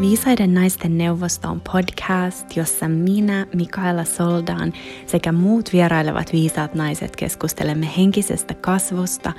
Viisaiden 0.00 0.54
naisten 0.54 0.98
neuvosto 0.98 1.48
on 1.48 1.60
podcast, 1.72 2.56
jossa 2.56 2.88
minä, 2.88 3.46
Mikaela 3.54 4.04
Soldan 4.04 4.72
sekä 5.06 5.32
muut 5.32 5.72
vierailevat 5.72 6.32
viisaat 6.32 6.74
naiset 6.74 7.16
keskustelemme 7.16 7.88
henkisestä 7.98 8.54
kasvusta, 8.54 9.32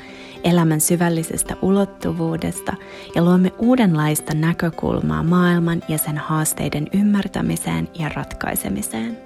elämän 0.44 0.82
syvällisestä 0.82 1.56
ulottuvuudesta 1.62 2.74
ja 3.16 3.24
luomme 3.24 3.52
uudenlaista 3.60 4.34
näkökulmaa 4.34 5.24
maailman 5.24 5.82
ja 5.88 5.98
sen 5.98 6.18
haasteiden 6.18 6.88
ymmärtämiseen 6.94 7.88
ja 8.00 8.10
ratkaisemiseen. 8.10 9.18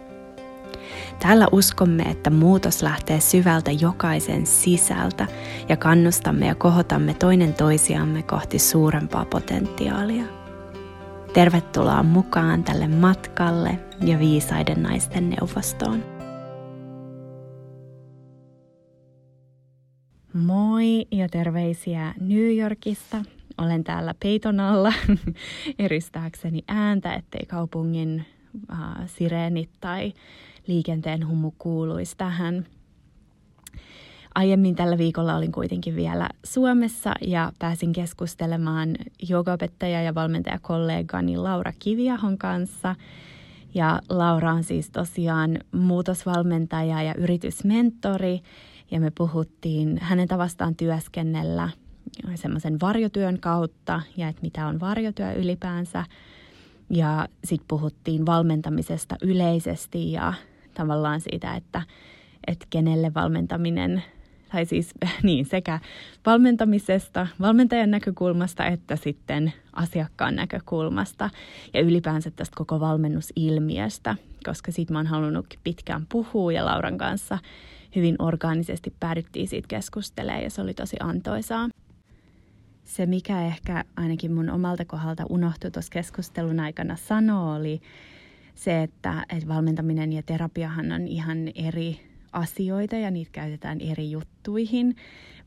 Täällä 1.19 1.47
uskomme, 1.51 2.03
että 2.03 2.29
muutos 2.29 2.81
lähtee 2.81 3.19
syvältä 3.19 3.71
jokaisen 3.71 4.45
sisältä 4.45 5.27
ja 5.69 5.77
kannustamme 5.77 6.47
ja 6.47 6.55
kohotamme 6.55 7.13
toinen 7.13 7.53
toisiamme 7.53 8.23
kohti 8.23 8.59
suurempaa 8.59 9.25
potentiaalia. 9.25 10.40
Tervetuloa 11.33 12.03
mukaan 12.03 12.63
tälle 12.63 12.87
matkalle 12.87 13.79
ja 14.05 14.19
viisaiden 14.19 14.83
naisten 14.83 15.29
neuvostoon. 15.29 16.03
Moi 20.33 21.05
ja 21.11 21.29
terveisiä 21.29 22.13
New 22.19 22.57
Yorkista. 22.57 23.23
Olen 23.57 23.83
täällä 23.83 24.15
peiton 24.19 24.59
alla 24.59 24.93
eristääkseni 25.79 26.63
ääntä, 26.67 27.13
ettei 27.13 27.45
kaupungin 27.45 28.25
äh, 28.71 28.79
sireenit 29.05 29.69
tai 29.79 30.13
liikenteen 30.67 31.27
humu 31.27 31.51
kuuluisi 31.57 32.17
tähän 32.17 32.65
Aiemmin 34.35 34.75
tällä 34.75 34.97
viikolla 34.97 35.35
olin 35.35 35.51
kuitenkin 35.51 35.95
vielä 35.95 36.29
Suomessa 36.43 37.13
ja 37.21 37.51
pääsin 37.59 37.93
keskustelemaan 37.93 38.95
jogaopettaja 39.29 40.01
ja 40.01 40.15
valmentajakollegani 40.15 41.37
Laura 41.37 41.73
Kiviahon 41.79 42.37
kanssa. 42.37 42.95
Ja 43.73 44.01
Laura 44.09 44.53
on 44.53 44.63
siis 44.63 44.89
tosiaan 44.89 45.59
muutosvalmentaja 45.71 47.01
ja 47.01 47.15
yritysmentori 47.15 48.41
ja 48.91 48.99
me 48.99 49.11
puhuttiin 49.17 49.97
hänen 50.01 50.27
tavastaan 50.27 50.75
työskennellä 50.75 51.69
semmoisen 52.35 52.79
varjotyön 52.81 53.39
kautta 53.39 54.01
ja 54.17 54.27
että 54.27 54.41
mitä 54.41 54.67
on 54.67 54.79
varjotyö 54.79 55.33
ylipäänsä. 55.33 56.05
Ja 56.89 57.27
sitten 57.43 57.67
puhuttiin 57.67 58.25
valmentamisesta 58.25 59.15
yleisesti 59.21 60.11
ja 60.11 60.33
tavallaan 60.73 61.21
siitä, 61.21 61.55
että, 61.55 61.81
että 62.47 62.65
kenelle 62.69 63.13
valmentaminen 63.13 64.03
tai 64.51 64.65
siis 64.65 64.93
niin, 65.23 65.45
sekä 65.45 65.79
valmentamisesta, 66.25 67.27
valmentajan 67.41 67.91
näkökulmasta 67.91 68.65
että 68.65 68.95
sitten 68.95 69.53
asiakkaan 69.73 70.35
näkökulmasta 70.35 71.29
ja 71.73 71.81
ylipäänsä 71.81 72.31
tästä 72.31 72.55
koko 72.55 72.79
valmennusilmiöstä, 72.79 74.15
koska 74.45 74.71
siitä 74.71 74.93
mä 74.93 74.99
oon 74.99 75.07
halunnut 75.07 75.45
pitkään 75.63 76.05
puhua 76.09 76.51
ja 76.51 76.65
Lauran 76.65 76.97
kanssa 76.97 77.37
hyvin 77.95 78.15
orgaanisesti 78.19 78.93
päädyttiin 78.99 79.47
siitä 79.47 79.67
keskustelemaan 79.67 80.43
ja 80.43 80.49
se 80.49 80.61
oli 80.61 80.73
tosi 80.73 80.97
antoisaa. 80.99 81.69
Se, 82.83 83.05
mikä 83.05 83.41
ehkä 83.41 83.83
ainakin 83.95 84.33
mun 84.33 84.49
omalta 84.49 84.85
kohdalta 84.85 85.25
unohtui 85.29 85.71
tuossa 85.71 85.91
keskustelun 85.91 86.59
aikana 86.59 86.95
sanoa, 86.95 87.55
oli 87.55 87.81
se, 88.55 88.83
että, 88.83 89.25
että 89.29 89.47
valmentaminen 89.47 90.13
ja 90.13 90.23
terapiahan 90.23 90.91
on 90.91 91.07
ihan 91.07 91.37
eri 91.55 92.10
asioita 92.31 92.95
ja 92.95 93.11
niitä 93.11 93.31
käytetään 93.31 93.81
eri 93.81 94.11
juttuihin, 94.11 94.95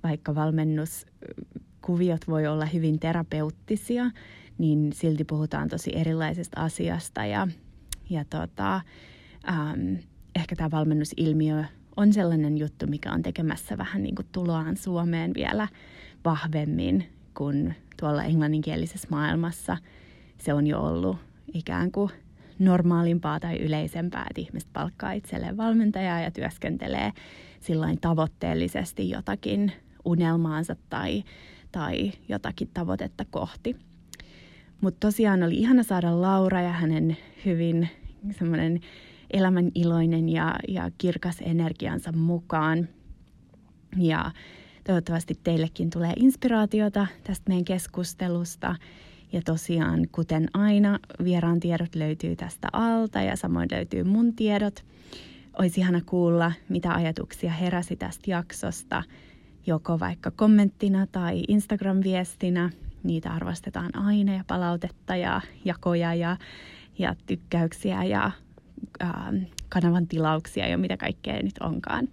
vaikka 0.03 0.35
valmennuskuviot 0.35 2.29
voi 2.29 2.47
olla 2.47 2.67
hyvin 2.67 3.01
terapeuttisia, 3.01 4.11
niin 4.59 4.93
silti 4.93 5.25
puhutaan 5.25 5.69
tosi 5.69 5.97
erilaisesta 5.97 6.61
asiasta. 6.61 7.27
Ja, 7.27 7.49
ja 8.11 8.25
tota, 8.25 8.81
ähm, 9.49 9.94
ehkä 10.34 10.56
tämä 10.56 10.71
valmennusilmiö 10.71 11.65
on 11.97 12.12
sellainen 12.12 12.59
juttu, 12.59 12.87
mikä 12.87 13.12
on 13.12 13.23
tekemässä 13.23 13.78
vähän 13.78 14.03
niin 14.03 14.15
kuin 14.15 14.28
tuloaan 14.33 14.77
Suomeen 14.77 15.34
vielä 15.34 15.69
vahvemmin 16.25 17.05
kuin 17.34 17.75
tuolla 18.00 18.25
englanninkielisessä 18.25 19.09
maailmassa. 19.11 19.77
Se 20.39 20.55
on 20.55 20.67
jo 20.67 20.81
ollut 20.81 21.17
ikään 21.55 21.93
kuin 21.93 22.11
normaalimpaa 22.59 23.41
tai 23.41 23.56
yleisempää, 23.56 24.26
että 24.31 24.41
ihmiset 24.41 24.69
palkkaa 24.72 25.12
itselleen 25.12 25.56
valmentajaa 25.56 26.20
ja 26.20 26.31
työskentelee 26.31 27.12
sillain 27.60 28.00
tavoitteellisesti 28.00 29.10
jotakin 29.10 29.72
unelmaansa 30.04 30.76
tai, 30.91 31.25
tai 31.72 32.12
jotakin 32.28 32.70
tavoitetta 32.75 33.25
kohti. 33.31 33.76
Mutta 34.81 35.06
tosiaan 35.06 35.43
oli 35.43 35.54
ihana 35.54 35.82
saada 35.82 36.20
Laura 36.20 36.60
ja 36.60 36.72
hänen 36.72 37.16
hyvin 37.44 37.88
semmoinen 38.38 38.81
elämän 39.31 39.70
iloinen 39.75 40.28
ja, 40.28 40.54
ja 40.69 40.91
kirkas 40.98 41.37
energiansa 41.41 42.12
mukaan. 42.12 42.88
Ja 43.97 44.31
toivottavasti 44.84 45.34
teillekin 45.44 45.91
tulee 45.91 46.12
inspiraatiota 46.16 47.06
tästä 47.25 47.44
meidän 47.48 47.64
keskustelusta. 47.64 48.76
Ja 49.34 49.43
tosiaan, 49.45 50.06
kuten 50.12 50.49
aina, 50.53 50.99
vieraan 51.25 51.61
tiedot 51.61 51.95
löytyy 51.95 52.37
tästä 52.37 52.69
alta 52.72 53.21
ja 53.21 53.37
samoin 53.37 53.69
löytyy 53.72 54.05
mun 54.05 54.34
tiedot. 54.34 54.84
Olisi 55.59 55.81
ihana 55.81 56.00
kuulla, 56.06 56.53
mitä 56.69 56.93
ajatuksia 56.93 57.50
heräsi 57.50 57.97
tästä 57.97 58.31
jaksosta, 58.31 59.03
joko 59.67 60.00
vaikka 60.00 60.31
kommenttina 60.31 61.06
tai 61.06 61.43
Instagram-viestinä. 61.49 62.71
Niitä 63.03 63.33
arvostetaan 63.33 63.97
aina 63.97 64.34
ja 64.34 64.44
palautetta 64.47 65.17
ja 65.17 65.41
jakoja 65.65 66.15
ja, 66.15 66.37
ja 66.99 67.15
tykkäyksiä 67.27 68.05
ja 68.05 68.31
ää, 69.00 69.33
kanavan 69.69 70.06
tilauksia 70.06 70.69
ja 70.69 70.78
mitä 70.78 70.97
kaikkea 70.97 71.43
nyt 71.43 71.59
onkaan. 71.61 72.09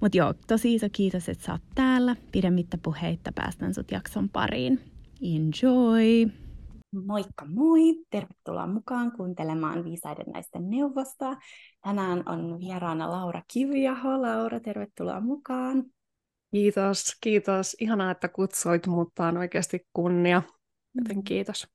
Mutta 0.00 0.18
joo, 0.18 0.34
tosi 0.46 0.74
iso 0.74 0.86
kiitos, 0.92 1.28
että 1.28 1.44
sä 1.44 1.52
oot 1.52 1.62
täällä. 1.74 2.16
Pidemmittä 2.32 2.78
puheitta 2.78 3.32
päästän 3.34 3.74
sut 3.74 3.90
jakson 3.90 4.28
pariin. 4.28 4.80
Enjoy! 5.22 6.41
Moikka 7.06 7.44
moi! 7.44 7.80
Tervetuloa 8.10 8.66
mukaan 8.66 9.12
kuuntelemaan 9.12 9.84
Viisaiden 9.84 10.26
naisten 10.26 10.70
neuvostoa. 10.70 11.36
Tänään 11.80 12.22
on 12.28 12.60
vieraana 12.60 13.10
Laura 13.10 13.42
Kiviaho. 13.52 14.22
Laura, 14.22 14.60
tervetuloa 14.60 15.20
mukaan. 15.20 15.84
Kiitos, 16.50 17.16
kiitos. 17.20 17.76
Ihanaa, 17.80 18.10
että 18.10 18.28
kutsuit, 18.28 18.86
mutta 18.86 19.26
on 19.26 19.36
oikeasti 19.36 19.86
kunnia. 19.92 20.42
Joten 20.94 21.16
mm. 21.16 21.22
kiitos. 21.24 21.68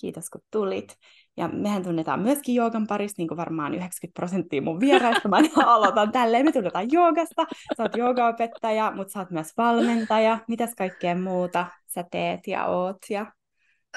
Kiitos, 0.00 0.30
kun 0.30 0.40
tulit. 0.50 0.96
Ja 1.36 1.48
mehän 1.48 1.82
tunnetaan 1.82 2.20
myöskin 2.20 2.54
joogan 2.54 2.86
parissa, 2.86 3.14
niin 3.18 3.28
kuin 3.28 3.38
varmaan 3.38 3.74
90 3.74 4.20
prosenttia 4.20 4.62
mun 4.62 4.80
vieraista. 4.80 5.28
Mä 5.28 5.36
aloitan 5.66 6.12
tälleen. 6.12 6.44
Me 6.44 6.52
tunnetaan 6.52 6.92
joogasta. 6.92 7.46
Sä 7.76 7.82
oot 7.82 7.96
joogaopettaja, 7.96 8.92
mutta 8.96 9.12
sä 9.12 9.18
oot 9.18 9.30
myös 9.30 9.52
valmentaja. 9.56 10.38
Mitäs 10.48 10.74
kaikkea 10.74 11.14
muuta 11.14 11.66
sä 11.86 12.04
teet 12.10 12.46
ja 12.46 12.66
oot? 12.66 12.98
Ja 13.10 13.32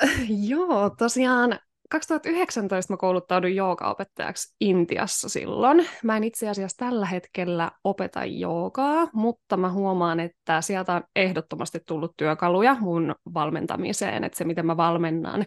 Joo, 0.50 0.90
tosiaan 0.90 1.60
2019 1.90 2.94
mä 2.94 2.98
kouluttauduin 2.98 3.56
joogaopettajaksi 3.56 4.56
Intiassa 4.60 5.30
silloin. 5.30 5.88
Mä 6.04 6.18
en 6.18 6.24
itse 6.24 6.50
asiassa 6.50 6.78
tällä 6.78 7.06
hetkellä 7.06 7.72
opeta 7.84 8.26
joogaa, 8.26 9.08
mutta 9.14 9.58
mä 9.58 9.72
huomaan, 9.72 10.20
että 10.20 10.62
sieltä 10.62 10.94
on 10.94 11.04
ehdottomasti 11.16 11.80
tullut 11.86 12.14
työkaluja 12.18 12.78
mun 12.80 13.16
valmentamiseen, 13.34 14.24
että 14.24 14.38
se 14.38 14.44
miten 14.44 14.66
mä 14.66 14.78
valmennan, 14.78 15.46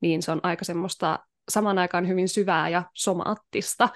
niin 0.00 0.22
se 0.22 0.32
on 0.32 0.40
aika 0.42 0.64
semmoista 0.64 1.18
saman 1.48 1.78
aikaan 1.78 2.08
hyvin 2.08 2.28
syvää 2.28 2.68
ja 2.68 2.82
somaattista 2.94 3.88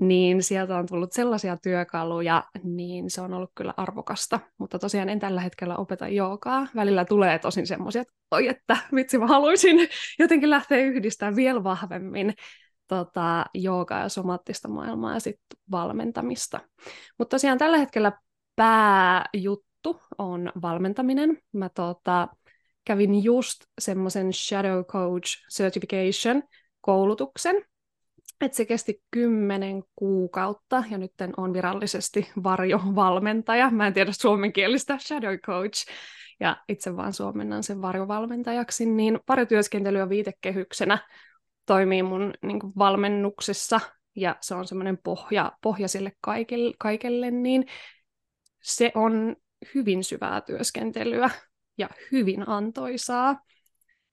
niin 0.00 0.42
sieltä 0.42 0.76
on 0.76 0.86
tullut 0.86 1.12
sellaisia 1.12 1.56
työkaluja, 1.56 2.44
niin 2.62 3.10
se 3.10 3.20
on 3.20 3.34
ollut 3.34 3.50
kyllä 3.54 3.74
arvokasta. 3.76 4.40
Mutta 4.58 4.78
tosiaan 4.78 5.08
en 5.08 5.18
tällä 5.18 5.40
hetkellä 5.40 5.76
opeta 5.76 6.08
joogaa. 6.08 6.66
Välillä 6.76 7.04
tulee 7.04 7.38
tosin 7.38 7.66
semmoisia, 7.66 8.02
että 8.02 8.14
oi 8.30 8.48
että 8.48 8.76
vitsi 8.94 9.18
mä 9.18 9.26
haluaisin 9.26 9.88
jotenkin 10.18 10.50
lähteä 10.50 10.78
yhdistämään 10.78 11.36
vielä 11.36 11.64
vahvemmin 11.64 12.34
tota, 12.88 13.44
joogaa 13.54 14.02
ja 14.02 14.08
somaattista 14.08 14.68
maailmaa 14.68 15.14
ja 15.14 15.20
sitten 15.20 15.58
valmentamista. 15.70 16.60
Mutta 17.18 17.34
tosiaan 17.34 17.58
tällä 17.58 17.78
hetkellä 17.78 18.12
pääjuttu 18.56 20.00
on 20.18 20.52
valmentaminen. 20.62 21.38
Mä 21.52 21.68
tota, 21.68 22.28
kävin 22.84 23.24
just 23.24 23.64
semmoisen 23.80 24.32
Shadow 24.32 24.84
Coach 24.84 25.46
Certification 25.54 26.42
koulutuksen, 26.80 27.64
et 28.40 28.54
se 28.54 28.64
kesti 28.64 29.02
kymmenen 29.10 29.82
kuukautta 29.96 30.84
ja 30.90 30.98
nyt 30.98 31.12
on 31.36 31.52
virallisesti 31.52 32.30
varjovalmentaja. 32.42 33.70
Mä 33.70 33.86
en 33.86 33.94
tiedä 33.94 34.12
suomenkielistä 34.12 34.98
shadow 34.98 35.34
coach 35.38 35.86
ja 36.40 36.56
itse 36.68 36.96
vaan 36.96 37.12
suomennan 37.12 37.62
sen 37.62 37.82
varjovalmentajaksi, 37.82 38.86
niin 38.86 39.20
varjotyöskentely 39.28 40.08
viitekehyksenä 40.08 40.98
toimii 41.66 42.02
mun 42.02 42.34
niin 42.42 42.60
kuin, 42.60 42.72
valmennuksessa 42.78 43.80
ja 44.16 44.36
se 44.40 44.54
on 44.54 44.66
semmoinen 44.66 44.98
pohja, 45.04 45.52
pohja 45.62 45.88
sille 45.88 46.12
kaikille, 46.20 46.74
kaikelle, 46.78 47.30
niin 47.30 47.66
se 48.62 48.92
on 48.94 49.36
hyvin 49.74 50.04
syvää 50.04 50.40
työskentelyä 50.40 51.30
ja 51.78 51.88
hyvin 52.12 52.48
antoisaa. 52.48 53.40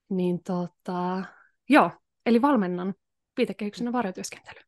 Niin 0.09 0.43
tota, 0.43 1.23
joo, 1.69 1.91
eli 2.25 2.41
valmennan 2.41 2.93
viitekehyksenä 3.37 3.91
varjotyöskentely. 3.91 4.59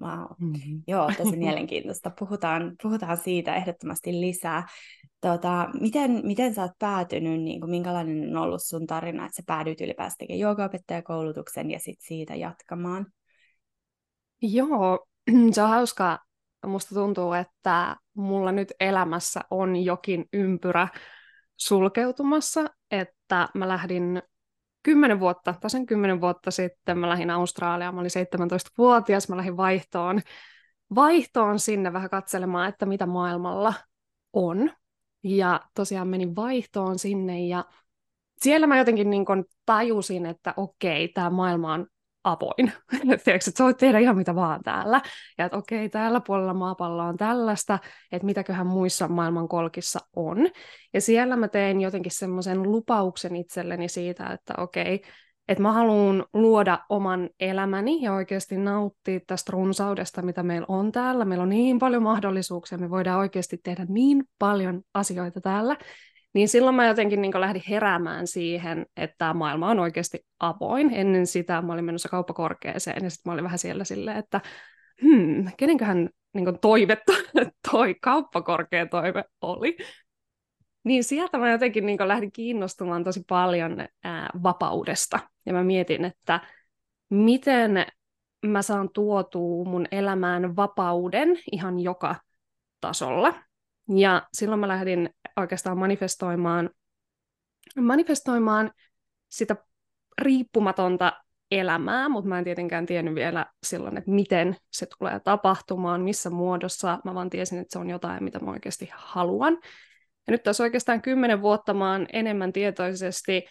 Wow. 0.00 0.24
Mm-hmm. 0.38 0.82
Joo, 0.86 1.10
tosi 1.18 1.36
mielenkiintoista. 1.46 2.10
Puhutaan, 2.18 2.76
puhutaan 2.82 3.16
siitä 3.16 3.54
ehdottomasti 3.54 4.20
lisää. 4.20 4.66
Tota, 5.20 5.68
miten, 5.80 6.20
miten 6.24 6.54
sä 6.54 6.62
oot 6.62 6.78
päätynyt, 6.78 7.42
niin 7.42 7.60
kuin, 7.60 7.70
minkälainen 7.70 8.36
on 8.36 8.42
ollut 8.42 8.62
sun 8.62 8.86
tarina, 8.86 9.24
että 9.26 9.36
sä 9.36 9.42
päädyit 9.46 9.80
ylipäänsä 9.80 10.16
tekemään 10.18 10.40
joogaopettajakoulutuksen 10.40 11.70
ja 11.70 11.78
sit 11.78 12.00
siitä 12.00 12.34
jatkamaan? 12.34 13.06
Joo, 14.42 15.06
se 15.52 15.62
on 15.62 15.68
hauskaa. 15.68 16.18
Musta 16.66 16.94
tuntuu, 16.94 17.32
että 17.32 17.96
mulla 18.14 18.52
nyt 18.52 18.72
elämässä 18.80 19.40
on 19.50 19.76
jokin 19.76 20.24
ympyrä 20.32 20.88
sulkeutumassa, 21.56 22.64
että 22.90 23.48
mä 23.54 23.68
lähdin 23.68 24.22
kymmenen 24.82 25.20
vuotta, 25.20 25.54
tasan 25.60 25.86
kymmenen 25.86 26.20
vuotta 26.20 26.50
sitten 26.50 26.98
mä 26.98 27.08
lähdin 27.08 27.30
Australiaan, 27.30 27.94
mä 27.94 28.00
olin 28.00 28.10
17-vuotias, 28.10 29.28
mä 29.28 29.36
lähdin 29.36 29.56
vaihtoon, 29.56 30.20
vaihtoon 30.94 31.58
sinne 31.58 31.92
vähän 31.92 32.10
katselemaan, 32.10 32.68
että 32.68 32.86
mitä 32.86 33.06
maailmalla 33.06 33.74
on. 34.32 34.70
Ja 35.24 35.60
tosiaan 35.74 36.08
menin 36.08 36.36
vaihtoon 36.36 36.98
sinne 36.98 37.46
ja 37.46 37.64
siellä 38.42 38.66
mä 38.66 38.78
jotenkin 38.78 39.10
niin 39.10 39.24
tajusin, 39.66 40.26
että 40.26 40.54
okei, 40.56 41.08
tämä 41.08 41.30
maailma 41.30 41.72
on 41.72 41.86
avoin. 42.24 42.72
Tiedätkö, 43.02 43.34
että 43.34 43.58
sä 43.58 43.64
voit 43.64 43.76
tehdä 43.76 43.98
ihan 43.98 44.16
mitä 44.16 44.34
vaan 44.34 44.62
täällä. 44.62 45.00
Ja 45.38 45.44
että 45.44 45.58
okei, 45.58 45.88
täällä 45.88 46.20
puolella 46.20 46.54
maapalloa 46.54 47.06
on 47.06 47.16
tällaista, 47.16 47.78
että 48.12 48.26
mitäköhän 48.26 48.66
muissa 48.66 49.08
maailman 49.08 49.48
kolkissa 49.48 50.00
on. 50.16 50.38
Ja 50.94 51.00
siellä 51.00 51.36
mä 51.36 51.48
tein 51.48 51.80
jotenkin 51.80 52.12
semmoisen 52.12 52.62
lupauksen 52.62 53.36
itselleni 53.36 53.88
siitä, 53.88 54.26
että 54.26 54.54
okei, 54.58 55.02
että 55.48 55.62
mä 55.62 55.72
haluan 55.72 56.24
luoda 56.32 56.78
oman 56.88 57.30
elämäni 57.40 58.02
ja 58.02 58.12
oikeasti 58.12 58.56
nauttia 58.56 59.20
tästä 59.26 59.52
runsaudesta, 59.52 60.22
mitä 60.22 60.42
meillä 60.42 60.66
on 60.68 60.92
täällä. 60.92 61.24
Meillä 61.24 61.42
on 61.42 61.48
niin 61.48 61.78
paljon 61.78 62.02
mahdollisuuksia, 62.02 62.78
me 62.78 62.90
voidaan 62.90 63.18
oikeasti 63.18 63.60
tehdä 63.62 63.86
niin 63.88 64.24
paljon 64.38 64.82
asioita 64.94 65.40
täällä, 65.40 65.76
niin 66.34 66.48
silloin 66.48 66.76
mä 66.76 66.86
jotenkin 66.86 67.22
niin 67.22 67.40
lähdin 67.40 67.62
heräämään 67.68 68.26
siihen, 68.26 68.86
että 68.96 69.16
tämä 69.18 69.34
maailma 69.34 69.70
on 69.70 69.78
oikeasti 69.78 70.26
avoin. 70.40 70.94
Ennen 70.94 71.26
sitä 71.26 71.62
mä 71.62 71.72
olin 71.72 71.84
menossa 71.84 72.08
kauppakorkeeseen 72.08 73.04
ja 73.04 73.10
sitten 73.10 73.30
mä 73.30 73.32
olin 73.32 73.44
vähän 73.44 73.58
siellä 73.58 73.84
silleen, 73.84 74.16
että 74.16 74.40
hmm, 75.02 75.46
kenenköhän 75.56 76.08
niin 76.34 76.58
toivetta 76.60 77.12
toi 77.72 77.94
kauppakorkea 77.94 78.86
toive 78.86 79.24
oli. 79.40 79.76
Niin 80.84 81.04
sieltä 81.04 81.38
mä 81.38 81.50
jotenkin 81.50 81.86
niin 81.86 81.98
lähdin 82.08 82.32
kiinnostumaan 82.32 83.04
tosi 83.04 83.24
paljon 83.28 83.86
ää, 84.04 84.30
vapaudesta. 84.42 85.18
Ja 85.46 85.52
mä 85.52 85.64
mietin, 85.64 86.04
että 86.04 86.40
miten 87.10 87.86
mä 88.46 88.62
saan 88.62 88.88
tuotua 88.94 89.64
mun 89.64 89.86
elämään 89.92 90.56
vapauden 90.56 91.38
ihan 91.52 91.80
joka 91.80 92.14
tasolla. 92.80 93.34
Ja 93.96 94.28
silloin 94.32 94.60
mä 94.60 94.68
lähdin 94.68 95.10
oikeastaan 95.36 95.78
manifestoimaan, 95.78 96.70
manifestoimaan 97.76 98.70
sitä 99.28 99.56
riippumatonta 100.18 101.12
elämää, 101.50 102.08
mutta 102.08 102.28
mä 102.28 102.38
en 102.38 102.44
tietenkään 102.44 102.86
tiennyt 102.86 103.14
vielä 103.14 103.46
silloin, 103.66 103.96
että 103.96 104.10
miten 104.10 104.56
se 104.72 104.86
tulee 104.98 105.20
tapahtumaan, 105.20 106.00
missä 106.00 106.30
muodossa. 106.30 106.98
Mä 107.04 107.14
vaan 107.14 107.30
tiesin, 107.30 107.58
että 107.58 107.72
se 107.72 107.78
on 107.78 107.90
jotain, 107.90 108.24
mitä 108.24 108.38
mä 108.38 108.50
oikeasti 108.50 108.90
haluan. 108.94 109.58
Ja 110.26 110.30
nyt 110.30 110.42
tässä 110.42 110.62
oikeastaan 110.62 111.02
kymmenen 111.02 111.42
vuotta 111.42 111.74
mä 111.74 111.92
oon 111.92 112.06
enemmän 112.12 112.52
tietoisesti, 112.52 113.44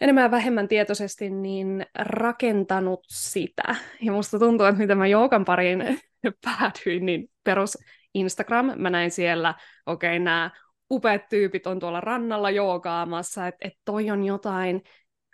enemmän 0.00 0.24
ja 0.24 0.30
vähemmän 0.30 0.68
tietoisesti, 0.68 1.30
niin 1.30 1.86
rakentanut 1.98 3.00
sitä. 3.08 3.74
Ja 4.02 4.12
musta 4.12 4.38
tuntuu, 4.38 4.66
että 4.66 4.80
mitä 4.80 4.94
mä 4.94 5.06
joukan 5.06 5.44
pariin 5.44 6.00
päädyin, 6.44 7.06
niin 7.06 7.30
perus 7.44 7.78
Instagram, 8.14 8.72
mä 8.76 8.90
näin 8.90 9.10
siellä, 9.10 9.54
okei, 9.86 10.10
okay, 10.10 10.18
nämä 10.18 10.50
upeat 10.90 11.28
tyypit 11.28 11.66
on 11.66 11.78
tuolla 11.78 12.00
rannalla 12.00 12.50
joogaamassa, 12.50 13.46
että 13.46 13.68
et 13.68 13.74
toi 13.84 14.10
on 14.10 14.24
jotain, 14.24 14.82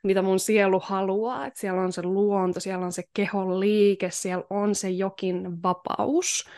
mitä 0.04 0.22
mun 0.22 0.38
sielu 0.38 0.80
haluaa, 0.80 1.46
että 1.46 1.60
siellä 1.60 1.82
on 1.82 1.92
se 1.92 2.02
luonto, 2.02 2.60
siellä 2.60 2.84
on 2.84 2.92
se 2.92 3.02
kehon 3.14 3.60
liike, 3.60 4.10
siellä 4.10 4.44
on 4.50 4.74
se 4.74 4.90
jokin 4.90 5.62
vapaus. 5.62 6.50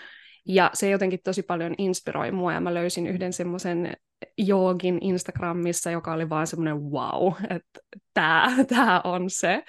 Ja 0.46 0.70
se 0.74 0.90
jotenkin 0.90 1.20
tosi 1.24 1.42
paljon 1.42 1.74
inspiroi 1.78 2.32
mua, 2.32 2.52
ja 2.52 2.60
mä 2.60 2.74
löysin 2.74 3.06
yhden 3.06 3.32
semmoisen 3.32 3.92
joogin 4.38 4.98
Instagramissa, 5.00 5.90
joka 5.90 6.12
oli 6.12 6.28
vaan 6.28 6.46
semmoinen 6.46 6.80
wow, 6.82 7.32
että 7.50 7.80
tämä 8.14 8.56
tää 8.68 9.00
on 9.04 9.30
se. 9.30 9.64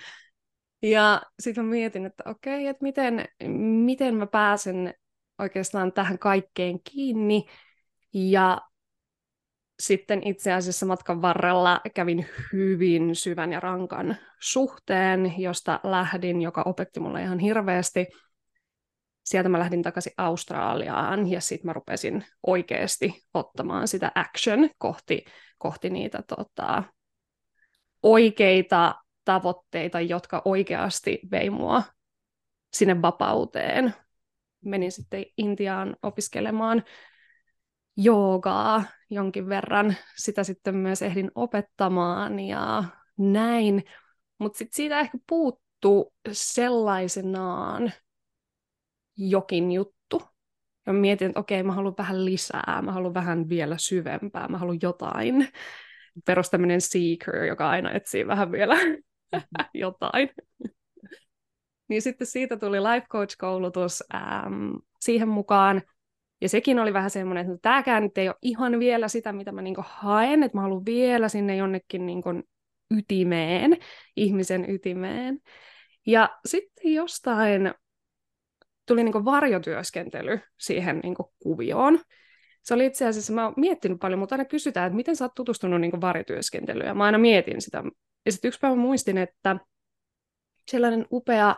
Ja 0.82 1.22
sitten 1.40 1.66
mä 1.66 1.72
mietin, 1.72 2.06
että 2.06 2.24
okei, 2.26 2.68
että 2.68 2.84
miten, 2.84 3.26
miten 3.86 4.16
mä 4.16 4.28
pääsen 4.28 4.94
oikeastaan 5.40 5.94
tähän 5.94 6.20
kaikkeen 6.20 6.80
kiinni. 6.84 7.46
Ja 8.14 8.62
sitten 9.80 10.28
itse 10.28 10.54
asiassa 10.54 10.86
matkan 10.86 11.22
varrella 11.22 11.82
kävin 11.96 12.26
hyvin 12.54 13.16
syvän 13.16 13.52
ja 13.52 13.60
rankan 13.60 14.18
suhteen, 14.40 15.34
josta 15.38 15.80
lähdin, 15.84 16.42
joka 16.42 16.64
opetti 16.66 17.00
mulle 17.00 17.22
ihan 17.22 17.40
hirveästi. 17.40 18.08
Sieltä 19.24 19.50
mä 19.50 19.60
lähdin 19.60 19.82
takaisin 19.84 20.14
Australiaan 20.18 21.32
ja 21.32 21.42
sitten 21.42 21.70
mä 21.70 21.74
rupesin 21.74 22.26
oikeasti 22.48 23.24
ottamaan 23.34 23.88
sitä 23.88 24.12
action 24.16 24.70
kohti, 24.78 25.26
kohti 25.58 25.90
niitä 25.90 26.24
tota, 26.28 26.84
oikeita 28.04 28.96
tavoitteita, 29.26 30.02
jotka 30.02 30.42
oikeasti 30.46 31.20
vei 31.32 31.50
mua 31.50 31.84
sinne 32.74 33.02
vapauteen 33.02 33.94
menin 34.66 34.92
sitten 34.92 35.26
Intiaan 35.38 35.96
opiskelemaan 36.04 36.84
joogaa 37.98 38.84
jonkin 39.10 39.50
verran. 39.50 39.96
Sitä 40.16 40.44
sitten 40.44 40.76
myös 40.76 41.02
ehdin 41.02 41.32
opettamaan 41.36 42.40
ja 42.40 42.84
näin. 43.18 43.84
Mutta 44.38 44.58
sitten 44.58 44.76
siitä 44.76 45.00
ehkä 45.00 45.18
puuttuu 45.30 46.14
sellaisenaan 46.32 47.92
jokin 49.18 49.72
juttu. 49.72 50.22
Ja 50.86 50.94
mietin, 50.94 51.28
että 51.28 51.40
okei, 51.40 51.64
mä 51.64 51.74
haluan 51.74 51.96
vähän 51.98 52.26
lisää, 52.26 52.82
mä 52.82 52.92
haluan 52.92 53.14
vähän 53.14 53.50
vielä 53.50 53.78
syvempää, 53.78 54.48
mä 54.48 54.58
haluan 54.58 54.80
jotain. 54.82 55.48
Perus 56.26 56.52
seeker, 56.80 57.44
joka 57.44 57.70
aina 57.70 57.92
etsii 57.92 58.28
vähän 58.28 58.52
vielä 58.52 58.76
jotain. 59.74 60.30
Niin 61.90 62.02
sitten 62.02 62.28
siitä 62.28 62.58
tuli 62.58 62.84
life 62.84 63.08
coach-koulutus 63.08 64.04
ähm, 64.16 64.72
siihen 65.00 65.28
mukaan. 65.28 65.82
Ja 66.42 66.50
sekin 66.50 66.80
oli 66.80 66.94
vähän 66.94 67.10
semmoinen, 67.10 67.42
että 67.42 67.54
no, 67.54 67.60
tämäkään 67.62 68.04
nyt 68.04 68.18
ei 68.18 68.28
ole 68.28 68.36
ihan 68.42 68.80
vielä 68.80 69.08
sitä, 69.08 69.34
mitä 69.34 69.52
mä 69.52 69.62
niinku 69.62 69.84
haen, 69.88 70.44
että 70.44 70.58
mä 70.58 70.62
haluan 70.62 70.86
vielä 70.86 71.30
sinne 71.30 71.56
jonnekin 71.56 72.06
niinku 72.06 72.30
ytimeen, 72.98 73.78
ihmisen 74.16 74.70
ytimeen. 74.70 75.40
Ja 76.08 76.40
sitten 76.46 76.94
jostain 76.94 77.74
tuli 78.86 79.04
niinku 79.04 79.26
varjotyöskentely 79.26 80.40
siihen 80.58 81.00
niinku 81.04 81.34
kuvioon. 81.40 82.00
Se 82.64 82.74
oli 82.74 82.86
itse 82.86 83.08
asiassa, 83.08 83.34
mä 83.34 83.46
oon 83.46 83.54
miettinyt 83.58 84.00
paljon, 84.00 84.20
mutta 84.20 84.36
aina 84.36 84.46
kysytään, 84.46 84.88
että 84.88 84.96
miten 84.96 85.16
sä 85.16 85.26
oot 85.26 85.36
tutustunut 85.36 85.82
niinku 85.82 86.02
varjotyöskentelyyn, 86.02 86.88
ja 86.88 86.94
mä 86.94 87.04
aina 87.04 87.18
mietin 87.18 87.62
sitä. 87.62 87.84
Ja 88.26 88.32
sitten 88.32 88.48
yksi 88.50 88.60
päivä 88.60 88.76
muistin, 88.76 89.18
että 89.18 89.56
sellainen 90.70 91.06
upea 91.12 91.56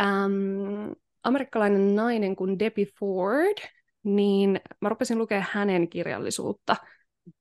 äm, 0.00 0.92
amerikkalainen 1.22 1.96
nainen 1.96 2.36
kuin 2.36 2.58
Debbie 2.58 2.86
Ford, 2.98 3.58
niin 4.02 4.60
mä 4.80 4.88
rupesin 4.88 5.18
lukea 5.18 5.44
hänen 5.50 5.88
kirjallisuutta 5.88 6.76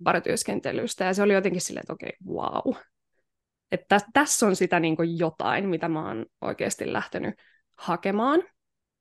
paratyöskentelystä, 0.04 1.06
ja 1.06 1.14
se 1.14 1.24
oli 1.24 1.34
jotenkin 1.34 1.62
silleen, 1.62 1.82
että 1.82 1.94
okei, 1.94 2.14
okay, 2.26 2.36
wow. 2.36 2.76
Että 3.72 4.00
tässä 4.14 4.48
on 4.48 4.56
sitä 4.56 4.80
niin 4.80 4.98
jotain, 5.18 5.70
mitä 5.70 5.90
mä 5.90 6.08
oon 6.08 6.26
oikeasti 6.42 6.94
lähtenyt 6.94 7.36
hakemaan. 7.78 8.44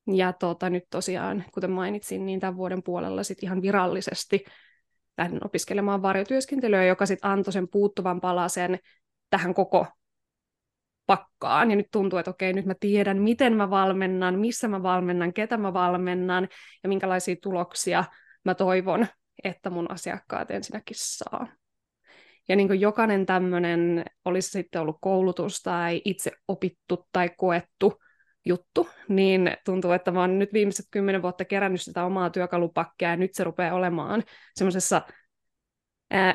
Ja 0.07 0.33
tota, 0.33 0.71
nyt 0.71 0.85
tosiaan, 0.91 1.45
kuten 1.55 1.71
mainitsin, 1.71 2.27
niin 2.27 2.41
tämän 2.41 2.57
vuoden 2.57 2.83
puolella 2.83 3.23
sit 3.23 3.43
ihan 3.43 3.63
virallisesti 3.63 4.45
lähdin 5.19 5.47
opiskelemaan 5.47 6.03
varjotyöskentelyä, 6.03 6.85
joka 6.85 7.07
sitten 7.07 7.31
antoi 7.31 7.53
sen 7.53 7.69
puuttuvan 7.69 8.21
palasen 8.21 8.79
tähän 9.31 9.55
koko 9.55 9.87
pakkaan. 11.07 11.71
Ja 11.71 11.77
nyt 11.77 11.89
tuntuu, 11.93 12.19
että 12.19 12.31
okei, 12.31 12.53
nyt 12.53 12.67
mä 12.67 12.75
tiedän, 12.81 13.23
miten 13.23 13.57
mä 13.57 13.71
valmennan, 13.71 14.39
missä 14.39 14.69
mä 14.69 14.83
valmennan, 14.83 15.33
ketä 15.33 15.57
mä 15.57 15.73
valmennan 15.73 16.49
ja 16.83 16.89
minkälaisia 16.89 17.37
tuloksia 17.43 18.05
mä 18.45 18.55
toivon, 18.55 19.07
että 19.45 19.71
mun 19.71 19.91
asiakkaat 19.91 20.51
ensinnäkin 20.51 20.97
saa. 20.99 21.47
Ja 22.49 22.57
niin 22.57 22.81
jokainen 22.81 23.27
tämmöinen, 23.27 24.05
olisi 24.25 24.51
sitten 24.51 24.81
ollut 24.81 24.99
koulutus 25.01 25.63
tai 25.63 26.03
itse 26.05 26.33
opittu 26.49 27.09
tai 27.13 27.31
koettu 27.37 28.03
juttu, 28.45 28.89
niin 29.09 29.57
tuntuu, 29.65 29.93
että 29.93 30.11
mä 30.11 30.21
oon 30.21 30.39
nyt 30.39 30.53
viimeiset 30.53 30.87
kymmenen 30.91 31.23
vuotta 31.23 31.45
kerännyt 31.45 31.81
sitä 31.81 32.05
omaa 32.05 32.31
työkalupakkia 32.31 33.11
ja 33.11 33.17
nyt 33.17 33.35
se 33.35 33.45
rupeaa 33.45 33.75
olemaan 33.75 34.23
semmoisessa, 34.55 35.03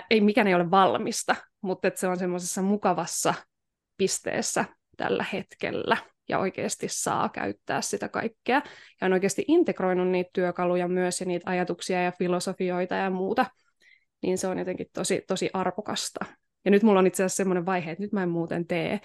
ei 0.10 0.22
mikään 0.22 0.48
ei 0.48 0.56
ole 0.56 0.72
valmista, 0.72 1.36
mutta 1.62 1.88
että 1.88 2.00
se 2.00 2.08
on 2.08 2.18
semmoisessa 2.18 2.62
mukavassa 2.62 3.34
pisteessä 3.98 4.66
tällä 4.98 5.26
hetkellä 5.34 5.98
ja 6.30 6.40
oikeasti 6.40 6.88
saa 6.90 7.30
käyttää 7.30 7.82
sitä 7.82 8.10
kaikkea. 8.10 8.62
Ja 9.02 9.06
on 9.08 9.14
oikeasti 9.14 9.46
integroinut 9.48 10.08
niitä 10.08 10.30
työkaluja 10.34 10.88
myös 10.88 11.20
ja 11.20 11.26
niitä 11.26 11.50
ajatuksia 11.50 12.04
ja 12.04 12.12
filosofioita 12.12 12.96
ja 12.96 13.10
muuta. 13.10 13.46
Niin 14.22 14.38
se 14.38 14.48
on 14.48 14.60
jotenkin 14.60 14.88
tosi, 14.94 15.24
tosi 15.28 15.50
arvokasta. 15.54 16.26
Ja 16.66 16.72
nyt 16.72 16.84
mulla 16.84 17.00
on 17.00 17.08
itse 17.08 17.24
asiassa 17.24 17.38
semmoinen 17.38 17.66
vaihe, 17.66 17.92
että 17.92 18.04
nyt 18.04 18.12
mä 18.12 18.24
en 18.24 18.30
muuten 18.30 18.68
tee 18.68 19.00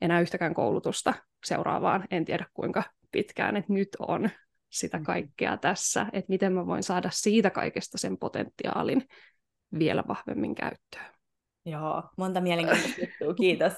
enää 0.00 0.20
yhtäkään 0.20 0.54
koulutusta 0.54 1.14
seuraavaan, 1.46 2.04
en 2.10 2.24
tiedä 2.24 2.46
kuinka 2.54 2.82
pitkään, 3.12 3.56
että 3.56 3.72
nyt 3.72 3.88
on 3.98 4.30
sitä 4.70 4.98
mm. 4.98 5.04
kaikkea 5.04 5.56
tässä, 5.56 6.06
että 6.12 6.28
miten 6.28 6.52
mä 6.52 6.66
voin 6.66 6.82
saada 6.82 7.10
siitä 7.12 7.50
kaikesta 7.50 7.98
sen 7.98 8.18
potentiaalin 8.18 9.04
vielä 9.78 10.04
vahvemmin 10.08 10.54
käyttöön. 10.54 11.17
Joo, 11.70 12.02
monta 12.16 12.40
mielenkiintoista 12.40 13.00
juttua, 13.00 13.34
kiitos. 13.44 13.72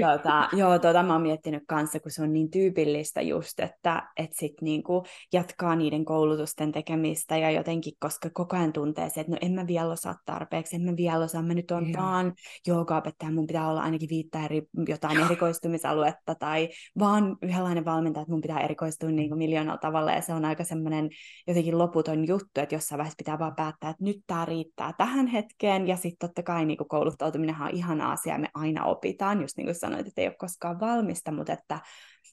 Tuota, 0.00 0.48
joo, 0.52 0.78
tuota 0.78 1.02
mä 1.02 1.12
oon 1.12 1.22
miettinyt 1.22 1.62
kanssa, 1.68 2.00
kun 2.00 2.10
se 2.10 2.22
on 2.22 2.32
niin 2.32 2.50
tyypillistä 2.50 3.20
just, 3.20 3.60
että 3.60 4.02
et 4.16 4.30
sit 4.32 4.52
niinku 4.60 5.04
jatkaa 5.32 5.76
niiden 5.76 6.04
koulutusten 6.04 6.72
tekemistä 6.72 7.36
ja 7.36 7.50
jotenkin, 7.50 7.92
koska 8.00 8.30
koko 8.32 8.56
ajan 8.56 8.72
tuntee 8.72 9.10
se, 9.10 9.20
että 9.20 9.32
no 9.32 9.38
en 9.40 9.52
mä 9.52 9.66
vielä 9.66 9.92
osaa 9.92 10.14
tarpeeksi, 10.26 10.76
en 10.76 10.82
mä 10.82 10.96
vielä 10.96 11.24
osaa, 11.24 11.42
mä 11.42 11.54
nyt 11.54 11.70
on 11.70 11.86
vaan 11.96 12.32
joogaopettaja, 12.66 13.32
mun 13.32 13.46
pitää 13.46 13.68
olla 13.68 13.82
ainakin 13.82 14.08
viittä 14.08 14.44
eri 14.44 14.62
jotain 14.88 15.20
erikoistumisaluetta 15.20 16.34
tai 16.34 16.68
vaan 16.98 17.36
yhdenlainen 17.42 17.84
valmentaja, 17.84 18.22
että 18.22 18.32
mun 18.32 18.40
pitää 18.40 18.60
erikoistua 18.60 19.10
niinku 19.10 19.36
miljoonalla 19.36 19.78
tavalla 19.78 20.12
ja 20.12 20.20
se 20.20 20.34
on 20.34 20.44
aika 20.44 20.64
semmoinen 20.64 21.10
jotenkin 21.46 21.78
loputon 21.78 22.28
juttu, 22.28 22.60
että 22.60 22.74
jossain 22.74 22.98
vaiheessa 22.98 23.18
pitää 23.18 23.38
vaan 23.38 23.54
päättää, 23.56 23.90
että 23.90 24.04
nyt 24.04 24.16
tämä 24.26 24.44
riittää 24.44 24.92
tähän 24.98 25.26
hetkeen 25.26 25.86
ja 25.86 25.96
sitten 25.96 26.28
totta 26.28 26.42
kai 26.42 26.64
niinku 26.64 26.84
kouluttautuminen 27.00 27.56
on 27.60 27.70
ihana 27.70 28.12
asia, 28.12 28.38
me 28.38 28.48
aina 28.54 28.84
opitaan, 28.84 29.40
just 29.40 29.56
niin 29.56 29.66
kuin 29.66 29.74
sanoit, 29.74 30.06
että 30.06 30.20
ei 30.20 30.26
ole 30.26 30.36
koskaan 30.38 30.80
valmista, 30.80 31.32
mutta 31.32 31.52
että, 31.52 31.78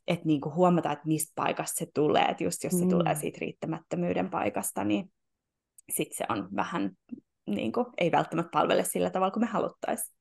että 0.07 0.25
niin 0.25 0.41
kuin 0.41 0.55
huomata, 0.55 0.91
että 0.91 1.07
mistä 1.07 1.31
paikasta 1.35 1.77
se 1.77 1.87
tulee, 1.93 2.25
että 2.25 2.43
just 2.43 2.63
jos 2.63 2.73
se 2.79 2.83
mm. 2.83 2.89
tulee 2.89 3.15
siitä 3.15 3.37
riittämättömyyden 3.41 4.29
paikasta, 4.29 4.83
niin 4.83 5.11
sitten 5.91 6.17
se 6.17 6.25
on 6.29 6.49
vähän, 6.55 6.91
niin 7.47 7.71
kuin, 7.71 7.85
ei 7.97 8.11
välttämättä 8.11 8.49
palvele 8.53 8.83
sillä 8.83 9.09
tavalla 9.09 9.31
kuin 9.31 9.43
me 9.43 9.47
haluttaisiin. 9.47 10.16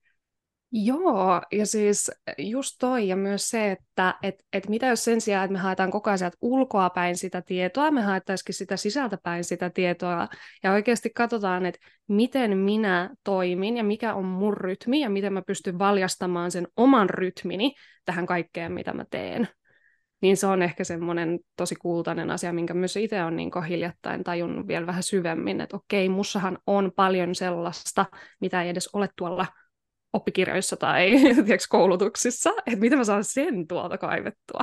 Joo, 0.72 1.42
ja 1.52 1.66
siis 1.66 2.10
just 2.38 2.76
toi 2.80 3.08
ja 3.08 3.16
myös 3.16 3.48
se, 3.50 3.70
että 3.72 4.14
et, 4.22 4.34
et 4.52 4.68
mitä 4.68 4.86
jos 4.86 5.04
sen 5.04 5.20
sijaan, 5.20 5.44
että 5.44 5.52
me 5.52 5.58
haetaan 5.58 5.90
koko 5.90 6.10
ajan 6.10 6.32
ulkoa 6.40 6.90
päin 6.90 7.16
sitä 7.16 7.42
tietoa, 7.42 7.90
me 7.90 8.02
haettaisikin 8.02 8.54
sitä 8.54 8.76
sisältä 8.76 9.18
päin 9.22 9.44
sitä 9.44 9.70
tietoa 9.70 10.28
ja 10.62 10.72
oikeasti 10.72 11.10
katsotaan, 11.10 11.66
että 11.66 11.80
miten 12.08 12.58
minä 12.58 13.10
toimin 13.24 13.76
ja 13.76 13.84
mikä 13.84 14.14
on 14.14 14.24
mun 14.24 14.56
rytmi 14.56 15.00
ja 15.00 15.10
miten 15.10 15.32
mä 15.32 15.42
pystyn 15.42 15.78
valjastamaan 15.78 16.50
sen 16.50 16.68
oman 16.76 17.10
rytmini 17.10 17.74
tähän 18.04 18.26
kaikkeen, 18.26 18.72
mitä 18.72 18.92
mä 18.92 19.04
teen. 19.10 19.48
Niin 20.20 20.36
se 20.36 20.46
on 20.46 20.62
ehkä 20.62 20.84
semmoinen 20.84 21.38
tosi 21.56 21.74
kultainen 21.74 22.30
asia, 22.30 22.52
minkä 22.52 22.74
myös 22.74 22.96
itse 22.96 23.22
on 23.22 23.36
niin 23.36 23.64
hiljattain 23.68 24.24
tajunnut 24.24 24.66
vielä 24.66 24.86
vähän 24.86 25.02
syvemmin, 25.02 25.60
että 25.60 25.76
okei, 25.76 26.08
mussahan 26.08 26.58
on 26.66 26.92
paljon 26.96 27.34
sellaista, 27.34 28.06
mitä 28.40 28.62
ei 28.62 28.68
edes 28.68 28.88
ole 28.92 29.08
tuolla 29.16 29.46
oppikirjoissa 30.12 30.76
tai 30.76 31.10
tiiäks, 31.46 31.68
koulutuksissa, 31.68 32.50
että 32.50 32.80
miten 32.80 32.98
mä 32.98 33.04
saan 33.04 33.24
sen 33.24 33.66
tuolta 33.66 33.98
kaivettua. 33.98 34.60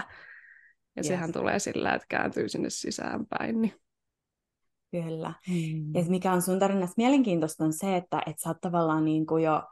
Ja 0.96 1.00
yes. 1.00 1.08
sehän 1.08 1.32
tulee 1.32 1.60
sillä, 1.60 1.94
että 1.94 2.08
kääntyy 2.10 2.50
sinne 2.50 2.70
sisäänpäin. 2.70 3.62
Niin. 3.62 3.74
Kyllä. 4.92 5.34
Mm. 5.48 5.96
Ja 5.96 6.04
mikä 6.08 6.34
on 6.34 6.42
sun 6.42 6.60
tarinassa 6.60 6.94
mielenkiintoista 6.98 7.64
on 7.64 7.74
se, 7.74 7.96
että, 7.96 8.22
että 8.26 8.42
sä 8.42 8.50
oot 8.50 8.62
tavallaan 8.62 9.06
niin 9.06 9.26
kuin 9.26 9.44
jo 9.44 9.64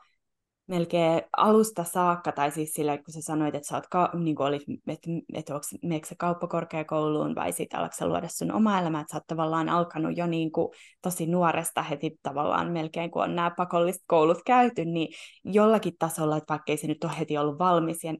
melkein 0.71 1.21
alusta 1.37 1.83
saakka, 1.83 2.31
tai 2.31 2.51
siis 2.51 2.73
sillä, 2.73 2.97
kun 2.97 3.13
sä 3.13 3.21
sanoit, 3.21 3.55
että 3.55 3.67
sä 3.67 3.75
oot, 3.75 3.87
ka- 3.87 4.09
niin 4.13 4.35
kuin 4.35 4.47
olit, 4.47 4.61
että, 4.87 5.09
että 5.33 5.53
onko, 5.53 5.65
meneekö 5.83 6.07
se 6.07 6.15
kauppakorkeakouluun 6.15 7.35
vai 7.35 7.51
sitten 7.51 7.79
alatko 7.79 7.95
sä 7.97 8.07
luoda 8.07 8.27
sun 8.27 8.51
oma 8.51 8.79
elämä, 8.79 8.99
että 8.99 9.11
sä 9.11 9.17
oot 9.17 9.27
tavallaan 9.27 9.69
alkanut 9.69 10.17
jo 10.17 10.27
niin 10.27 10.51
kuin 10.51 10.69
tosi 11.01 11.25
nuoresta 11.25 11.83
heti 11.83 12.19
tavallaan 12.23 12.71
melkein, 12.71 13.11
kun 13.11 13.23
on 13.23 13.35
nämä 13.35 13.51
pakolliset 13.57 14.01
koulut 14.07 14.37
käyty, 14.45 14.85
niin 14.85 15.07
jollakin 15.45 15.93
tasolla, 15.99 16.37
että 16.37 16.53
vaikka 16.53 16.71
ei 16.71 16.77
se 16.77 16.87
nyt 16.87 17.03
ole 17.03 17.19
heti 17.19 17.37
ollut 17.37 17.59
valmis, 17.59 18.03
ja 18.03 18.13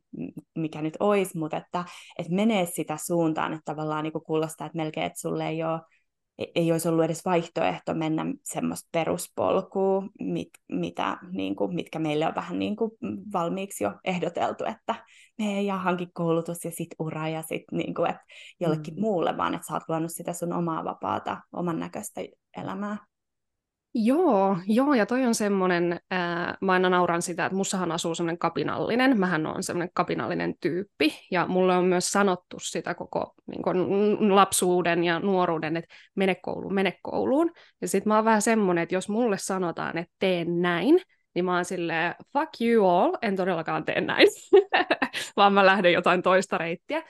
mikä 0.56 0.82
nyt 0.82 0.98
olisi, 1.00 1.38
mutta 1.38 1.58
että, 1.58 1.86
että 2.20 2.34
menee 2.34 2.66
sitä 2.66 2.98
suuntaan, 3.06 3.54
että 3.54 3.74
tavallaan 3.74 4.04
niin 4.04 4.14
kuin 4.14 4.24
kuulostaa, 4.24 4.68
että 4.68 4.78
melkein, 4.78 5.06
että 5.06 5.20
sulle 5.20 5.48
ei 5.48 5.64
ole 5.64 5.80
ei 6.56 6.72
olisi 6.72 6.88
ollut 6.88 7.06
edes 7.06 7.26
vaihtoehto 7.26 7.94
mennä 7.94 8.26
semmoista 8.44 8.90
peruspolkua, 8.92 10.04
mit, 10.20 10.50
mitä, 10.72 11.18
niin 11.32 11.56
kuin, 11.56 11.76
mitkä 11.76 12.00
meille 12.00 12.28
on 12.28 12.36
vähän 12.36 12.60
niin 12.60 12.76
kuin 12.76 12.92
valmiiksi 13.34 13.84
jo 13.84 13.94
ehdoteltu, 14.04 14.64
että 14.64 14.96
me 15.38 15.62
ja 15.62 15.78
hanki 15.78 16.08
koulutus 16.14 16.66
ja 16.66 16.72
sit 16.72 16.96
ura 17.00 17.28
ja 17.28 17.42
sit 17.42 17.64
niin 17.72 17.94
kuin, 17.94 18.10
että 18.10 18.24
jollekin 18.60 18.94
mm. 18.94 19.02
muulle, 19.02 19.38
vaan 19.38 19.54
että 19.54 19.68
sä 19.68 19.74
oot 19.74 19.84
luonut 19.88 20.12
sitä 20.12 20.34
sun 20.34 20.54
omaa 20.54 20.84
vapaata, 20.84 21.42
oman 21.54 21.80
näköistä 21.80 22.22
elämää. 22.58 22.98
Joo, 23.94 24.58
joo, 24.68 24.94
ja 24.94 25.06
toi 25.06 25.26
on 25.26 25.36
semmoinen, 25.36 26.00
ää, 26.12 26.58
mä 26.62 26.72
aina 26.72 26.90
nauran 26.90 27.22
sitä, 27.22 27.46
että 27.46 27.56
mussahan 27.56 27.92
asuu 27.92 28.16
semmoinen 28.16 28.38
kapinallinen, 28.38 29.20
mähän 29.20 29.46
on 29.46 29.64
semmoinen 29.64 29.90
kapinallinen 29.94 30.54
tyyppi, 30.62 31.14
ja 31.32 31.48
mulle 31.48 31.78
on 31.78 31.86
myös 31.86 32.12
sanottu 32.12 32.58
sitä 32.60 32.94
koko 32.94 33.34
niin 33.48 33.62
kun, 33.62 34.36
lapsuuden 34.36 35.04
ja 35.04 35.20
nuoruuden, 35.20 35.78
että 35.78 35.96
mene 36.16 36.36
kouluun, 36.36 36.74
mene 36.74 36.94
kouluun, 37.02 37.52
ja 37.82 37.88
sit 37.88 38.06
mä 38.06 38.16
oon 38.16 38.26
vähän 38.26 38.42
semmoinen, 38.42 38.82
että 38.82 38.96
jos 38.96 39.10
mulle 39.10 39.38
sanotaan, 39.38 39.98
että 39.98 40.14
teen 40.20 40.62
näin, 40.62 41.02
niin 41.36 41.46
mä 41.46 41.56
oon 41.56 41.66
silleen, 41.66 42.16
fuck 42.34 42.62
you 42.62 42.88
all, 42.90 43.18
en 43.22 43.36
todellakaan 43.36 43.86
tee 43.86 44.02
näin, 44.02 44.28
vaan 45.38 45.54
mä 45.54 45.66
lähden 45.66 45.94
jotain 45.94 46.22
toista 46.22 46.58
reittiä, 46.58 47.04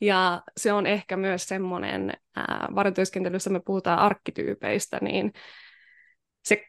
ja 0.00 0.42
se 0.56 0.72
on 0.72 0.86
ehkä 0.86 1.16
myös 1.16 1.44
semmoinen, 1.48 2.12
ää, 2.36 2.68
varjotyöskentelyssä 2.74 3.50
me 3.50 3.60
puhutaan 3.66 3.98
arkkityypeistä, 3.98 4.98
niin 5.02 5.32
se 6.46 6.64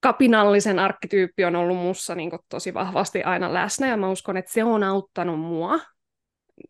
kapinallisen 0.00 0.78
arkkityyppi 0.78 1.44
on 1.44 1.56
ollut 1.56 1.76
mussa 1.76 2.14
niin 2.14 2.30
tosi 2.48 2.74
vahvasti 2.74 3.22
aina 3.22 3.54
läsnä, 3.54 3.88
ja 3.88 3.96
mä 3.96 4.10
uskon, 4.10 4.36
että 4.36 4.52
se 4.52 4.64
on 4.64 4.82
auttanut 4.82 5.40
mua 5.40 5.78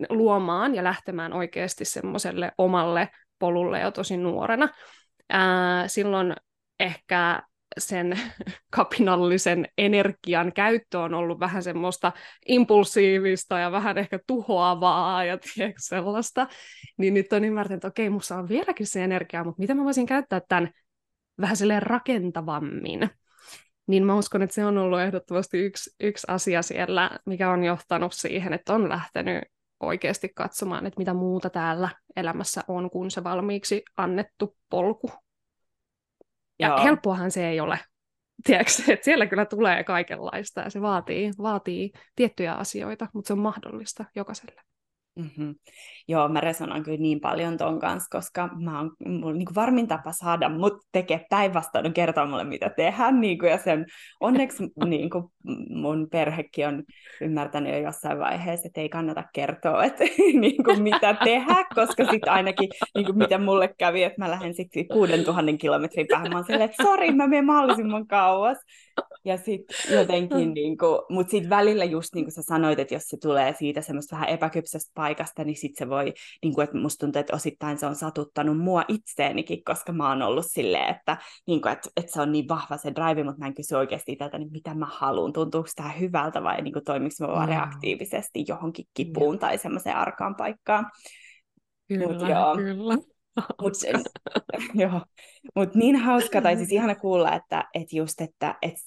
luomaan 0.08 0.74
ja 0.74 0.84
lähtemään 0.84 1.32
oikeasti 1.32 1.84
semmoiselle 1.84 2.52
omalle 2.58 3.08
polulle 3.38 3.80
jo 3.80 3.90
tosi 3.90 4.16
nuorena. 4.16 4.68
Ää, 5.28 5.88
silloin 5.88 6.34
ehkä 6.80 7.42
sen 7.78 8.20
kapinallisen 8.76 9.68
energian 9.78 10.52
käyttö 10.52 10.98
on 10.98 11.14
ollut 11.14 11.40
vähän 11.40 11.62
semmoista 11.62 12.12
impulsiivista 12.48 13.58
ja 13.58 13.72
vähän 13.72 13.98
ehkä 13.98 14.18
tuhoavaa 14.26 15.24
ja 15.24 15.38
tiedätkö, 15.38 15.80
sellaista, 15.80 16.46
niin 16.96 17.14
nyt 17.14 17.32
on 17.32 17.44
ymmärtänyt, 17.44 17.78
että 17.78 17.88
okei, 17.88 18.10
musta 18.10 18.36
on 18.36 18.48
vieläkin 18.48 18.86
se 18.86 19.04
energia, 19.04 19.44
mutta 19.44 19.60
miten 19.60 19.76
mä 19.76 19.84
voisin 19.84 20.06
käyttää 20.06 20.40
tämän 20.48 20.70
vähän 21.40 21.56
silleen 21.56 21.82
rakentavammin. 21.82 23.10
Niin 23.86 24.06
mä 24.06 24.14
uskon, 24.14 24.42
että 24.42 24.54
se 24.54 24.64
on 24.64 24.78
ollut 24.78 25.00
ehdottomasti 25.00 25.58
yksi, 25.58 25.90
yksi 26.00 26.26
asia 26.30 26.62
siellä, 26.62 27.10
mikä 27.26 27.50
on 27.50 27.64
johtanut 27.64 28.12
siihen, 28.12 28.52
että 28.52 28.74
on 28.74 28.88
lähtenyt 28.88 29.44
oikeasti 29.80 30.28
katsomaan, 30.34 30.86
että 30.86 30.98
mitä 30.98 31.14
muuta 31.14 31.50
täällä 31.50 31.88
elämässä 32.16 32.60
on 32.68 32.90
kuin 32.90 33.10
se 33.10 33.24
valmiiksi 33.24 33.82
annettu 33.96 34.56
polku. 34.70 35.10
Ja 36.58 36.68
Joo. 36.68 36.82
helppoahan 36.82 37.30
se 37.30 37.48
ei 37.48 37.60
ole. 37.60 37.78
Tiedätkö, 38.44 38.72
että 38.88 39.04
siellä 39.04 39.26
kyllä 39.26 39.44
tulee 39.44 39.84
kaikenlaista 39.84 40.60
ja 40.60 40.70
se 40.70 40.80
vaatii, 40.80 41.30
vaatii 41.38 41.92
tiettyjä 42.16 42.54
asioita, 42.54 43.08
mutta 43.12 43.28
se 43.28 43.32
on 43.32 43.38
mahdollista 43.38 44.04
jokaiselle. 44.16 44.62
Mm-hmm. 45.18 45.54
Joo, 46.08 46.28
mä 46.28 46.40
resonoin 46.40 46.82
kyllä 46.82 46.98
niin 46.98 47.20
paljon 47.20 47.56
ton 47.56 47.78
kanssa, 47.78 48.08
koska 48.10 48.48
mä 48.56 48.78
oon, 48.78 48.90
mulla 49.06 49.32
niin 49.32 49.54
varmin 49.54 49.88
tapa 49.88 50.12
saada 50.12 50.48
mut 50.48 50.72
tekee 50.92 51.26
päinvastoin 51.30 51.92
kertoa 51.92 52.26
mulle, 52.26 52.44
mitä 52.44 52.70
tehdään. 52.70 53.20
Niin 53.20 53.38
kuin, 53.38 53.50
ja 53.50 53.58
sen, 53.58 53.86
onneksi 54.20 54.64
niin 54.86 55.10
kuin, 55.10 55.24
mun 55.70 56.08
perhekin 56.10 56.68
on 56.68 56.82
ymmärtänyt 57.20 57.72
jo 57.72 57.78
jossain 57.78 58.18
vaiheessa, 58.18 58.66
että 58.66 58.80
ei 58.80 58.88
kannata 58.88 59.24
kertoa, 59.34 59.84
että 59.84 60.04
niin 60.40 60.64
kuin, 60.64 60.82
mitä 60.82 61.14
tehdä, 61.24 61.64
koska 61.74 62.04
sitten 62.10 62.32
ainakin, 62.32 62.68
niin 62.94 63.06
kuin, 63.06 63.18
mitä 63.18 63.38
mulle 63.38 63.74
kävi, 63.78 64.02
että 64.02 64.24
mä 64.24 64.30
lähden 64.30 64.54
sitten 64.54 64.88
6000 64.88 65.52
kilometrin 65.58 66.06
päähän, 66.06 66.30
mä 66.30 66.36
oon 66.36 66.44
silleen, 66.44 66.70
että 66.70 66.82
sori, 66.82 67.12
mä 67.12 67.26
menen 67.26 67.46
mahdollisimman 67.46 68.06
kauas. 68.06 68.58
Ja 69.24 69.36
sitten 69.36 69.76
jotenkin, 69.98 70.54
niin 70.54 70.78
kuin, 70.78 71.00
mutta 71.10 71.30
sitten 71.30 71.50
välillä 71.50 71.84
just 71.84 72.14
niin 72.14 72.24
kuin 72.24 72.32
sä 72.32 72.42
sanoit, 72.42 72.78
että 72.78 72.94
jos 72.94 73.02
se 73.02 73.16
tulee 73.22 73.54
siitä 73.58 73.80
semmoista 73.80 74.16
vähän 74.16 74.28
epäkypsästä 74.28 74.90
paikasta, 75.08 75.44
niin 75.44 75.56
sitten 75.56 75.86
se 75.86 75.90
voi, 75.90 76.14
niin 76.42 76.54
kuin, 76.54 76.64
että 76.64 76.76
musta 76.76 77.06
tuntuu, 77.06 77.20
että 77.20 77.36
osittain 77.36 77.78
se 77.78 77.86
on 77.86 77.94
satuttanut 77.94 78.58
mua 78.58 78.82
itseenikin, 78.88 79.64
koska 79.64 79.92
mä 79.92 80.08
oon 80.08 80.22
ollut 80.22 80.46
silleen, 80.48 80.96
että, 80.96 81.16
niin 81.46 81.62
kuin, 81.62 81.72
että, 81.72 81.90
että 81.96 82.12
se 82.12 82.20
on 82.20 82.32
niin 82.32 82.48
vahva 82.48 82.76
se 82.76 82.92
drive, 82.94 83.24
mutta 83.24 83.38
mä 83.38 83.46
en 83.46 83.54
kysy 83.54 83.74
oikeasti 83.74 84.16
tätä, 84.16 84.38
niin 84.38 84.52
mitä 84.52 84.74
mä 84.74 84.86
haluan, 84.86 85.32
tuntuuko 85.32 85.68
tämä 85.76 85.88
hyvältä 85.88 86.42
vai 86.42 86.62
niin 86.62 86.72
kuin, 86.72 86.84
toimiko 86.84 87.14
mä 87.20 87.28
vaan 87.28 87.48
mm. 87.48 87.54
reaktiivisesti 87.54 88.44
johonkin 88.48 88.84
kipuun 88.94 89.34
mm. 89.34 89.38
tai 89.38 89.58
semmoiseen 89.58 89.96
arkaan 89.96 90.34
paikkaan. 90.34 90.90
Kyllä, 91.88 92.06
Mut 92.06 92.28
joo. 92.28 92.56
kyllä. 92.56 92.98
Mutta 93.62 93.86
joo. 94.74 95.00
Mut 95.56 95.74
niin 95.74 95.96
hauska, 95.96 96.42
tai 96.42 96.56
siis 96.58 96.72
ihana 96.72 96.94
kuulla, 96.94 97.34
että, 97.34 97.64
että 97.74 97.96
just, 97.96 98.20
että, 98.20 98.54
että 98.62 98.80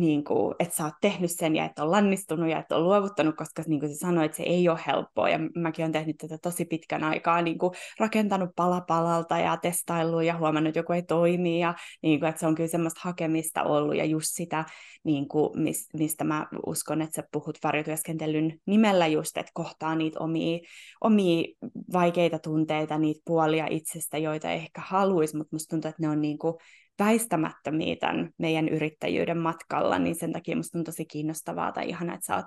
niin 0.00 0.24
kuin, 0.24 0.54
että 0.58 0.76
sä 0.76 0.84
oot 0.84 0.94
tehnyt 1.00 1.30
sen 1.30 1.56
ja 1.56 1.64
että 1.64 1.82
on 1.82 1.90
lannistunut 1.90 2.50
ja 2.50 2.58
että 2.58 2.76
on 2.76 2.84
luovuttanut, 2.84 3.36
koska 3.36 3.62
niin 3.66 3.80
kuin 3.80 3.92
sä 3.92 3.98
sanoit, 3.98 4.34
se 4.34 4.42
ei 4.42 4.68
ole 4.68 4.78
helppoa. 4.86 5.28
Ja 5.28 5.38
mäkin 5.54 5.82
olen 5.82 5.92
tehnyt 5.92 6.16
tätä 6.18 6.38
tosi 6.38 6.64
pitkän 6.64 7.04
aikaa, 7.04 7.42
niin 7.42 7.58
kuin 7.58 7.72
rakentanut 7.98 8.50
pala 8.56 8.80
palalta 8.80 9.38
ja 9.38 9.56
testaillut 9.56 10.22
ja 10.22 10.38
huomannut, 10.38 10.68
että 10.68 10.78
joku 10.78 10.92
ei 10.92 11.02
toimi. 11.02 11.60
Ja 11.60 11.74
niin 12.02 12.20
kuin, 12.20 12.28
että 12.28 12.40
se 12.40 12.46
on 12.46 12.54
kyllä 12.54 12.68
semmoista 12.68 13.00
hakemista 13.04 13.62
ollut 13.62 13.96
ja 13.96 14.04
just 14.04 14.28
sitä, 14.30 14.64
niin 15.04 15.28
kuin, 15.28 15.50
mistä 15.92 16.24
mä 16.24 16.46
uskon, 16.66 17.02
että 17.02 17.16
sä 17.16 17.28
puhut 17.32 17.58
varjotyöskentelyn 17.64 18.60
nimellä 18.66 19.06
just, 19.06 19.36
että 19.36 19.52
kohtaa 19.54 19.94
niitä 19.94 20.20
omia, 20.20 20.58
omia 21.00 21.44
vaikeita 21.92 22.38
tunteita, 22.38 22.98
niitä 22.98 23.22
puolia 23.24 23.66
itsestä, 23.70 24.18
joita 24.18 24.50
ehkä 24.50 24.82
haluaisi, 24.84 25.36
mutta 25.36 25.54
musta 25.56 25.70
tuntuu, 25.70 25.88
että 25.88 26.02
ne 26.02 26.08
on 26.08 26.20
niin 26.20 26.38
kuin 26.38 26.54
väistämättömiä 26.98 27.96
tämän 28.00 28.30
meidän 28.38 28.68
yrittäjyyden 28.68 29.38
matkalla, 29.38 29.98
niin 29.98 30.14
sen 30.14 30.32
takia 30.32 30.56
musta 30.56 30.78
on 30.78 30.84
tosi 30.84 31.04
kiinnostavaa 31.04 31.72
tai 31.72 31.88
ihana, 31.88 32.14
että 32.14 32.26
sä 32.26 32.36
oot 32.36 32.46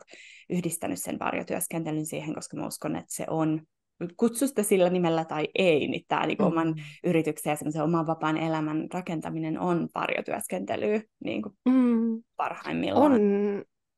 yhdistänyt 0.49 0.99
sen 1.01 1.19
varjotyöskentelyn 1.19 2.05
siihen, 2.05 2.35
koska 2.35 2.57
mä 2.57 2.67
uskon, 2.67 2.95
että 2.95 3.13
se 3.15 3.25
on 3.29 3.61
kutsusta 4.17 4.63
sillä 4.63 4.89
nimellä 4.89 5.25
tai 5.25 5.47
ei, 5.55 5.87
niin 5.87 6.05
tämä 6.07 6.25
niin 6.25 6.37
mm. 6.37 6.45
oman 6.45 6.75
yrityksen 7.03 7.51
ja 7.51 7.55
semmoisen 7.55 7.83
oman 7.83 8.07
vapaan 8.07 8.37
elämän 8.37 8.87
rakentaminen 8.93 9.59
on 9.59 9.89
varjotyöskentelyä 9.95 11.01
niin 11.23 11.41
kuin 11.41 11.53
mm. 11.69 12.23
parhaimmillaan. 12.35 13.11
On, 13.11 13.21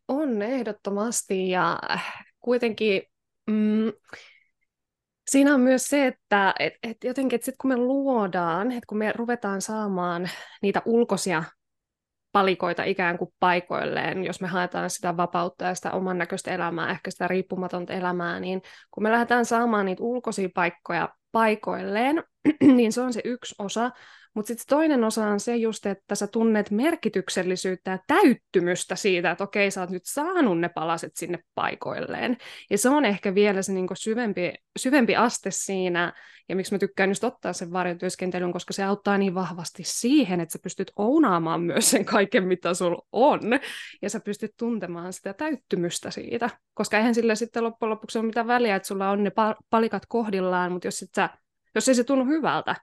on 0.07 0.41
ehdottomasti 0.41 1.49
ja 1.49 1.79
kuitenkin 2.39 3.01
mm, 3.47 3.91
Siinä 5.29 5.53
on 5.53 5.61
myös 5.61 5.85
se, 5.85 6.07
että 6.07 6.53
et, 6.59 6.73
et 6.83 6.97
jotenkin, 7.03 7.35
että 7.35 7.45
sit 7.45 7.55
kun 7.61 7.69
me 7.69 7.77
luodaan, 7.77 8.71
että 8.71 8.85
kun 8.87 8.97
me 8.97 9.11
ruvetaan 9.15 9.61
saamaan 9.61 10.29
niitä 10.61 10.81
ulkoisia 10.85 11.43
palikoita 12.31 12.83
ikään 12.83 13.17
kuin 13.17 13.33
paikoilleen, 13.39 14.23
jos 14.23 14.41
me 14.41 14.47
haetaan 14.47 14.89
sitä 14.89 15.17
vapautta 15.17 15.65
ja 15.65 15.75
sitä 15.75 15.91
oman 15.91 16.17
näköistä 16.17 16.51
elämää, 16.51 16.91
ehkä 16.91 17.11
sitä 17.11 17.27
riippumatonta 17.27 17.93
elämää, 17.93 18.39
niin 18.39 18.61
kun 18.91 19.03
me 19.03 19.11
lähdetään 19.11 19.45
saamaan 19.45 19.85
niitä 19.85 20.03
ulkoisia 20.03 20.49
paikkoja 20.55 21.09
paikoilleen, 21.31 22.23
niin 22.75 22.93
se 22.93 23.01
on 23.01 23.13
se 23.13 23.21
yksi 23.25 23.55
osa, 23.59 23.91
mutta 24.33 24.47
sitten 24.47 24.65
toinen 24.69 25.03
osa 25.03 25.27
on 25.27 25.39
se 25.39 25.55
just, 25.55 25.85
että 25.85 26.15
sä 26.15 26.27
tunnet 26.27 26.71
merkityksellisyyttä 26.71 27.91
ja 27.91 27.99
täyttymystä 28.07 28.95
siitä, 28.95 29.31
että 29.31 29.43
okei, 29.43 29.71
sä 29.71 29.81
oot 29.81 29.89
nyt 29.89 30.05
saanut 30.05 30.59
ne 30.59 30.69
palaset 30.69 31.11
sinne 31.15 31.39
paikoilleen. 31.55 32.37
Ja 32.69 32.77
se 32.77 32.89
on 32.89 33.05
ehkä 33.05 33.35
vielä 33.35 33.61
se 33.61 33.73
niinku 33.73 33.95
syvempi, 33.97 34.53
syvempi 34.79 35.15
aste 35.15 35.51
siinä, 35.51 36.13
ja 36.49 36.55
miksi 36.55 36.73
mä 36.73 36.79
tykkään 36.79 37.09
just 37.09 37.23
ottaa 37.23 37.53
sen 37.53 37.71
varjotyöskentelyn, 37.73 38.53
koska 38.53 38.73
se 38.73 38.83
auttaa 38.83 39.17
niin 39.17 39.35
vahvasti 39.35 39.83
siihen, 39.85 40.39
että 40.39 40.53
sä 40.53 40.59
pystyt 40.63 40.91
ounaamaan 40.95 41.61
myös 41.61 41.91
sen 41.91 42.05
kaiken, 42.05 42.47
mitä 42.47 42.73
sulla 42.73 43.05
on, 43.11 43.41
ja 44.01 44.09
sä 44.09 44.19
pystyt 44.19 44.51
tuntemaan 44.57 45.13
sitä 45.13 45.33
täyttymystä 45.33 46.11
siitä. 46.11 46.49
Koska 46.73 46.97
eihän 46.97 47.15
sillä 47.15 47.35
sitten 47.35 47.63
loppujen 47.63 47.89
lopuksi 47.89 48.19
ole 48.19 48.25
mitään 48.25 48.47
väliä, 48.47 48.75
että 48.75 48.87
sulla 48.87 49.09
on 49.09 49.23
ne 49.23 49.31
palikat 49.69 50.03
kohdillaan, 50.07 50.71
mutta 50.71 50.87
jos, 50.87 51.05
sä, 51.15 51.29
jos 51.75 51.89
ei 51.89 51.95
se 51.95 52.03
tunnu 52.03 52.25
hyvältä, 52.25 52.75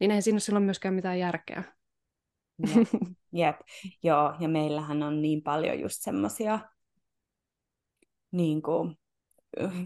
niin 0.00 0.10
ei 0.10 0.22
siinä 0.22 0.34
ole 0.34 0.40
silloin 0.40 0.64
myöskään 0.64 0.94
mitään 0.94 1.18
järkeä. 1.18 1.64
Jep, 2.68 2.88
Jep. 3.32 3.56
joo, 4.02 4.34
ja 4.40 4.48
meillähän 4.48 5.02
on 5.02 5.22
niin 5.22 5.42
paljon 5.42 5.80
just 5.80 5.96
semmoisia 6.02 6.58
niin 8.30 8.62
kuin, 8.62 8.98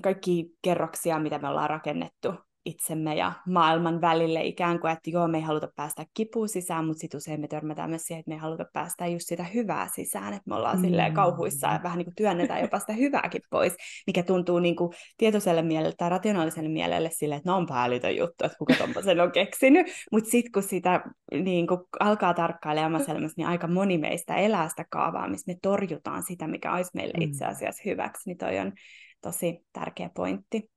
kaikki 0.02 0.56
kerroksia, 0.62 1.18
mitä 1.18 1.38
me 1.38 1.48
ollaan 1.48 1.70
rakennettu 1.70 2.34
itsemme 2.64 3.14
ja 3.14 3.32
maailman 3.46 4.00
välille 4.00 4.44
ikään 4.44 4.80
kuin, 4.80 4.92
että 4.92 5.10
joo, 5.10 5.28
me 5.28 5.38
ei 5.38 5.44
haluta 5.44 5.68
päästä 5.76 6.04
kipuun 6.14 6.48
sisään, 6.48 6.84
mutta 6.84 7.00
sitten 7.00 7.18
usein 7.18 7.40
me 7.40 7.48
törmätään 7.48 7.90
myös 7.90 8.02
siihen, 8.02 8.20
että 8.20 8.28
me 8.28 8.34
ei 8.34 8.40
haluta 8.40 8.66
päästä 8.72 9.06
just 9.06 9.28
sitä 9.28 9.44
hyvää 9.44 9.88
sisään, 9.94 10.32
että 10.32 10.50
me 10.50 10.54
ollaan 10.54 10.78
mm. 10.78 10.84
silleen 10.84 11.14
kauhuissa 11.14 11.66
ja 11.66 11.80
vähän 11.82 11.98
niin 11.98 12.06
kuin 12.06 12.14
työnnetään 12.14 12.60
jopa 12.60 12.78
sitä 12.78 12.92
hyvääkin 12.92 13.40
pois, 13.50 13.76
mikä 14.06 14.22
tuntuu 14.22 14.58
niin 14.58 14.76
kuin 14.76 14.92
tietoiselle 15.16 15.62
mielelle 15.62 15.94
tai 15.98 16.10
rationaaliselle 16.10 16.68
mielelle 16.68 17.10
silleen, 17.12 17.36
että 17.36 17.50
no 17.50 17.56
onpa 17.56 17.84
älytön 17.84 18.16
juttu, 18.16 18.44
että 18.44 18.58
kuka 18.58 18.74
tompa 18.74 19.02
sen 19.02 19.20
on 19.20 19.32
keksinyt, 19.32 19.86
mutta 20.12 20.30
sitten 20.30 20.52
kun 20.52 20.62
sitä 20.62 21.00
niin 21.32 21.66
kuin 21.66 21.80
alkaa 22.00 22.34
tarkkailemaan 22.34 22.94
omassa 22.94 23.12
elämässä, 23.12 23.34
niin 23.36 23.48
aika 23.48 23.66
moni 23.66 23.98
meistä 23.98 24.36
elää 24.36 24.68
sitä 24.68 24.84
kaavaa, 24.90 25.28
missä 25.28 25.52
me 25.52 25.58
torjutaan 25.62 26.22
sitä, 26.22 26.46
mikä 26.46 26.74
olisi 26.74 26.90
meille 26.94 27.14
mm. 27.16 27.22
itse 27.22 27.44
asiassa 27.44 27.82
hyväksi, 27.86 28.22
niin 28.26 28.38
toi 28.38 28.58
on 28.58 28.72
tosi 29.22 29.66
tärkeä 29.72 30.10
pointti. 30.14 30.72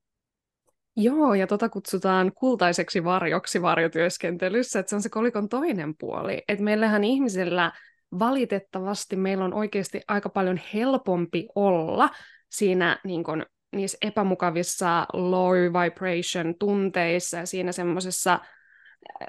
Joo, 0.97 1.34
ja 1.34 1.47
tota 1.47 1.69
kutsutaan 1.69 2.31
kultaiseksi 2.36 3.03
varjoksi 3.03 3.62
varjotyöskentelyssä, 3.62 4.79
että 4.79 4.89
se 4.89 4.95
on 4.95 5.01
se 5.01 5.10
kolikon 5.10 5.49
toinen 5.49 5.93
puoli. 5.99 6.43
Että 6.47 6.63
meillähän 6.63 7.03
ihmisillä 7.03 7.71
valitettavasti 8.19 9.15
meillä 9.15 9.45
on 9.45 9.53
oikeasti 9.53 10.01
aika 10.08 10.29
paljon 10.29 10.60
helpompi 10.73 11.47
olla 11.55 12.10
siinä 12.49 12.99
niin 13.03 13.23
kun, 13.23 13.45
niissä 13.75 13.97
epämukavissa 14.01 15.05
low 15.13 15.58
vibration 15.58 16.55
tunteissa 16.60 17.38
ja 17.38 17.45
siinä 17.45 17.71
semmoisessa 17.71 18.39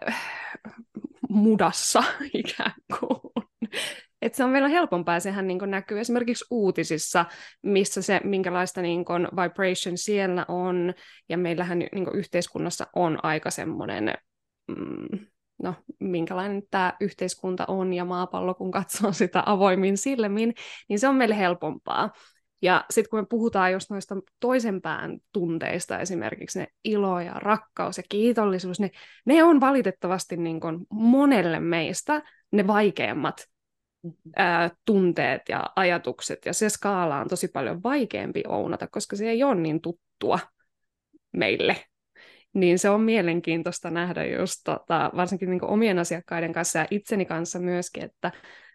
äh, 0.09 0.43
mudassa 1.29 2.03
ikään 2.35 2.75
kuin 2.99 3.47
että 4.23 4.37
se 4.37 4.45
on 4.45 4.53
vielä 4.53 4.69
helpompaa 4.69 5.21
sehän 5.21 5.47
niin 5.47 5.59
näkyy 5.67 6.01
esimerkiksi 6.01 6.45
uutisissa, 6.51 7.25
missä 7.63 8.03
se, 8.03 8.21
minkälaista 8.25 8.83
niin 8.83 9.05
kuin, 9.05 9.29
vibration 9.43 9.99
siellä 9.99 10.45
on, 10.49 10.95
ja 11.29 11.39
meillähän 11.39 11.79
niin 11.79 12.15
yhteiskunnassa 12.15 12.87
on 12.95 13.19
aika 13.23 13.51
semmoinen, 13.51 14.15
mm, 14.69 15.27
no, 15.63 15.75
minkälainen 16.01 16.63
tämä 16.71 16.93
yhteiskunta 17.01 17.65
on 17.69 17.93
ja 17.93 18.05
maapallo, 18.05 18.55
kun 18.55 18.71
katsoo 18.71 19.13
sitä 19.13 19.43
avoimin 19.47 19.97
silmin, 19.97 20.55
niin 20.89 20.99
se 20.99 21.09
on 21.09 21.17
meille 21.17 21.39
helpompaa. 21.39 22.11
Ja 22.63 22.85
sitten 22.91 23.11
kun 23.11 23.19
me 23.19 23.27
puhutaan 23.31 23.73
just 23.73 23.91
noista 23.91 24.15
toisen 24.41 24.83
pään 24.83 25.19
tunteista, 25.33 25.99
esimerkiksi 25.99 26.59
ne 26.59 26.67
ilo 26.85 27.21
ja 27.21 27.33
rakkaus 27.33 27.97
ja 27.97 28.03
kiitollisuus, 28.09 28.81
ne, 28.81 28.91
ne 29.25 29.45
on 29.45 29.61
valitettavasti 29.61 30.37
niin 30.37 30.61
kuin 30.61 30.87
monelle 30.91 31.61
meistä 31.61 32.23
ne 32.53 32.67
vaikeimmat 32.67 33.47
ää, 34.37 34.71
tunteet 34.85 35.43
ja 35.49 35.65
ajatukset, 35.77 36.47
ja 36.47 36.53
se 36.53 36.69
skaala 36.69 37.21
on 37.21 37.29
tosi 37.29 37.49
paljon 37.49 37.83
vaikeampi 37.83 38.43
ounata, 38.49 38.87
koska 38.87 39.17
se 39.17 39.31
ei 39.31 39.43
ole 39.43 39.55
niin 39.55 39.81
tuttua 39.81 40.39
meille. 41.33 41.77
Niin 42.53 42.79
se 42.79 42.91
on 42.91 43.01
mielenkiintoista 43.01 43.91
nähdä 43.91 44.25
just 44.27 44.61
tota, 44.65 45.11
varsinkin 45.17 45.51
niin 45.51 45.65
omien 45.65 45.99
asiakkaiden 45.99 46.53
kanssa 46.53 46.79
ja 46.79 46.87
itseni 46.91 47.25
kanssa 47.25 47.59
myöskin, 47.59 48.05
että 48.05 48.33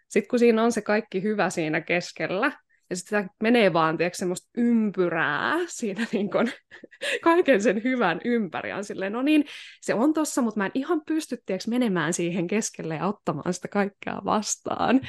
sitten 0.08 0.28
kun 0.28 0.38
siinä 0.38 0.62
on 0.62 0.72
se 0.72 0.82
kaikki 0.82 1.22
hyvä 1.22 1.50
siinä 1.50 1.80
keskellä, 1.80 2.52
ja 2.92 2.96
sitten 2.96 3.30
menee 3.42 3.72
vaan, 3.72 3.96
tiedätkö, 3.96 4.16
semmoista 4.16 4.48
ympyrää 4.56 5.58
siinä 5.66 6.06
niin 6.12 6.30
kun, 6.30 6.48
kaiken 7.22 7.62
sen 7.62 7.84
hyvän 7.84 8.20
ympäri. 8.24 8.72
On 8.72 8.84
silleen, 8.84 9.12
no 9.12 9.22
niin, 9.22 9.44
se 9.80 9.94
on 9.94 10.12
tossa, 10.12 10.42
mutta 10.42 10.58
mä 10.58 10.66
en 10.66 10.72
ihan 10.74 11.02
pysty, 11.06 11.38
tiedätkö, 11.46 11.70
menemään 11.70 12.12
siihen 12.12 12.46
keskelle 12.46 12.94
ja 12.94 13.06
ottamaan 13.06 13.54
sitä 13.54 13.68
kaikkea 13.68 14.20
vastaan. 14.24 15.00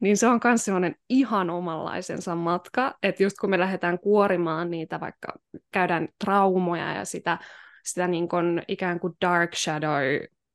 Niin 0.00 0.16
se 0.16 0.26
on 0.26 0.40
myös 0.44 0.64
semmoinen 0.64 0.94
ihan 1.08 1.50
omanlaisensa 1.50 2.34
matka, 2.34 2.94
että 3.02 3.22
just 3.22 3.36
kun 3.40 3.50
me 3.50 3.58
lähdetään 3.58 3.98
kuorimaan 3.98 4.70
niitä, 4.70 5.00
vaikka 5.00 5.28
käydään 5.72 6.08
traumoja 6.24 6.94
ja 6.94 7.04
sitä, 7.04 7.38
sitä 7.84 8.08
niin 8.08 8.28
kun, 8.28 8.62
ikään 8.68 9.00
kuin 9.00 9.12
dark 9.20 9.54
shadow 9.54 10.02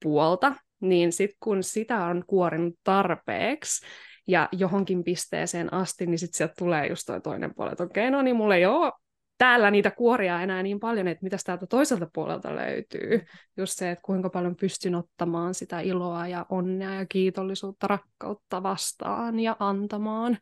puolta, 0.04 0.56
niin 0.82 1.12
sitten 1.12 1.38
kun 1.40 1.64
sitä 1.64 2.06
on 2.06 2.24
kuorinut 2.28 2.76
tarpeeksi, 2.84 3.86
ja 4.28 4.50
johonkin 4.52 5.04
pisteeseen 5.04 5.74
asti, 5.74 6.06
niin 6.06 6.20
sitten 6.20 6.38
sieltä 6.38 6.54
tulee 6.58 6.88
just 6.88 7.04
toi 7.06 7.22
toinen 7.22 7.56
puoli, 7.56 7.72
että 7.72 7.84
okei, 7.84 8.08
okay, 8.08 8.12
no 8.12 8.22
niin, 8.22 8.36
mulla 8.36 8.56
ei 8.56 8.66
ole 8.66 8.92
täällä 9.38 9.72
niitä 9.72 9.92
kuoria 9.92 10.42
enää 10.42 10.64
niin 10.64 10.80
paljon, 10.80 11.08
että 11.08 11.24
mitä 11.24 11.38
täältä 11.46 11.68
toiselta 11.68 12.08
puolelta 12.14 12.56
löytyy. 12.56 13.26
Just 13.58 13.74
se, 13.78 13.92
että 13.92 14.02
kuinka 14.02 14.30
paljon 14.30 14.56
pystyn 14.56 14.96
ottamaan 14.96 15.54
sitä 15.54 15.80
iloa 15.80 16.28
ja 16.28 16.46
onnea 16.50 16.94
ja 16.94 17.06
kiitollisuutta, 17.06 17.88
rakkautta 17.88 18.64
vastaan 18.64 19.40
ja 19.40 19.56
antamaan. 19.60 20.38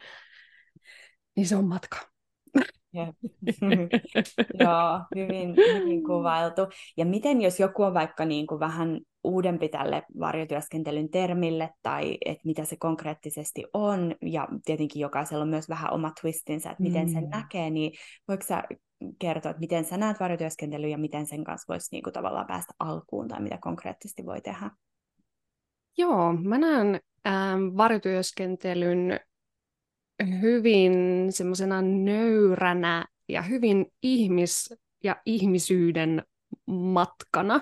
Niin 1.36 1.48
se 1.48 1.56
on 1.56 1.65
matka. 1.65 1.98
Jep. 2.93 3.15
Joo, 4.60 4.99
hyvin, 5.15 5.56
hyvin 5.56 6.04
kuvailtu. 6.04 6.62
Ja 6.97 7.06
miten 7.06 7.41
jos 7.41 7.60
joku 7.60 7.84
on 7.84 7.93
vaikka 7.93 8.25
niin 8.25 8.47
kuin 8.47 8.60
vähän 8.60 8.99
uudempi 9.23 9.69
tälle 9.69 10.04
varjotyöskentelyn 10.19 11.10
termille, 11.10 11.69
tai 11.84 12.17
että 12.25 12.41
mitä 12.45 12.65
se 12.65 12.75
konkreettisesti 12.75 13.65
on, 13.73 14.15
ja 14.21 14.47
tietenkin 14.65 14.99
jokaisella 14.99 15.43
on 15.43 15.49
myös 15.49 15.69
vähän 15.69 15.93
oma 15.93 16.12
twistinsä, 16.21 16.69
että 16.69 16.84
miten 16.84 17.08
mm. 17.08 17.13
sen 17.13 17.30
näkee, 17.30 17.69
niin 17.69 17.91
voiko 18.27 18.43
sä 18.47 18.63
kertoa, 19.19 19.49
että 19.49 19.60
miten 19.60 19.86
sä 19.86 19.97
näet 19.97 20.19
varjotyöskentelyä 20.19 20.89
ja 20.89 20.97
miten 20.97 21.25
sen 21.25 21.43
kanssa 21.43 21.73
voisi 21.73 21.88
niin 21.91 22.04
kuin 22.04 22.13
tavallaan 22.13 22.47
päästä 22.47 22.73
alkuun, 22.80 23.27
tai 23.27 23.41
mitä 23.41 23.58
konkreettisesti 23.62 24.25
voi 24.25 24.41
tehdä? 24.41 24.71
Joo, 25.97 26.34
mä 26.34 26.58
näen 26.58 26.99
ähm, 27.27 27.77
varjotyöskentelyn 27.77 29.19
hyvin 30.24 30.94
semmoisena 31.30 31.82
nöyränä 31.82 33.06
ja 33.30 33.42
hyvin 33.42 33.86
ihmis- 34.04 34.76
ja 35.04 35.16
ihmisyyden 35.26 36.24
matkana. 36.68 37.62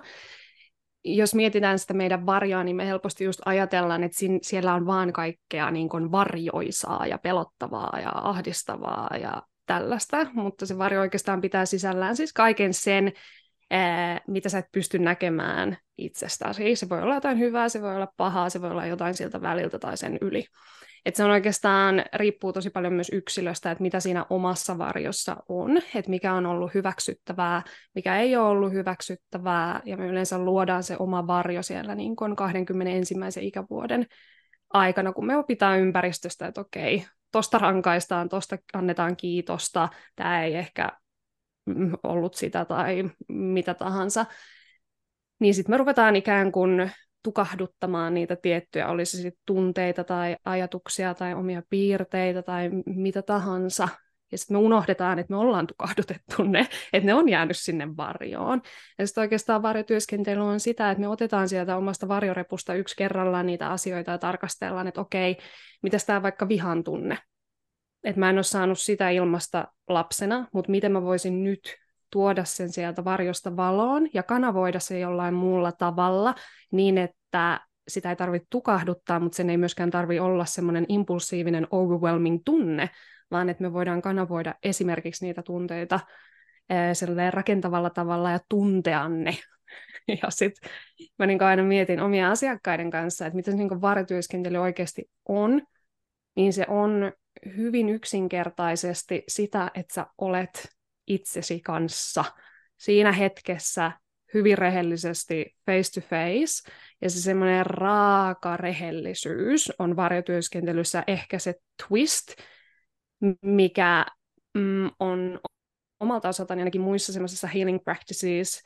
jos 1.05 1.35
mietitään 1.35 1.79
sitä 1.79 1.93
meidän 1.93 2.25
varjoa, 2.25 2.63
niin 2.63 2.75
me 2.75 2.87
helposti 2.87 3.23
just 3.23 3.39
ajatellaan, 3.45 4.03
että 4.03 4.17
siellä 4.41 4.73
on 4.73 4.85
vaan 4.85 5.13
kaikkea 5.13 5.71
niin 5.71 5.89
kuin 5.89 6.11
varjoisaa 6.11 7.07
ja 7.07 7.17
pelottavaa 7.17 7.99
ja 8.01 8.11
ahdistavaa 8.13 9.17
ja 9.21 9.43
tällaista, 9.65 10.27
mutta 10.33 10.65
se 10.65 10.77
varjo 10.77 10.99
oikeastaan 10.99 11.41
pitää 11.41 11.65
sisällään 11.65 12.15
siis 12.15 12.33
kaiken 12.33 12.73
sen, 12.73 13.11
mitä 14.27 14.49
sä 14.49 14.57
et 14.57 14.71
pysty 14.71 14.99
näkemään 14.99 15.77
itsestäsi. 15.97 16.75
Se 16.75 16.89
voi 16.89 17.01
olla 17.01 17.15
jotain 17.15 17.39
hyvää, 17.39 17.69
se 17.69 17.81
voi 17.81 17.95
olla 17.95 18.13
pahaa, 18.17 18.49
se 18.49 18.61
voi 18.61 18.71
olla 18.71 18.85
jotain 18.85 19.13
siltä 19.13 19.41
väliltä 19.41 19.79
tai 19.79 19.97
sen 19.97 20.17
yli. 20.21 20.45
Et 21.05 21.15
se 21.15 21.23
on 21.23 21.31
oikeastaan, 21.31 22.05
riippuu 22.13 22.53
tosi 22.53 22.69
paljon 22.69 22.93
myös 22.93 23.09
yksilöstä, 23.13 23.71
että 23.71 23.81
mitä 23.81 23.99
siinä 23.99 24.25
omassa 24.29 24.77
varjossa 24.77 25.37
on, 25.49 25.77
että 25.95 26.09
mikä 26.09 26.33
on 26.33 26.45
ollut 26.45 26.73
hyväksyttävää, 26.73 27.63
mikä 27.95 28.17
ei 28.17 28.35
ole 28.35 28.47
ollut 28.47 28.73
hyväksyttävää, 28.73 29.81
ja 29.85 29.97
me 29.97 30.07
yleensä 30.07 30.39
luodaan 30.39 30.83
se 30.83 30.95
oma 30.99 31.27
varjo 31.27 31.63
siellä 31.63 31.95
niin 31.95 32.15
kuin 32.15 32.35
21. 32.35 33.15
ikävuoden 33.41 34.05
aikana, 34.73 35.13
kun 35.13 35.25
me 35.25 35.37
opitaan 35.37 35.79
ympäristöstä, 35.79 36.47
että 36.47 36.61
okei, 36.61 37.05
tosta 37.31 37.57
rankaistaan, 37.57 38.29
tosta 38.29 38.57
annetaan 38.73 39.15
kiitosta, 39.15 39.89
tämä 40.15 40.43
ei 40.43 40.55
ehkä 40.55 40.89
ollut 42.03 42.33
sitä 42.33 42.65
tai 42.65 43.03
mitä 43.27 43.73
tahansa, 43.73 44.25
niin 45.39 45.53
sitten 45.53 45.73
me 45.73 45.77
ruvetaan 45.77 46.15
ikään 46.15 46.51
kuin 46.51 46.91
tukahduttamaan 47.23 48.13
niitä 48.13 48.35
tiettyjä, 48.35 48.87
olisi 48.87 49.17
sitten 49.17 49.41
tunteita 49.45 50.03
tai 50.03 50.37
ajatuksia 50.45 51.13
tai 51.13 51.33
omia 51.33 51.61
piirteitä 51.69 52.41
tai 52.41 52.69
mitä 52.85 53.21
tahansa. 53.21 53.87
Ja 54.31 54.37
sitten 54.37 54.57
me 54.57 54.61
unohdetaan, 54.61 55.19
että 55.19 55.33
me 55.33 55.37
ollaan 55.37 55.67
tukahdutettu 55.67 56.43
ne, 56.43 56.67
että 56.93 57.05
ne 57.05 57.13
on 57.13 57.29
jäänyt 57.29 57.57
sinne 57.57 57.87
varjoon. 57.97 58.61
Ja 58.99 59.07
sitten 59.07 59.21
oikeastaan 59.21 59.61
varjotyöskentely 59.61 60.41
on 60.41 60.59
sitä, 60.59 60.91
että 60.91 61.01
me 61.01 61.07
otetaan 61.07 61.49
sieltä 61.49 61.77
omasta 61.77 62.07
varjorepusta 62.07 62.73
yksi 62.73 62.95
kerrallaan 62.95 63.45
niitä 63.45 63.69
asioita 63.69 64.11
ja 64.11 64.17
tarkastellaan, 64.17 64.87
että 64.87 65.01
okei, 65.01 65.37
mitä 65.83 65.97
tämä 66.05 66.23
vaikka 66.23 66.47
vihan 66.47 66.83
tunne. 66.83 67.17
Että 68.03 68.19
mä 68.19 68.29
en 68.29 68.35
ole 68.35 68.43
saanut 68.43 68.79
sitä 68.79 69.09
ilmasta 69.09 69.67
lapsena, 69.87 70.47
mutta 70.53 70.71
miten 70.71 70.91
mä 70.91 71.01
voisin 71.01 71.43
nyt 71.43 71.75
tuoda 72.11 72.45
sen 72.45 72.69
sieltä 72.69 73.03
varjosta 73.03 73.55
valoon 73.55 74.07
ja 74.13 74.23
kanavoida 74.23 74.79
se 74.79 74.99
jollain 74.99 75.33
muulla 75.33 75.71
tavalla 75.71 76.35
niin, 76.71 76.97
että 76.97 77.61
sitä 77.87 78.09
ei 78.09 78.15
tarvitse 78.15 78.47
tukahduttaa, 78.49 79.19
mutta 79.19 79.35
sen 79.35 79.49
ei 79.49 79.57
myöskään 79.57 79.91
tarvitse 79.91 80.21
olla 80.21 80.45
semmoinen 80.45 80.85
impulsiivinen 80.87 81.67
overwhelming 81.71 82.41
tunne, 82.45 82.89
vaan 83.31 83.49
että 83.49 83.63
me 83.63 83.73
voidaan 83.73 84.01
kanavoida 84.01 84.55
esimerkiksi 84.63 85.25
niitä 85.25 85.41
tunteita 85.43 85.99
sellainen 86.93 87.33
rakentavalla 87.33 87.89
tavalla 87.89 88.31
ja 88.31 88.39
tuntea 88.49 89.09
ne. 89.09 89.37
Ja 90.23 90.29
sitten 90.29 90.69
mä 91.19 91.25
niin 91.25 91.43
aina 91.43 91.63
mietin 91.63 91.99
omia 91.99 92.31
asiakkaiden 92.31 92.91
kanssa, 92.91 93.25
että 93.25 93.35
mitä 93.35 93.51
se 93.51 93.57
niin 93.57 93.81
varjotyöskentely 93.81 94.57
oikeasti 94.57 95.09
on, 95.27 95.61
niin 96.35 96.53
se 96.53 96.65
on 96.67 97.11
hyvin 97.57 97.89
yksinkertaisesti 97.89 99.23
sitä, 99.27 99.71
että 99.75 99.93
sä 99.93 100.05
olet 100.17 100.69
itsesi 101.09 101.59
kanssa 101.59 102.25
siinä 102.77 103.11
hetkessä 103.11 103.91
hyvin 104.33 104.57
rehellisesti 104.57 105.55
face 105.65 106.01
to 106.01 106.07
face, 106.07 106.71
ja 107.01 107.09
se 107.09 107.21
semmoinen 107.21 107.65
raaka 107.65 108.57
rehellisyys 108.57 109.71
on 109.79 109.95
varjotyöskentelyssä 109.95 111.03
ehkä 111.07 111.39
se 111.39 111.55
twist, 111.87 112.33
mikä 113.41 114.05
mm, 114.53 114.89
on 114.99 115.39
omalta 115.99 116.29
osaltani 116.29 116.61
ainakin 116.61 116.81
muissa 116.81 117.13
semmoisissa 117.13 117.47
healing 117.47 117.83
practices, 117.83 118.63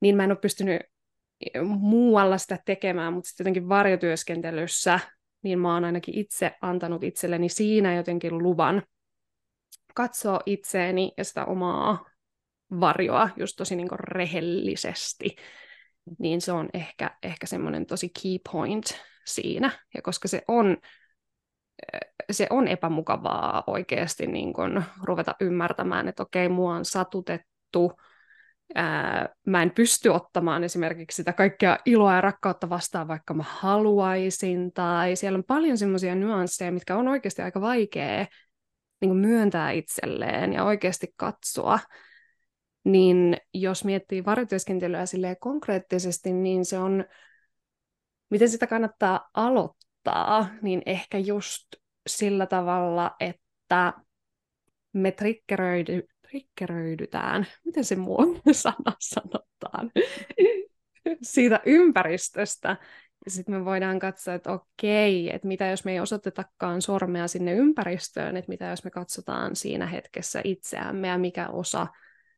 niin 0.00 0.16
mä 0.16 0.24
en 0.24 0.30
ole 0.30 0.38
pystynyt 0.38 0.82
muualla 1.64 2.38
sitä 2.38 2.58
tekemään, 2.64 3.12
mutta 3.12 3.28
sitten 3.28 3.44
jotenkin 3.44 3.68
varjotyöskentelyssä, 3.68 5.00
niin 5.42 5.58
mä 5.58 5.74
oon 5.74 5.84
ainakin 5.84 6.18
itse 6.18 6.52
antanut 6.60 7.04
itselleni 7.04 7.48
siinä 7.48 7.94
jotenkin 7.94 8.38
luvan 8.38 8.82
katsoa 9.94 10.40
itseäni 10.46 11.12
ja 11.16 11.24
sitä 11.24 11.44
omaa 11.44 12.04
varjoa 12.80 13.28
just 13.36 13.56
tosi 13.56 13.76
niin 13.76 13.88
rehellisesti, 13.98 15.36
niin 16.18 16.40
se 16.40 16.52
on 16.52 16.68
ehkä, 16.74 17.16
ehkä 17.22 17.46
semmoinen 17.46 17.86
tosi 17.86 18.08
key 18.22 18.38
point 18.52 18.84
siinä. 19.26 19.70
Ja 19.94 20.02
koska 20.02 20.28
se 20.28 20.42
on, 20.48 20.76
se 22.30 22.46
on 22.50 22.68
epämukavaa 22.68 23.64
oikeasti 23.66 24.26
niin 24.26 24.52
kun 24.52 24.82
ruveta 25.02 25.34
ymmärtämään, 25.40 26.08
että 26.08 26.22
okei, 26.22 26.48
mua 26.48 26.74
on 26.74 26.84
satutettu, 26.84 27.92
ää, 28.74 29.28
mä 29.46 29.62
en 29.62 29.70
pysty 29.70 30.08
ottamaan 30.08 30.64
esimerkiksi 30.64 31.16
sitä 31.16 31.32
kaikkea 31.32 31.78
iloa 31.86 32.14
ja 32.14 32.20
rakkautta 32.20 32.68
vastaan, 32.68 33.08
vaikka 33.08 33.34
mä 33.34 33.44
haluaisin, 33.46 34.72
tai 34.72 35.16
siellä 35.16 35.36
on 35.36 35.44
paljon 35.44 35.78
semmoisia 35.78 36.14
nyansseja, 36.14 36.72
mitkä 36.72 36.96
on 36.96 37.08
oikeasti 37.08 37.42
aika 37.42 37.60
vaikea 37.60 38.26
niin 39.02 39.16
myöntää 39.16 39.70
itselleen 39.70 40.52
ja 40.52 40.64
oikeasti 40.64 41.14
katsoa, 41.16 41.78
niin 42.84 43.36
jos 43.54 43.84
miettii 43.84 44.24
varjotyöskentelyä 44.24 45.04
konkreettisesti, 45.40 46.32
niin 46.32 46.64
se 46.64 46.78
on, 46.78 47.04
miten 48.30 48.48
sitä 48.48 48.66
kannattaa 48.66 49.30
aloittaa, 49.34 50.48
niin 50.62 50.82
ehkä 50.86 51.18
just 51.18 51.66
sillä 52.06 52.46
tavalla, 52.46 53.16
että 53.20 53.92
me 54.92 55.12
triggeröidy, 55.12 56.02
triggeröidytään, 56.28 57.46
miten 57.64 57.84
se 57.84 57.96
muu 57.96 58.40
sana 58.52 58.96
sanotaan, 59.00 59.90
siitä 61.22 61.60
ympäristöstä, 61.66 62.76
sitten 63.28 63.54
me 63.54 63.64
voidaan 63.64 63.98
katsoa, 63.98 64.34
että 64.34 64.52
okei, 64.52 65.34
että 65.34 65.48
mitä 65.48 65.66
jos 65.66 65.84
me 65.84 65.92
ei 65.92 66.00
osoitetakaan 66.00 66.82
sormea 66.82 67.28
sinne 67.28 67.52
ympäristöön, 67.52 68.36
että 68.36 68.48
mitä 68.48 68.66
jos 68.66 68.84
me 68.84 68.90
katsotaan 68.90 69.56
siinä 69.56 69.86
hetkessä 69.86 70.40
itseämme 70.44 71.08
ja 71.08 71.18
mikä 71.18 71.48
osa 71.48 71.86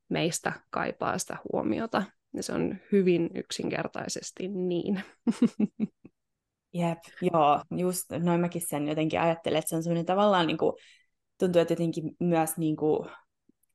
meistä 0.09 0.53
kaipaa 0.71 1.19
sitä 1.19 1.37
huomiota. 1.53 2.03
Ja 2.35 2.43
se 2.43 2.53
on 2.53 2.77
hyvin 2.93 3.31
yksinkertaisesti 3.35 4.49
niin. 4.49 5.03
Jep, 6.75 6.99
joo, 7.23 7.63
just 7.71 8.11
noin 8.23 8.41
mäkin 8.41 8.63
sen 8.69 8.89
jotenkin 8.89 9.21
ajattelen, 9.21 9.59
että 9.59 9.69
se 9.69 9.77
on 9.77 9.83
semmoinen 9.83 10.07
tavallaan 10.07 10.47
niin 10.47 10.59
kuin, 10.59 10.73
tuntuu, 11.39 11.63
että 11.63 11.73
jotenkin 11.73 12.17
myös 12.21 12.57
niin 12.57 12.77
kuin 12.77 13.09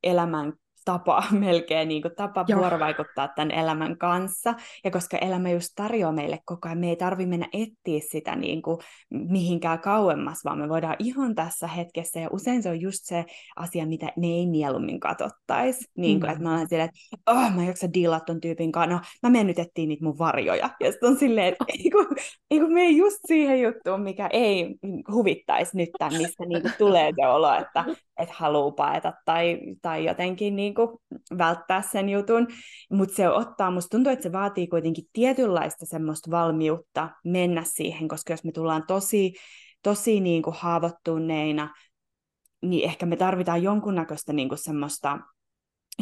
elämän 0.02 0.52
tapa 0.84 1.24
melkein, 1.46 1.88
niin 1.88 2.02
kuin 2.02 2.14
tapa 2.16 2.44
Joo. 2.48 2.60
vuorovaikuttaa 2.60 3.28
tämän 3.28 3.50
elämän 3.50 3.98
kanssa. 3.98 4.54
Ja 4.84 4.90
koska 4.90 5.18
elämä 5.18 5.50
just 5.50 5.68
tarjoaa 5.76 6.12
meille 6.12 6.38
koko 6.44 6.68
ajan, 6.68 6.78
me 6.78 6.88
ei 6.88 6.96
tarvitse 6.96 7.30
mennä 7.30 7.48
etsiä 7.52 8.08
sitä 8.10 8.36
niin 8.36 8.62
kuin 8.62 8.78
mihinkään 9.10 9.80
kauemmas, 9.80 10.44
vaan 10.44 10.58
me 10.58 10.68
voidaan 10.68 10.96
ihan 10.98 11.34
tässä 11.34 11.66
hetkessä. 11.66 12.20
Ja 12.20 12.28
usein 12.32 12.62
se 12.62 12.68
on 12.68 12.80
just 12.80 13.00
se 13.02 13.24
asia, 13.56 13.86
mitä 13.86 14.12
me 14.16 14.26
ei 14.26 14.46
mieluummin 14.46 15.00
katsottaisi. 15.00 15.84
Niin 15.96 16.20
kuin, 16.20 16.30
mm. 16.30 16.32
että 16.32 16.44
mä 16.44 16.54
olen 16.54 16.68
silleen, 16.68 16.88
että 16.88 17.32
oh, 17.32 17.54
mä 17.54 17.60
en 17.60 17.66
jaksa 17.66 17.92
diilaa 17.94 18.20
ton 18.20 18.40
tyypin 18.40 18.72
kanssa. 18.72 18.94
No, 18.94 19.00
mä 19.22 19.30
menen 19.30 19.46
nyt 19.46 19.58
etsiä 19.58 19.86
niitä 19.86 20.04
mun 20.04 20.18
varjoja. 20.18 20.70
Ja 20.80 20.92
sitten 20.92 21.08
on 21.08 21.18
silleen, 21.18 21.46
että 21.46 21.64
ei 21.78 21.90
kun, 21.90 22.06
ei 22.50 22.60
kun 22.60 22.72
me 22.72 22.80
ei 22.80 22.96
just 22.96 23.18
siihen 23.26 23.60
juttuun, 23.62 24.02
mikä 24.02 24.28
ei 24.32 24.74
huvittaisi 25.12 25.76
nyt 25.76 25.90
tämän, 25.98 26.22
mistä 26.22 26.44
niin 26.46 26.62
kuin 26.62 26.74
tulee 26.78 27.12
se 27.16 27.26
olo, 27.26 27.54
että 27.54 27.84
että 28.20 28.34
haluaa 28.38 28.70
paeta 28.70 29.12
tai, 29.24 29.58
tai 29.82 30.04
jotenkin 30.04 30.56
niin 30.56 30.74
kuin 30.74 30.88
välttää 31.38 31.82
sen 31.82 32.08
jutun. 32.08 32.46
Mutta 32.90 33.14
se 33.14 33.28
ottaa, 33.28 33.70
musta 33.70 33.88
tuntuu, 33.96 34.12
että 34.12 34.22
se 34.22 34.32
vaatii 34.32 34.66
kuitenkin 34.66 35.04
tietynlaista 35.12 35.86
semmoista 35.86 36.30
valmiutta 36.30 37.08
mennä 37.24 37.62
siihen, 37.64 38.08
koska 38.08 38.32
jos 38.32 38.44
me 38.44 38.52
tullaan 38.52 38.84
tosi, 38.86 39.32
tosi 39.82 40.20
niin 40.20 40.42
kuin 40.42 40.56
haavoittuneina, 40.58 41.74
niin 42.62 42.84
ehkä 42.84 43.06
me 43.06 43.16
tarvitaan 43.16 43.62
jonkunnäköistä 43.62 44.32
niin 44.32 44.48
kuin 44.48 44.58
semmoista 44.58 45.18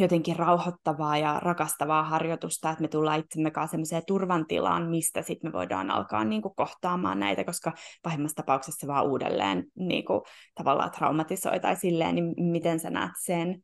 jotenkin 0.01 0.37
rauhoittavaa 0.37 1.19
ja 1.19 1.41
rakastavaa 1.43 2.03
harjoitusta, 2.03 2.71
että 2.71 2.83
me 2.83 2.89
tullaan 2.89 3.21
itsemme 3.21 3.51
kanssa 3.51 3.71
sellaiseen 3.71 4.03
turvantilaan, 4.07 4.91
mistä 4.91 5.23
sitten 5.23 5.51
me 5.51 5.53
voidaan 5.53 5.91
alkaa 5.91 6.25
niin 6.25 6.43
kuin, 6.43 6.55
kohtaamaan 6.57 7.21
näitä, 7.21 7.45
koska 7.45 7.73
pahimmassa 8.03 8.37
tapauksessa 8.37 8.81
se 8.81 8.87
vaan 8.87 9.07
uudelleen 9.07 9.65
niin 9.75 10.05
kuin, 10.05 10.21
tavallaan 10.55 10.91
traumatisoi 10.91 11.61
tai 11.61 11.77
silleen, 11.77 12.15
niin 12.15 12.51
miten 12.51 12.81
sä 12.81 12.91
näet 12.91 13.13
sen? 13.25 13.63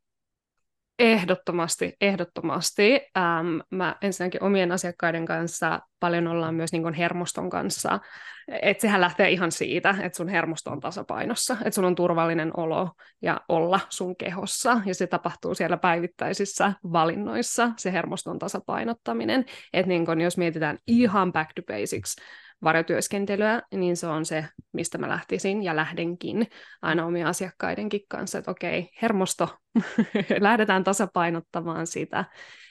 Ehdottomasti, 0.99 1.93
ehdottomasti. 2.01 3.01
Ähm, 3.17 3.57
mä 3.69 3.95
ensinnäkin 4.01 4.43
omien 4.43 4.71
asiakkaiden 4.71 5.25
kanssa 5.25 5.79
paljon 5.99 6.27
ollaan 6.27 6.55
myös 6.55 6.71
niin 6.71 6.93
hermoston 6.93 7.49
kanssa. 7.49 7.99
Että 8.61 8.81
sehän 8.81 9.01
lähtee 9.01 9.29
ihan 9.29 9.51
siitä, 9.51 9.95
että 10.01 10.17
sun 10.17 10.27
hermosto 10.27 10.71
on 10.71 10.79
tasapainossa, 10.79 11.53
että 11.53 11.71
sun 11.71 11.85
on 11.85 11.95
turvallinen 11.95 12.51
olo 12.57 12.89
ja 13.21 13.41
olla 13.49 13.79
sun 13.89 14.15
kehossa. 14.15 14.81
Ja 14.85 14.95
se 14.95 15.07
tapahtuu 15.07 15.55
siellä 15.55 15.77
päivittäisissä 15.77 16.73
valinnoissa, 16.93 17.71
se 17.77 17.91
hermoston 17.91 18.39
tasapainottaminen. 18.39 19.45
Että 19.73 19.89
niin 19.89 20.21
jos 20.23 20.37
mietitään 20.37 20.77
ihan 20.87 21.33
back 21.33 21.51
to 21.55 21.61
basics, 21.61 22.15
varjotyöskentelyä, 22.63 23.61
niin 23.75 23.97
se 23.97 24.07
on 24.07 24.25
se, 24.25 24.45
mistä 24.73 24.97
mä 24.97 25.09
lähtisin 25.09 25.63
ja 25.63 25.75
lähdenkin 25.75 26.47
aina 26.81 27.05
omien 27.05 27.27
asiakkaidenkin 27.27 28.01
kanssa, 28.07 28.37
että 28.37 28.51
okei, 28.51 28.89
hermosto, 29.01 29.49
lähdetään 30.39 30.83
tasapainottamaan 30.83 31.87
sitä, 31.87 32.25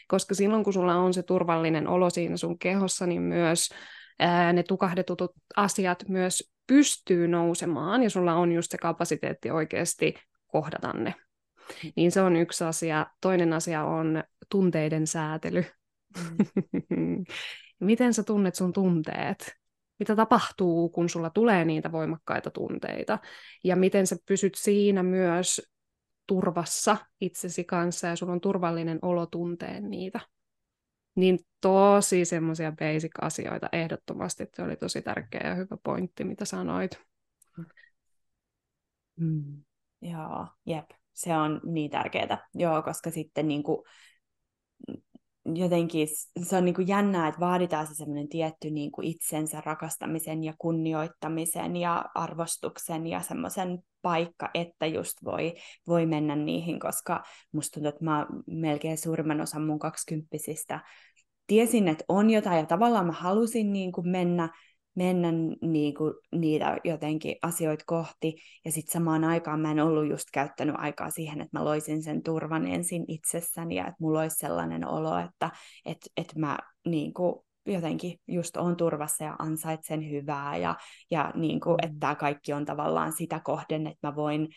koska 0.08 0.34
silloin 0.34 0.64
kun 0.64 0.72
sulla 0.72 0.94
on 0.94 1.14
se 1.14 1.22
turvallinen 1.22 1.88
olo 1.88 2.10
siinä 2.10 2.36
sun 2.36 2.58
kehossa, 2.58 3.06
niin 3.06 3.22
myös 3.22 3.68
ää, 4.18 4.52
ne 4.52 4.62
tukahdetut 4.62 5.20
asiat 5.56 6.04
myös 6.08 6.52
pystyy 6.66 7.28
nousemaan 7.28 8.02
ja 8.02 8.10
sulla 8.10 8.34
on 8.34 8.52
just 8.52 8.70
se 8.70 8.78
kapasiteetti 8.78 9.50
oikeasti 9.50 10.14
kohdata 10.46 10.92
ne. 10.92 11.14
Niin 11.96 12.12
se 12.12 12.20
on 12.20 12.36
yksi 12.36 12.64
asia. 12.64 13.06
Toinen 13.20 13.52
asia 13.52 13.84
on 13.84 14.24
tunteiden 14.50 15.06
säätely. 15.06 15.64
Mm. 16.88 17.24
Miten 17.80 18.14
sä 18.14 18.22
tunnet 18.22 18.54
sun 18.54 18.72
tunteet? 18.72 19.56
Mitä 19.98 20.16
tapahtuu, 20.16 20.88
kun 20.88 21.08
sulla 21.08 21.30
tulee 21.30 21.64
niitä 21.64 21.92
voimakkaita 21.92 22.50
tunteita? 22.50 23.18
Ja 23.64 23.76
miten 23.76 24.06
sä 24.06 24.16
pysyt 24.26 24.54
siinä 24.54 25.02
myös 25.02 25.74
turvassa 26.26 26.96
itsesi 27.20 27.64
kanssa 27.64 28.06
ja 28.06 28.16
sulla 28.16 28.32
on 28.32 28.40
turvallinen 28.40 28.98
olo 29.02 29.26
tunteen 29.26 29.90
niitä. 29.90 30.20
Niin 31.14 31.38
tosi 31.60 32.24
semmoisia 32.24 32.72
basic-asioita 32.72 33.68
ehdottomasti. 33.72 34.46
Se 34.54 34.62
oli 34.62 34.76
tosi 34.76 35.02
tärkeä 35.02 35.48
ja 35.48 35.54
hyvä 35.54 35.76
pointti, 35.82 36.24
mitä 36.24 36.44
sanoit. 36.44 37.00
Mm. 39.16 39.64
Joo, 40.02 40.46
jep. 40.66 40.90
Se 41.12 41.36
on 41.36 41.60
niin 41.64 41.90
tärkeää. 41.90 42.48
Joo, 42.54 42.82
koska 42.82 43.10
sitten 43.10 43.48
niin 43.48 43.62
kuin, 43.62 43.86
jotenkin 45.44 46.08
se 46.42 46.56
on 46.56 46.64
niin 46.64 46.74
kuin 46.74 46.88
jännää, 46.88 47.28
että 47.28 47.40
vaaditaan 47.40 47.86
se 47.86 47.94
semmoinen 47.94 48.28
tietty 48.28 48.70
niin 48.70 48.92
kuin 48.92 49.06
itsensä 49.06 49.60
rakastamisen 49.60 50.44
ja 50.44 50.54
kunnioittamisen 50.58 51.76
ja 51.76 52.04
arvostuksen 52.14 53.06
ja 53.06 53.20
semmoisen 53.20 53.78
paikka, 54.02 54.50
että 54.54 54.86
just 54.86 55.24
voi, 55.24 55.54
voi 55.88 56.06
mennä 56.06 56.36
niihin, 56.36 56.80
koska 56.80 57.22
musta 57.52 57.74
tuntuu, 57.74 57.88
että 57.88 58.04
mä 58.04 58.26
melkein 58.46 58.98
suurimman 58.98 59.40
osan 59.40 59.66
mun 59.66 59.78
kaksikymppisistä 59.78 60.80
tiesin, 61.46 61.88
että 61.88 62.04
on 62.08 62.30
jotain 62.30 62.58
ja 62.58 62.66
tavallaan 62.66 63.06
mä 63.06 63.12
halusin 63.12 63.72
niin 63.72 63.92
kuin 63.92 64.08
mennä, 64.08 64.48
mennä 64.94 65.28
niin 65.60 65.94
kuin 65.94 66.14
niitä 66.32 66.76
jotenkin 66.84 67.36
asioita 67.42 67.84
kohti. 67.86 68.36
Ja 68.64 68.72
sitten 68.72 68.92
samaan 68.92 69.24
aikaan 69.24 69.60
mä 69.60 69.70
en 69.70 69.80
ollut 69.80 70.08
just 70.08 70.28
käyttänyt 70.32 70.74
aikaa 70.78 71.10
siihen, 71.10 71.40
että 71.40 71.58
mä 71.58 71.64
loisin 71.64 72.02
sen 72.02 72.22
turvan 72.22 72.66
ensin 72.66 73.04
itsessäni 73.08 73.74
ja 73.74 73.86
että 73.86 73.96
mulla 74.00 74.20
olisi 74.20 74.36
sellainen 74.36 74.88
olo, 74.88 75.18
että 75.18 75.50
et, 75.86 75.98
et 76.16 76.34
mä 76.36 76.58
niin 76.86 77.14
kuin 77.14 77.34
jotenkin 77.66 78.20
just 78.28 78.56
on 78.56 78.76
turvassa 78.76 79.24
ja 79.24 79.36
ansaitsen 79.38 80.10
hyvää 80.10 80.56
ja, 80.56 80.76
ja 81.10 81.32
niin 81.34 81.60
kuin, 81.60 81.76
että 81.82 81.96
tämä 82.00 82.14
kaikki 82.14 82.52
on 82.52 82.64
tavallaan 82.64 83.12
sitä 83.12 83.40
kohden, 83.44 83.86
että 83.86 84.08
mä 84.08 84.16
voin, 84.16 84.48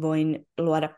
voin 0.00 0.46
luoda 0.58 0.88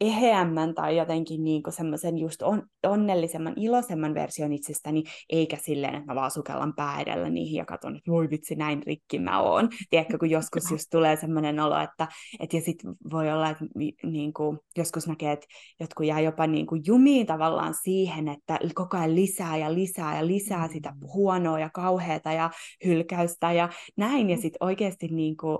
eheämmän 0.00 0.74
tai 0.74 0.96
jotenkin 0.96 1.44
niin 1.44 1.62
semmoisen 1.68 2.18
just 2.18 2.42
on, 2.42 2.62
onnellisemman, 2.86 3.54
iloisemman 3.56 4.14
version 4.14 4.52
itsestäni, 4.52 5.02
eikä 5.30 5.56
silleen, 5.56 5.94
että 5.94 6.06
mä 6.06 6.14
vaan 6.14 6.30
sukellan 6.30 6.74
pää 6.74 7.00
edellä 7.00 7.30
niihin 7.30 7.56
ja 7.56 7.64
katson, 7.64 7.96
että 7.96 8.10
voi 8.10 8.30
vitsi, 8.30 8.54
näin 8.54 8.82
rikki 8.86 9.18
mä 9.18 9.42
oon. 9.42 9.68
Tiedätkö, 9.90 10.18
kun 10.18 10.30
joskus 10.30 10.70
just 10.70 10.86
tulee 10.90 11.16
semmoinen 11.16 11.60
olo, 11.60 11.78
että, 11.78 12.08
että 12.40 12.56
ja 12.56 12.62
sit 12.62 12.78
voi 13.10 13.32
olla, 13.32 13.50
että 13.50 13.64
niin 14.02 14.32
kuin, 14.32 14.58
joskus 14.76 15.06
näkee, 15.06 15.32
että 15.32 15.46
jotkut 15.80 16.06
jää 16.06 16.20
jopa 16.20 16.46
niin 16.46 16.66
kuin 16.66 16.82
jumiin 16.86 17.26
tavallaan 17.26 17.74
siihen, 17.82 18.28
että 18.28 18.58
koko 18.74 18.96
ajan 18.96 19.14
lisää 19.14 19.56
ja 19.56 19.74
lisää 19.74 20.16
ja 20.16 20.26
lisää 20.26 20.68
sitä 20.68 20.90
mm. 20.90 21.08
huonoa 21.14 21.60
ja 21.60 21.70
kauheata 21.74 22.32
ja 22.32 22.50
hylkäystä 22.84 23.52
ja 23.52 23.68
näin, 23.96 24.30
ja 24.30 24.36
sitten 24.36 24.58
oikeasti 24.60 25.08
niin 25.08 25.36
kuin, 25.36 25.58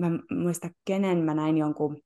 mä 0.00 0.10
muista 0.30 0.68
kenen 0.84 1.18
mä 1.18 1.34
näin 1.34 1.58
jonkun 1.58 2.00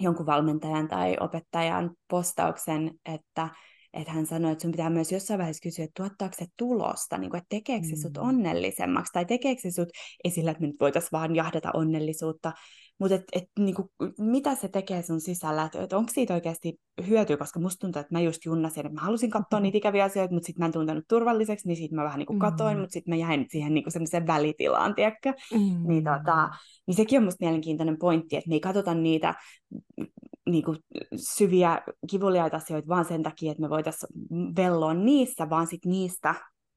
jonkun 0.00 0.26
valmentajan 0.26 0.88
tai 0.88 1.16
opettajan 1.20 1.90
postauksen, 2.10 2.90
että, 3.06 3.48
että 3.92 4.12
hän 4.12 4.26
sanoi, 4.26 4.52
että 4.52 4.62
sun 4.62 4.70
pitää 4.70 4.90
myös 4.90 5.12
jossain 5.12 5.38
vaiheessa 5.38 5.62
kysyä, 5.62 5.84
että 5.84 6.02
tuottaako 6.02 6.34
se 6.38 6.46
tulosta, 6.56 7.18
niin 7.18 7.30
kuin, 7.30 7.38
että 7.38 7.56
tekeekö 7.56 7.86
se 7.86 7.96
sut 7.96 8.16
mm. 8.16 8.28
onnellisemmaksi, 8.28 9.12
tai 9.12 9.24
tekeekö 9.24 9.60
se 9.60 9.70
sut 9.70 9.88
esillä, 10.24 10.50
että 10.50 10.60
me 10.60 10.66
nyt 10.66 10.80
voitaisiin 10.80 11.12
vaan 11.12 11.36
jahdata 11.36 11.70
onnellisuutta, 11.74 12.52
mutta 12.98 13.14
et, 13.14 13.24
et, 13.32 13.44
niinku, 13.58 13.90
mitä 14.18 14.54
se 14.54 14.68
tekee 14.68 15.02
sun 15.02 15.20
sisällä, 15.20 15.62
että 15.62 15.82
et 15.82 15.92
onko 15.92 16.12
siitä 16.14 16.34
oikeasti 16.34 16.80
hyötyä, 17.06 17.36
koska 17.36 17.60
musta 17.60 17.80
tuntuu, 17.80 18.00
että 18.00 18.14
mä 18.14 18.20
just 18.20 18.44
junnasin, 18.44 18.86
että 18.86 18.94
mä 18.94 19.04
halusin 19.04 19.30
katsoa 19.30 19.60
niitä 19.60 19.78
ikäviä 19.82 20.04
asioita, 20.04 20.34
mutta 20.34 20.46
sitten 20.46 20.62
mä 20.62 20.66
en 20.66 20.72
tuntenut 20.72 21.04
turvalliseksi, 21.08 21.68
niin 21.68 21.76
sitten 21.76 21.96
mä 21.96 22.04
vähän 22.04 22.18
niinku 22.18 22.38
katoin, 22.38 22.76
mm. 22.76 22.80
mutta 22.80 22.92
sitten 22.92 23.12
mä 23.12 23.16
jäin 23.16 23.46
siihen 23.50 23.74
niinku 23.74 23.90
semmoiseen 23.90 24.26
välitilaan, 24.26 24.94
tiedätkö? 24.94 25.32
Mm. 25.54 25.88
Niin, 25.88 26.04
tota, 26.04 26.48
niin 26.86 26.94
sekin 26.94 27.18
on 27.18 27.24
musta 27.24 27.44
mielenkiintoinen 27.44 27.98
pointti, 27.98 28.36
että 28.36 28.48
me 28.48 28.54
ei 28.54 28.60
katsota 28.60 28.94
niitä 28.94 29.34
niinku, 30.46 30.76
syviä 31.16 31.82
kivuliaita 32.10 32.56
asioita 32.56 32.88
vaan 32.88 33.04
sen 33.04 33.22
takia, 33.22 33.50
että 33.50 33.62
me 33.62 33.70
voitaisiin 33.70 34.10
velloa 34.56 34.94
niissä, 34.94 35.50
vaan 35.50 35.66
sitten 35.66 35.90
niistä 35.90 36.34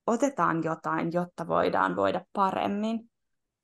otetaan 0.08 0.64
jotain, 0.64 1.14
jotta 1.14 1.48
voidaan 1.48 1.96
voida 1.96 2.22
paremmin. 2.34 3.10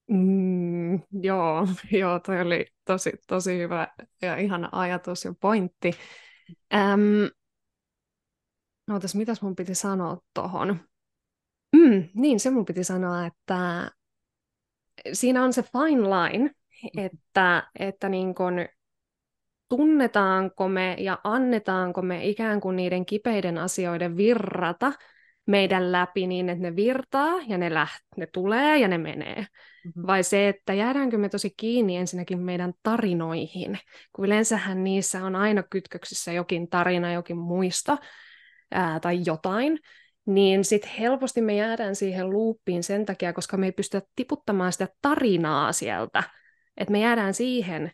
Mm, 0.08 0.96
joo, 1.22 1.68
joo, 2.00 2.20
toi 2.20 2.42
oli 2.42 2.66
tosi, 2.86 3.12
tosi 3.28 3.58
hyvä 3.60 3.88
ja 4.22 4.38
ihana 4.38 4.70
ajatus 4.72 5.26
ja 5.26 5.34
pointti. 5.40 5.92
Ähm, 6.74 7.02
ootas, 8.92 9.16
mitäs 9.16 9.42
mun 9.42 9.56
piti 9.56 9.76
sanoa 9.76 10.18
tohon? 10.34 10.80
Mm, 11.76 12.10
niin, 12.14 12.40
se 12.40 12.50
mun 12.50 12.66
piti 12.66 12.84
sanoa, 12.84 13.26
että 13.26 13.92
siinä 15.14 15.44
on 15.44 15.54
se 15.54 15.64
fine 15.64 16.02
line, 16.02 16.52
että, 16.98 17.70
että 17.80 18.10
niin 18.10 18.36
kun, 18.36 18.54
tunnetaanko 19.70 20.68
me 20.70 20.96
ja 21.00 21.20
annetaanko 21.24 22.02
me 22.02 22.26
ikään 22.28 22.62
kuin 22.62 22.76
niiden 22.76 23.06
kipeiden 23.06 23.58
asioiden 23.58 24.18
virrata 24.18 24.94
meidän 25.46 25.92
läpi 25.92 26.28
niin, 26.28 26.50
että 26.50 26.62
ne 26.62 26.76
virtaa 26.76 27.34
ja 27.48 27.58
ne, 27.58 27.70
läht- 27.70 28.18
ne 28.18 28.28
tulee 28.28 28.78
ja 28.78 28.88
ne 28.88 28.98
menee. 28.98 29.36
Mm-hmm. 29.40 30.08
Vai 30.08 30.24
se, 30.24 30.50
että 30.50 30.74
jäädäänkö 30.74 31.18
me 31.18 31.30
tosi 31.30 31.54
kiinni 31.58 31.98
ensinnäkin 31.98 32.40
meidän 32.40 32.74
tarinoihin, 32.84 33.80
kun 34.16 34.26
yleensähän 34.26 34.84
niissä 34.84 35.26
on 35.26 35.36
aina 35.36 35.64
kytköksissä 35.64 36.32
jokin 36.32 36.70
tarina, 36.70 37.14
jokin 37.14 37.38
muista 37.38 37.98
ää, 38.72 39.00
tai 39.00 39.20
jotain, 39.26 39.80
niin 40.26 40.66
sitten 40.66 40.92
helposti 41.00 41.42
me 41.42 41.56
jäädään 41.56 41.96
siihen 41.96 42.30
luuppiin 42.30 42.84
sen 42.84 43.06
takia, 43.06 43.34
koska 43.34 43.58
me 43.58 43.66
ei 43.66 43.72
pystytä 43.72 44.08
tiputtamaan 44.16 44.72
sitä 44.72 44.88
tarinaa 45.02 45.72
sieltä. 45.72 46.24
Että 46.78 46.92
me 46.92 47.00
jäädään 47.00 47.34
siihen 47.34 47.92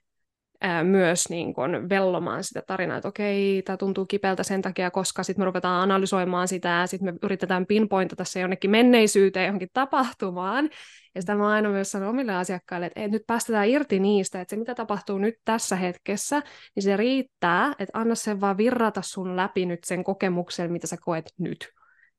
ää, 0.62 0.84
myös 0.84 1.30
niin 1.30 1.54
kun 1.54 1.90
vellomaan 1.90 2.44
sitä 2.44 2.62
tarinaa, 2.68 2.98
että 2.98 3.08
okei, 3.08 3.62
tämä 3.62 3.78
tuntuu 3.78 4.06
kipeältä 4.06 4.44
sen 4.44 4.62
takia, 4.62 4.92
koska 4.92 5.24
sitten 5.24 5.42
me 5.42 5.46
ruvetaan 5.46 5.82
analysoimaan 5.82 6.48
sitä, 6.48 6.70
ja 6.70 6.88
sitten 6.88 7.14
me 7.14 7.20
yritetään 7.24 7.66
pinpointata 7.66 8.24
se 8.24 8.40
jonnekin 8.40 8.72
menneisyyteen, 8.72 9.46
johonkin 9.46 9.70
tapahtumaan. 9.74 10.70
Ja 11.16 11.22
sitä 11.22 11.36
mä 11.36 11.50
aina 11.50 11.70
myös 11.70 11.92
sanon 11.92 12.10
omille 12.10 12.36
asiakkaille, 12.36 12.86
että, 12.86 13.00
että 13.00 13.12
nyt 13.12 13.28
päästetään 13.28 13.70
irti 13.70 14.00
niistä, 14.00 14.42
että 14.42 14.50
se 14.50 14.60
mitä 14.60 14.76
tapahtuu 14.76 15.18
nyt 15.18 15.36
tässä 15.46 15.76
hetkessä, 15.76 16.42
niin 16.76 16.84
se 16.84 16.98
riittää, 16.98 17.74
että 17.80 18.00
anna 18.00 18.16
sen 18.16 18.42
vaan 18.42 18.58
virrata 18.58 19.02
sun 19.02 19.36
läpi 19.36 19.66
nyt 19.66 19.84
sen 19.84 20.04
kokemuksen, 20.04 20.72
mitä 20.72 20.88
sä 20.88 20.98
koet 21.02 21.34
nyt. 21.38 21.70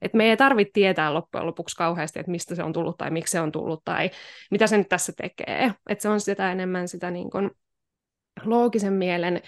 Et 0.03 0.15
me 0.15 0.25
ei 0.25 0.37
tarvitse 0.37 0.71
tietää 0.73 1.15
loppujen 1.15 1.47
lopuksi 1.47 1.77
kauheasti, 1.77 2.21
että 2.21 2.31
mistä 2.31 2.55
se 2.55 2.63
on 2.63 2.73
tullut 2.73 2.97
tai 2.97 3.11
miksi 3.11 3.33
se 3.33 3.41
on 3.41 3.53
tullut 3.53 3.85
tai 3.85 4.11
mitä 4.51 4.67
se 4.67 4.79
nyt 4.79 4.89
tässä 4.89 5.13
tekee. 5.17 5.73
Et 5.89 6.01
se 6.01 6.09
on 6.09 6.21
sitä 6.21 6.53
enemmän 6.53 6.89
sitä 6.89 7.11
niin 7.11 7.31
kun 7.31 7.51
loogisen 8.45 8.93
mielen 8.93 9.43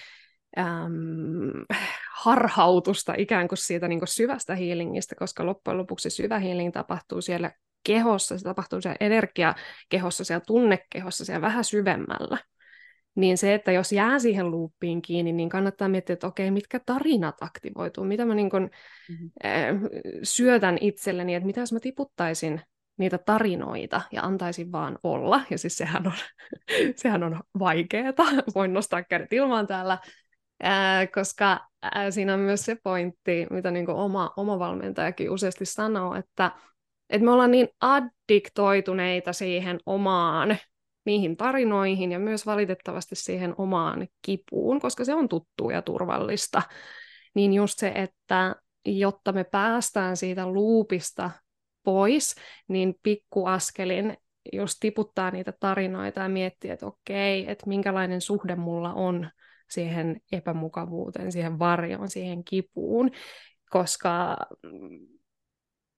äm, 0.59 1.77
harhautusta 2.15 3.15
ikään 3.19 3.49
kuin 3.49 3.59
siitä 3.59 3.89
niin 3.89 3.99
kuin 3.99 4.09
syvästä 4.09 4.55
healingistä, 4.55 5.15
koska 5.15 5.47
loppujen 5.47 5.79
lopuksi 5.79 6.11
syvä 6.11 6.39
healing 6.39 6.73
tapahtuu 6.73 7.21
siellä 7.21 7.51
kehossa, 7.85 8.39
se 8.39 8.45
tapahtuu 8.45 8.81
siellä 8.81 8.97
energiakehossa, 9.01 10.25
siellä 10.25 10.45
tunnekehossa, 10.47 11.25
siellä 11.25 11.41
vähän 11.41 11.65
syvemmällä. 11.65 12.39
Niin 13.15 13.39
se, 13.39 13.55
että 13.55 13.73
jos 13.73 13.93
jää 13.93 14.19
siihen 14.19 14.51
luuppiin 14.51 15.03
kiinni, 15.03 15.33
niin 15.33 15.49
kannattaa 15.49 15.89
miettiä, 15.89 16.15
että 16.15 16.27
okei, 16.27 16.51
mitkä 16.51 16.81
tarinat 16.87 17.35
aktivoituu, 17.41 18.05
mitä 18.05 18.25
mä 18.25 18.35
niin 18.35 18.51
kun, 18.51 18.71
mm-hmm. 19.09 19.31
syötän 20.23 20.79
itselleni, 20.81 21.35
että 21.35 21.47
mitä 21.47 21.61
jos 21.61 21.73
mä 21.73 21.81
tiputtaisin 21.81 22.61
niitä 22.97 23.19
tarinoita 23.19 24.03
ja 24.13 24.23
antaisin 24.23 24.73
vaan 24.73 24.99
olla. 25.03 25.41
Ja 25.51 25.59
siis 25.59 25.77
sehän 25.77 26.07
on, 26.07 26.13
sehän 26.97 27.23
on 27.23 27.41
vaikeeta. 27.59 28.23
Voin 28.55 28.73
nostaa 28.73 29.03
kädet 29.03 29.33
ilmaan 29.33 29.67
täällä, 29.67 29.99
ää, 30.63 31.07
koska 31.07 31.61
ää, 31.83 32.11
siinä 32.11 32.35
on 32.35 32.41
myös 32.41 32.65
se 32.65 32.77
pointti, 32.83 33.47
mitä 33.51 33.71
niin 33.71 33.91
oma, 33.91 34.33
oma 34.37 34.59
valmentajakin 34.59 35.31
useasti 35.31 35.65
sanoo, 35.65 36.15
että, 36.15 36.51
että 37.11 37.25
me 37.25 37.31
ollaan 37.31 37.51
niin 37.51 37.69
addiktoituneita 37.81 39.33
siihen 39.33 39.81
omaan 39.87 40.59
niihin 41.07 41.37
tarinoihin 41.37 42.13
ja 42.13 42.19
myös 42.19 42.47
valitettavasti 42.47 43.15
siihen 43.15 43.55
omaan 43.59 44.09
kipuun, 44.23 44.81
koska 44.81 45.05
se 45.05 45.15
on 45.15 45.29
tuttua 45.29 45.73
ja 45.73 45.83
turvallista. 45.83 46.63
Niin 47.35 47.55
just 47.55 47.79
se, 47.79 47.93
että 47.95 48.57
jotta 48.87 49.33
me 49.33 49.45
päästään 49.45 50.17
siitä 50.17 50.47
luupista 50.47 51.31
pois, 51.85 52.35
niin 52.69 52.95
pikkuaskelin 53.03 54.17
just 54.53 54.77
tiputtaa 54.81 55.31
niitä 55.31 55.53
tarinoita 55.61 56.21
ja 56.21 56.29
miettiä, 56.29 56.73
että 56.75 56.87
okei, 56.87 57.51
että 57.51 57.69
minkälainen 57.69 58.21
suhde 58.21 58.57
mulla 58.57 58.93
on 58.93 59.31
siihen 59.71 60.21
epämukavuuteen, 60.33 61.33
siihen 61.33 61.59
varjoon, 61.59 62.11
siihen 62.11 62.45
kipuun, 62.45 63.11
koska 63.71 64.37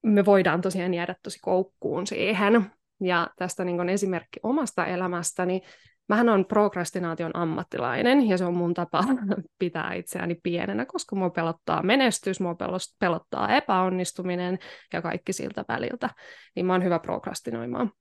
me 0.03 0.25
voidaan 0.25 0.61
tosiaan 0.61 0.95
jäädä 0.95 1.17
tosi 1.23 1.39
koukkuun 1.43 2.07
siihen. 2.07 2.71
Ja 3.01 3.29
tästä 3.37 3.65
niin 3.65 3.89
esimerkki 3.89 4.41
omasta 4.43 4.87
elämästäni. 4.87 5.63
Mähän 6.09 6.29
on 6.29 6.47
prokrastinaation 6.47 7.37
ammattilainen 7.37 8.29
ja 8.29 8.39
se 8.39 8.45
on 8.45 8.57
mun 8.57 8.75
tapa 8.75 9.05
pitää 9.59 9.95
itseäni 9.95 10.35
pienenä, 10.43 10.87
koska 10.87 11.17
mua 11.17 11.31
pelottaa 11.31 11.83
menestys, 11.83 12.41
mua 12.41 12.57
pelottaa 12.99 13.57
epäonnistuminen 13.57 14.59
ja 14.93 15.03
kaikki 15.03 15.33
siltä 15.33 15.65
väliltä. 15.69 16.11
Niin 16.57 16.67
mä 16.67 16.73
oon 16.73 16.85
hyvä 16.85 16.99
prokrastinoimaan. 16.99 17.93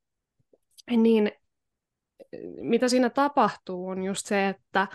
Niin 0.89 1.31
mitä 2.61 2.87
siinä 2.87 3.09
tapahtuu 3.09 3.87
on 3.87 4.03
just 4.03 4.25
se, 4.25 4.47
että 4.47 4.87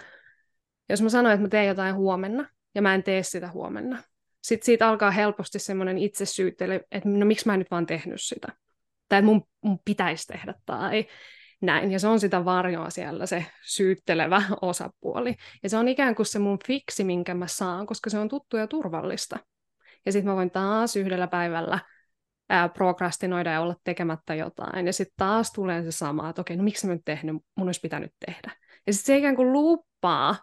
jos 0.88 1.02
mä 1.02 1.08
sanon, 1.08 1.32
että 1.32 1.42
mä 1.42 1.48
teen 1.48 1.68
jotain 1.68 1.94
huomenna 1.94 2.48
ja 2.74 2.82
mä 2.82 2.94
en 2.94 3.02
tee 3.02 3.22
sitä 3.22 3.50
huomenna, 3.50 4.02
sitten 4.42 4.66
siitä 4.66 4.88
alkaa 4.88 5.10
helposti 5.10 5.58
semmoinen 5.58 5.98
itsesyyttely, 5.98 6.80
että 6.90 7.08
no 7.08 7.26
miksi 7.26 7.46
mä 7.46 7.52
en 7.54 7.58
nyt 7.58 7.70
vaan 7.70 7.86
tehnyt 7.86 8.20
sitä. 8.20 8.48
Tai 9.08 9.22
mun, 9.22 9.42
mun 9.64 9.78
pitäisi 9.84 10.26
tehdä 10.26 10.54
tai 10.66 11.06
näin. 11.60 11.92
Ja 11.92 11.98
se 11.98 12.08
on 12.08 12.20
sitä 12.20 12.44
varjoa 12.44 12.90
siellä, 12.90 13.26
se 13.26 13.46
syyttelevä 13.66 14.42
osapuoli. 14.62 15.34
Ja 15.62 15.68
se 15.68 15.76
on 15.76 15.88
ikään 15.88 16.14
kuin 16.14 16.26
se 16.26 16.38
mun 16.38 16.58
fiksi, 16.66 17.04
minkä 17.04 17.34
mä 17.34 17.46
saan, 17.46 17.86
koska 17.86 18.10
se 18.10 18.18
on 18.18 18.28
tuttu 18.28 18.56
ja 18.56 18.66
turvallista. 18.66 19.38
Ja 20.06 20.12
sitten 20.12 20.30
mä 20.30 20.36
voin 20.36 20.50
taas 20.50 20.96
yhdellä 20.96 21.26
päivällä 21.26 21.78
ää, 22.48 22.68
prokrastinoida 22.68 23.52
ja 23.52 23.60
olla 23.60 23.76
tekemättä 23.84 24.34
jotain. 24.34 24.86
Ja 24.86 24.92
sitten 24.92 25.14
taas 25.16 25.52
tulee 25.52 25.82
se 25.82 25.92
sama, 25.92 26.30
että 26.30 26.40
okei, 26.40 26.56
no 26.56 26.62
miksi 26.62 26.86
mä 26.86 26.92
nyt 26.92 27.04
tehnyt, 27.04 27.36
mun 27.56 27.68
olisi 27.68 27.80
pitänyt 27.80 28.12
tehdä. 28.26 28.52
Ja 28.86 28.92
sitten 28.92 29.06
se 29.06 29.18
ikään 29.18 29.36
kuin 29.36 29.52
luuppaa 29.52 30.36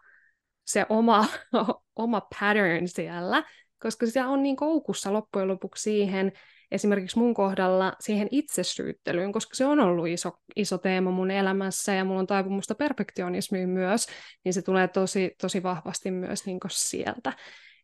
se 0.66 0.86
oma, 0.90 1.26
oma 1.96 2.22
pattern 2.22 2.88
siellä, 2.88 3.44
koska 3.80 4.06
se 4.06 4.26
on 4.26 4.44
niin 4.44 4.56
koukussa 4.56 5.14
loppujen 5.14 5.48
lopuksi 5.48 5.84
siihen, 5.84 6.32
esimerkiksi 6.72 7.20
mun 7.20 7.34
kohdalla 7.34 7.94
siihen 8.00 8.28
itsesyyttelyyn, 8.32 9.32
koska 9.32 9.56
se 9.56 9.66
on 9.66 9.80
ollut 9.80 10.08
iso, 10.08 10.32
iso 10.56 10.78
teema 10.78 11.12
mun 11.12 11.32
elämässä 11.32 11.94
ja 11.94 12.06
mulla 12.06 12.20
on 12.20 12.28
taipumusta 12.28 12.76
perfektionismiin 12.76 13.70
myös, 13.70 14.08
niin 14.44 14.54
se 14.54 14.62
tulee 14.62 14.88
tosi, 14.88 15.36
tosi 15.42 15.64
vahvasti 15.64 16.12
myös 16.12 16.46
niin 16.46 16.60
sieltä. 16.70 17.34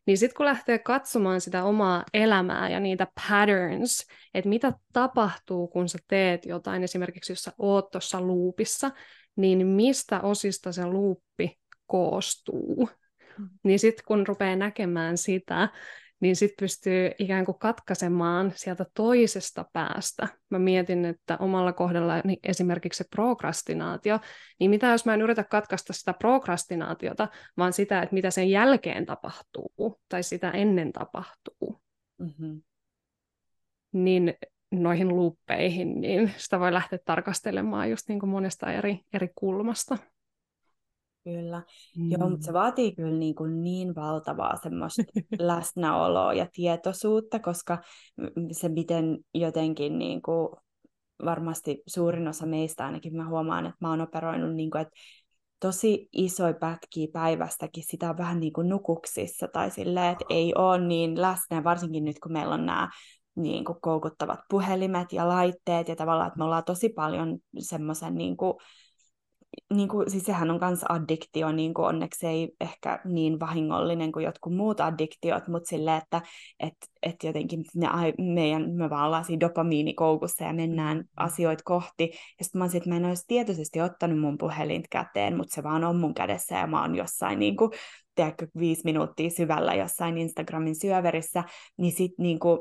Niin 0.06 0.18
sitten 0.18 0.36
kun 0.36 0.46
lähtee 0.46 0.78
katsomaan 0.78 1.40
sitä 1.40 1.64
omaa 1.64 2.04
elämää 2.14 2.68
ja 2.68 2.80
niitä 2.80 3.06
patterns, 3.14 4.06
että 4.34 4.48
mitä 4.48 4.72
tapahtuu, 4.92 5.68
kun 5.68 5.88
sä 5.88 5.98
teet 6.08 6.46
jotain, 6.46 6.82
esimerkiksi 6.82 7.32
jos 7.32 7.42
sä 7.42 7.52
oot 7.58 7.90
tuossa 7.90 8.20
luupissa, 8.20 8.90
niin 9.36 9.66
mistä 9.66 10.20
osista 10.20 10.72
se 10.72 10.86
luuppi 10.86 11.58
koostuu. 11.86 12.88
Mm. 13.38 13.48
Niin 13.62 13.78
sitten 13.78 14.04
kun 14.08 14.26
rupeaa 14.26 14.56
näkemään 14.56 15.18
sitä, 15.18 15.68
niin 16.20 16.36
sitten 16.36 16.64
pystyy 16.64 17.10
ikään 17.18 17.44
kuin 17.44 17.58
katkaisemaan 17.58 18.52
sieltä 18.54 18.86
toisesta 18.94 19.64
päästä. 19.72 20.28
Mä 20.50 20.58
mietin, 20.58 21.04
että 21.04 21.36
omalla 21.40 21.72
kohdalla 21.72 22.20
niin 22.24 22.38
esimerkiksi 22.42 22.98
se 22.98 23.04
prokrastinaatio, 23.10 24.18
niin 24.60 24.70
mitä 24.70 24.86
jos 24.86 25.06
mä 25.06 25.14
en 25.14 25.22
yritä 25.22 25.44
katkaista 25.44 25.92
sitä 25.92 26.12
prokrastinaatiota, 26.12 27.28
vaan 27.56 27.72
sitä, 27.72 28.02
että 28.02 28.14
mitä 28.14 28.30
sen 28.30 28.50
jälkeen 28.50 29.06
tapahtuu 29.06 30.00
tai 30.08 30.22
sitä 30.22 30.50
ennen 30.50 30.92
tapahtuu. 30.92 31.80
Mm-hmm. 32.18 32.62
Niin 33.92 34.34
noihin 34.70 35.08
luuppeihin, 35.08 36.00
niin 36.00 36.32
sitä 36.36 36.60
voi 36.60 36.72
lähteä 36.72 36.98
tarkastelemaan 37.04 37.90
just 37.90 38.08
niin 38.08 38.20
kuin 38.20 38.30
monesta 38.30 38.72
eri, 38.72 39.00
eri 39.12 39.28
kulmasta. 39.34 39.98
Kyllä. 41.24 41.62
Mm. 41.96 42.10
Joo, 42.10 42.30
mutta 42.30 42.46
se 42.46 42.52
vaatii 42.52 42.94
kyllä 42.94 43.18
niin, 43.18 43.34
kuin 43.34 43.62
niin 43.62 43.94
valtavaa 43.94 44.56
semmoista 44.62 45.02
läsnäoloa 45.38 46.34
ja 46.34 46.46
tietoisuutta, 46.52 47.38
koska 47.38 47.78
se 48.52 48.68
miten 48.68 49.18
jotenkin 49.34 49.98
niin 49.98 50.22
kuin 50.22 50.48
varmasti 51.24 51.82
suurin 51.86 52.28
osa 52.28 52.46
meistä 52.46 52.86
ainakin 52.86 53.16
mä 53.16 53.28
huomaan, 53.28 53.66
että 53.66 53.76
mä 53.80 53.90
oon 53.90 54.00
operoinut, 54.00 54.54
niin 54.54 54.70
kuin, 54.70 54.82
että 54.82 54.94
tosi 55.60 56.08
isoja 56.12 56.54
pätkiä 56.54 57.08
päivästäkin 57.12 57.84
sitä 57.86 58.10
on 58.10 58.18
vähän 58.18 58.40
niin 58.40 58.52
kuin 58.52 58.68
nukuksissa 58.68 59.48
tai 59.48 59.70
silleen, 59.70 60.12
että 60.12 60.24
ei 60.30 60.52
ole 60.54 60.86
niin 60.86 61.20
läsnä, 61.20 61.64
varsinkin 61.64 62.04
nyt 62.04 62.18
kun 62.18 62.32
meillä 62.32 62.54
on 62.54 62.66
nämä 62.66 62.90
niin 63.36 63.64
kuin 63.64 63.78
koukuttavat 63.80 64.40
puhelimet 64.50 65.12
ja 65.12 65.28
laitteet 65.28 65.88
ja 65.88 65.96
tavallaan, 65.96 66.26
että 66.26 66.38
me 66.38 66.44
ollaan 66.44 66.64
tosi 66.64 66.88
paljon 66.88 67.38
semmoisen 67.58 68.14
niin 68.14 68.36
kuin, 68.36 68.54
niin 69.72 69.88
kuin, 69.88 70.10
siis 70.10 70.24
sehän 70.24 70.50
on 70.50 70.58
myös 70.60 70.84
addiktio, 70.88 71.52
niin 71.52 71.74
kuin 71.74 71.86
onneksi 71.86 72.26
ei 72.26 72.52
ehkä 72.60 73.00
niin 73.04 73.40
vahingollinen 73.40 74.12
kuin 74.12 74.24
jotkut 74.24 74.56
muut 74.56 74.80
addiktiot, 74.80 75.48
mutta 75.48 75.68
sille, 75.68 75.96
että 75.96 76.22
et, 76.60 76.74
et 77.02 77.16
jotenkin 77.22 77.64
ne, 77.74 77.88
meidän, 78.18 78.70
me 78.70 78.90
vaan 78.90 79.06
ollaan 79.06 79.24
siinä 79.24 79.40
dopamiinikoukussa 79.40 80.44
ja 80.44 80.52
mennään 80.52 80.96
mm. 80.96 81.04
asioita 81.16 81.62
kohti. 81.64 82.10
Ja 82.38 82.44
sitten 82.44 82.58
mä 82.58 82.64
olisin, 82.64 82.78
että 82.78 82.90
mä 82.90 82.96
en 82.96 83.04
olisi 83.04 83.24
tietoisesti 83.26 83.80
ottanut 83.80 84.20
mun 84.20 84.38
puhelinta 84.38 84.88
käteen, 84.90 85.36
mutta 85.36 85.54
se 85.54 85.62
vaan 85.62 85.84
on 85.84 85.96
mun 85.96 86.14
kädessä 86.14 86.58
ja 86.58 86.66
mä 86.66 86.82
oon 86.82 86.94
jossain 86.94 87.38
niin 87.38 87.56
kuin, 87.56 87.70
tiedätkö, 88.14 88.46
viisi 88.58 88.82
minuuttia 88.84 89.30
syvällä 89.30 89.74
jossain 89.74 90.18
Instagramin 90.18 90.80
syöverissä, 90.80 91.44
niin 91.76 91.92
sitten 91.92 92.22
niin 92.22 92.38
kuin, 92.38 92.60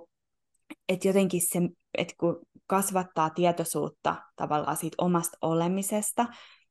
että 0.89 1.07
jotenkin 1.07 1.41
se, 1.41 1.59
että 1.97 2.13
kun 2.19 2.39
kasvattaa 2.67 3.29
tietoisuutta 3.29 4.15
tavallaan 4.35 4.77
siitä 4.77 4.95
omasta 4.97 5.37
olemisesta, 5.41 6.25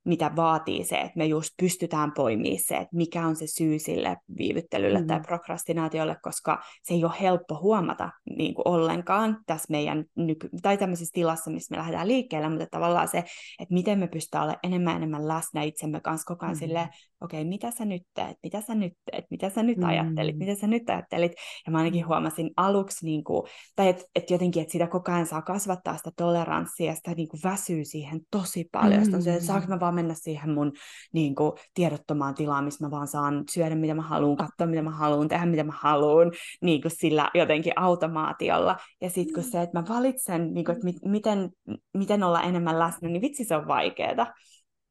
mitä 0.04 0.30
vaatii 0.36 0.84
se, 0.84 0.96
että 0.96 1.16
me 1.16 1.26
just 1.26 1.50
pystytään 1.60 2.12
poimimaan 2.12 2.58
se, 2.66 2.76
että 2.76 2.96
mikä 2.96 3.26
on 3.26 3.36
se 3.36 3.46
syy 3.46 3.78
sille 3.78 4.16
viivyttelylle 4.38 5.00
mm. 5.00 5.06
tai 5.06 5.20
prokrastinaatiolle, 5.20 6.16
koska 6.22 6.62
se 6.82 6.94
ei 6.94 7.04
ole 7.04 7.12
helppo 7.20 7.58
huomata 7.62 8.10
niin 8.36 8.54
kuin 8.54 8.68
ollenkaan 8.68 9.38
tässä 9.46 9.66
meidän 9.70 10.04
nyky- 10.16 10.48
tai 10.62 10.78
tämmöisessä 10.78 11.12
tilassa, 11.14 11.50
missä 11.50 11.74
me 11.74 11.78
lähdetään 11.78 12.08
liikkeelle, 12.08 12.48
mutta 12.48 12.66
tavallaan 12.70 13.08
se, 13.08 13.18
että 13.58 13.74
miten 13.74 13.98
me 13.98 14.08
pystytään 14.08 14.44
olemaan 14.44 14.60
enemmän 14.62 14.96
enemmän 14.96 15.28
läsnä 15.28 15.62
itsemme 15.62 16.00
kanssa 16.00 16.24
koko 16.26 16.46
ajan 16.46 16.56
mm. 16.56 16.58
silleen, 16.58 16.88
okei, 17.20 17.40
okay, 17.40 17.48
mitä 17.48 17.70
sä 17.70 17.84
nyt 17.84 18.02
teet, 18.14 18.36
mitä 18.42 18.60
sä 18.60 18.74
nyt 18.74 18.92
teet, 19.10 19.24
mitä 19.30 19.50
sä 19.50 19.62
nyt 19.62 19.78
mm. 19.78 19.84
ajattelit, 19.84 20.38
mitä 20.38 20.54
sä 20.54 20.66
nyt 20.66 20.90
ajattelit, 20.90 21.32
ja 21.66 21.72
mä 21.72 21.78
ainakin 21.78 22.02
mm. 22.02 22.08
huomasin 22.08 22.50
aluksi, 22.56 23.06
niin 23.06 23.24
kuin, 23.24 23.42
tai 23.76 23.88
että 23.88 24.04
et 24.14 24.30
jotenkin, 24.30 24.62
että 24.62 24.72
sitä 24.72 24.86
koko 24.86 25.12
ajan 25.12 25.26
saa 25.26 25.42
kasvattaa 25.42 25.96
sitä 25.96 26.10
toleranssia, 26.16 26.86
ja 26.86 26.94
sitä 26.94 27.14
niin 27.14 27.28
kuin 27.28 27.40
väsyy 27.44 27.84
siihen 27.84 28.20
tosi 28.30 28.68
paljon, 28.72 29.00
mm. 29.00 29.04
sitten 29.04 29.16
on 29.18 29.22
se, 29.22 29.34
että 29.34 29.46
saanko 29.46 29.68
mä 29.68 29.80
vaan 29.80 29.91
mennä 29.92 30.14
siihen 30.14 30.50
mun 30.50 30.72
niin 31.12 31.34
kuin, 31.34 31.52
tiedottomaan 31.74 32.34
tilaan, 32.34 32.64
missä 32.64 32.84
mä 32.84 32.90
vaan 32.90 33.08
saan 33.08 33.44
syödä 33.50 33.74
mitä 33.74 33.94
mä 33.94 34.02
haluan, 34.02 34.36
katsoa 34.36 34.66
mitä 34.66 34.82
mä 34.82 34.90
haluan, 34.90 35.28
tehdä 35.28 35.46
mitä 35.46 35.64
mä 35.64 35.72
haluan, 35.76 36.32
niin 36.62 36.82
kuin 36.82 36.92
sillä 36.92 37.30
jotenkin 37.34 37.72
automaatiolla, 37.76 38.76
ja 39.00 39.10
sitten 39.10 39.34
kun 39.34 39.42
se, 39.42 39.62
että 39.62 39.78
mä 39.78 39.84
valitsen, 39.88 40.54
niin 40.54 40.64
kuin, 40.64 40.76
että 40.76 40.84
mi- 40.84 41.10
miten, 41.10 41.50
miten 41.94 42.22
olla 42.22 42.42
enemmän 42.42 42.78
läsnä, 42.78 43.08
niin 43.08 43.22
vitsi 43.22 43.44
se 43.44 43.56
on 43.56 43.68
vaikeeta. 43.68 44.26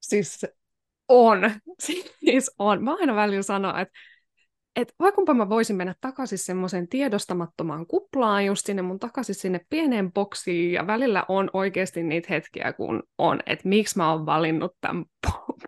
Siis 0.02 0.46
on. 1.08 1.40
Siis 2.26 2.52
on. 2.60 2.84
Mä 2.84 2.96
aina 3.00 3.16
välillä 3.16 3.44
sanon, 3.44 3.80
että 3.80 3.94
et 4.76 4.96
vaikka 5.00 5.34
mä 5.34 5.50
voisin 5.50 5.76
mennä 5.76 5.96
takaisin 6.02 6.38
semmoiseen 6.38 6.88
tiedostamattomaan 6.88 7.88
kuplaan, 7.88 8.46
just 8.46 8.66
sinne 8.66 8.82
mun 8.82 9.00
takaisin 9.00 9.36
sinne 9.36 9.62
pieneen 9.70 10.12
boksiin, 10.12 10.72
ja 10.74 10.88
välillä 10.88 11.26
on 11.28 11.50
oikeasti 11.54 12.04
niitä 12.04 12.28
hetkiä, 12.30 12.74
kun 12.74 13.04
on, 13.18 13.40
että 13.46 13.68
miksi 13.70 13.98
mä 13.98 14.12
oon 14.12 14.26
valinnut 14.26 14.76
tämän 14.82 15.06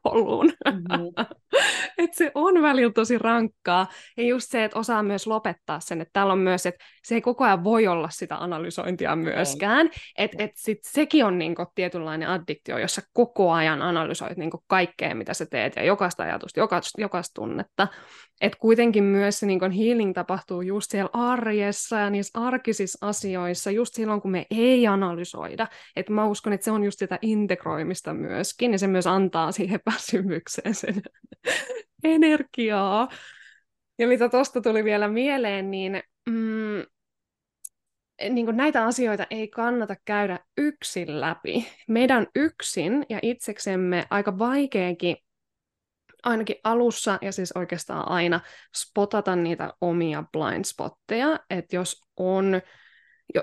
polun. 0.04 0.46
Mm-hmm. 0.46 1.26
että 1.98 2.18
se 2.18 2.32
on 2.36 2.62
välillä 2.62 2.94
tosi 2.94 3.18
rankkaa. 3.18 3.88
Ja 4.18 4.24
just 4.24 4.52
se, 4.52 4.64
että 4.64 4.80
osaa 4.80 5.04
myös 5.04 5.28
lopettaa 5.28 5.80
sen, 5.80 6.02
että 6.02 6.10
täällä 6.14 6.34
on 6.34 6.40
myös, 6.40 6.66
että 6.66 6.86
se 7.04 7.16
ei 7.16 7.22
koko 7.22 7.44
ajan 7.44 7.64
voi 7.64 7.88
olla 7.88 8.10
sitä 8.10 8.38
analysointia 8.38 9.16
myöskään. 9.16 9.90
Että 10.18 10.44
et 10.44 10.52
sit 10.56 10.80
sekin 10.82 11.26
on 11.26 11.38
niinku 11.38 11.66
tietynlainen 11.76 12.30
addiktio, 12.30 12.78
jossa 12.78 13.02
koko 13.14 13.52
ajan 13.52 13.82
analysoit 13.82 14.38
niinku 14.38 14.64
kaikkea, 14.68 15.16
mitä 15.16 15.34
sä 15.34 15.46
teet, 15.46 15.76
ja 15.76 15.84
jokaista 15.84 16.24
ajatusta, 16.24 16.60
jokaista, 16.60 17.02
jokaista 17.02 17.34
tunnetta. 17.34 17.88
Että 18.44 18.58
kuitenkin 18.60 19.04
myös 19.04 19.40
se 19.40 19.46
niinku 19.46 19.66
healing 19.66 20.14
tapahtuu 20.14 20.62
just 20.62 20.92
siellä 20.92 21.10
arjessa 21.14 22.00
ja 22.00 22.10
niissä 22.10 22.40
arkisissa 22.42 23.08
asioissa, 23.08 23.72
just 23.72 23.94
silloin, 23.94 24.22
kun 24.22 24.32
me 24.32 24.46
ei 24.52 24.88
analysoida. 24.88 25.68
Että 25.96 26.14
mä 26.14 26.26
uskon, 26.26 26.54
että 26.54 26.66
se 26.66 26.72
on 26.72 26.84
just 26.84 27.00
sitä 27.00 27.20
integroimista 27.22 28.14
myöskin, 28.14 28.72
ja 28.72 28.80
se 28.80 28.88
myös 28.88 29.08
antaa 29.08 29.52
siihen 29.52 29.80
väsymykseen 29.94 30.76
sen 30.76 31.02
energiaa. 32.04 33.10
Ja 34.00 34.08
mitä 34.08 34.30
tuosta 34.30 34.62
tuli 34.62 34.84
vielä 34.84 35.08
mieleen, 35.08 35.72
niin, 35.72 36.04
mm, 36.30 36.84
niin 38.30 38.58
näitä 38.58 38.86
asioita 38.86 39.28
ei 39.30 39.48
kannata 39.48 39.96
käydä 40.06 40.40
yksin 40.58 41.22
läpi. 41.22 41.68
Meidän 41.88 42.28
yksin 42.36 43.06
ja 43.10 43.20
itseksemme 43.22 44.06
aika 44.10 44.40
vaikeakin 44.40 45.18
ainakin 46.24 46.56
alussa 46.64 47.20
ja 47.22 47.32
siis 47.32 47.52
oikeastaan 47.52 48.08
aina 48.08 48.40
spotata 48.76 49.36
niitä 49.36 49.74
omia 49.82 50.24
blind 50.32 50.66
spotteja, 50.66 51.40
että 51.50 51.76
jos 51.76 52.02
on 52.18 52.62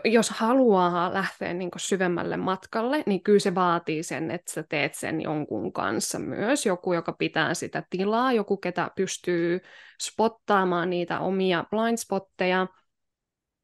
jos 0.05 0.31
haluaa 0.31 1.15
lähteä 1.15 1.55
niin 1.55 1.71
syvemmälle 1.77 2.37
matkalle, 2.37 3.03
niin 3.07 3.23
kyllä 3.23 3.39
se 3.39 3.55
vaatii 3.55 4.03
sen, 4.03 4.31
että 4.31 4.53
sä 4.53 4.65
teet 4.69 4.95
sen 4.95 5.21
jonkun 5.21 5.73
kanssa 5.73 6.19
myös. 6.19 6.67
Joku, 6.67 6.93
joka 6.93 7.13
pitää 7.13 7.55
sitä 7.55 7.83
tilaa, 7.91 8.33
joku, 8.33 8.57
ketä 8.57 8.91
pystyy 8.97 9.61
spottaamaan 10.03 10.91
niitä 10.91 11.21
omia 11.21 11.65
blindspotteja. 11.71 12.67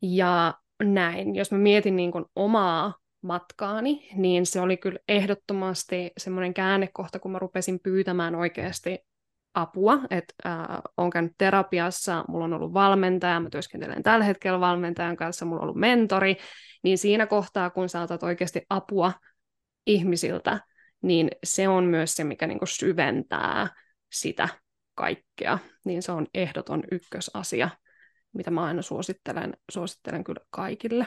Ja 0.02 0.54
näin, 0.82 1.34
jos 1.34 1.52
mä 1.52 1.58
mietin 1.58 1.96
niin 1.96 2.12
omaa 2.36 2.94
matkaani, 3.22 4.08
niin 4.14 4.46
se 4.46 4.60
oli 4.60 4.76
kyllä 4.76 4.98
ehdottomasti 5.08 6.12
semmoinen 6.18 6.54
käännekohta, 6.54 7.18
kun 7.18 7.32
mä 7.32 7.38
rupesin 7.38 7.80
pyytämään 7.82 8.34
oikeasti 8.34 9.05
apua, 9.56 10.00
että 10.10 10.34
äh, 10.46 10.78
olen 10.96 11.10
käynyt 11.10 11.32
terapiassa, 11.38 12.24
mulla 12.28 12.44
on 12.44 12.52
ollut 12.52 12.74
valmentaja, 12.74 13.40
mä 13.40 13.50
työskentelen 13.50 14.02
tällä 14.02 14.24
hetkellä 14.24 14.60
valmentajan 14.60 15.16
kanssa, 15.16 15.44
mulla 15.44 15.60
on 15.60 15.62
ollut 15.62 15.76
mentori, 15.76 16.36
niin 16.82 16.98
siinä 16.98 17.26
kohtaa, 17.26 17.70
kun 17.70 17.88
sä 17.88 18.02
otat 18.02 18.22
oikeasti 18.22 18.62
apua 18.70 19.12
ihmisiltä, 19.86 20.60
niin 21.02 21.28
se 21.44 21.68
on 21.68 21.84
myös 21.84 22.14
se, 22.14 22.24
mikä 22.24 22.46
niin 22.46 22.58
syventää 22.64 23.68
sitä 24.12 24.48
kaikkea, 24.94 25.58
niin 25.84 26.02
se 26.02 26.12
on 26.12 26.26
ehdoton 26.34 26.82
ykkösasia, 26.90 27.70
mitä 28.32 28.50
mä 28.50 28.64
aina 28.64 28.82
suosittelen, 28.82 29.56
suosittelen 29.72 30.24
kyllä 30.24 30.40
kaikille. 30.50 31.06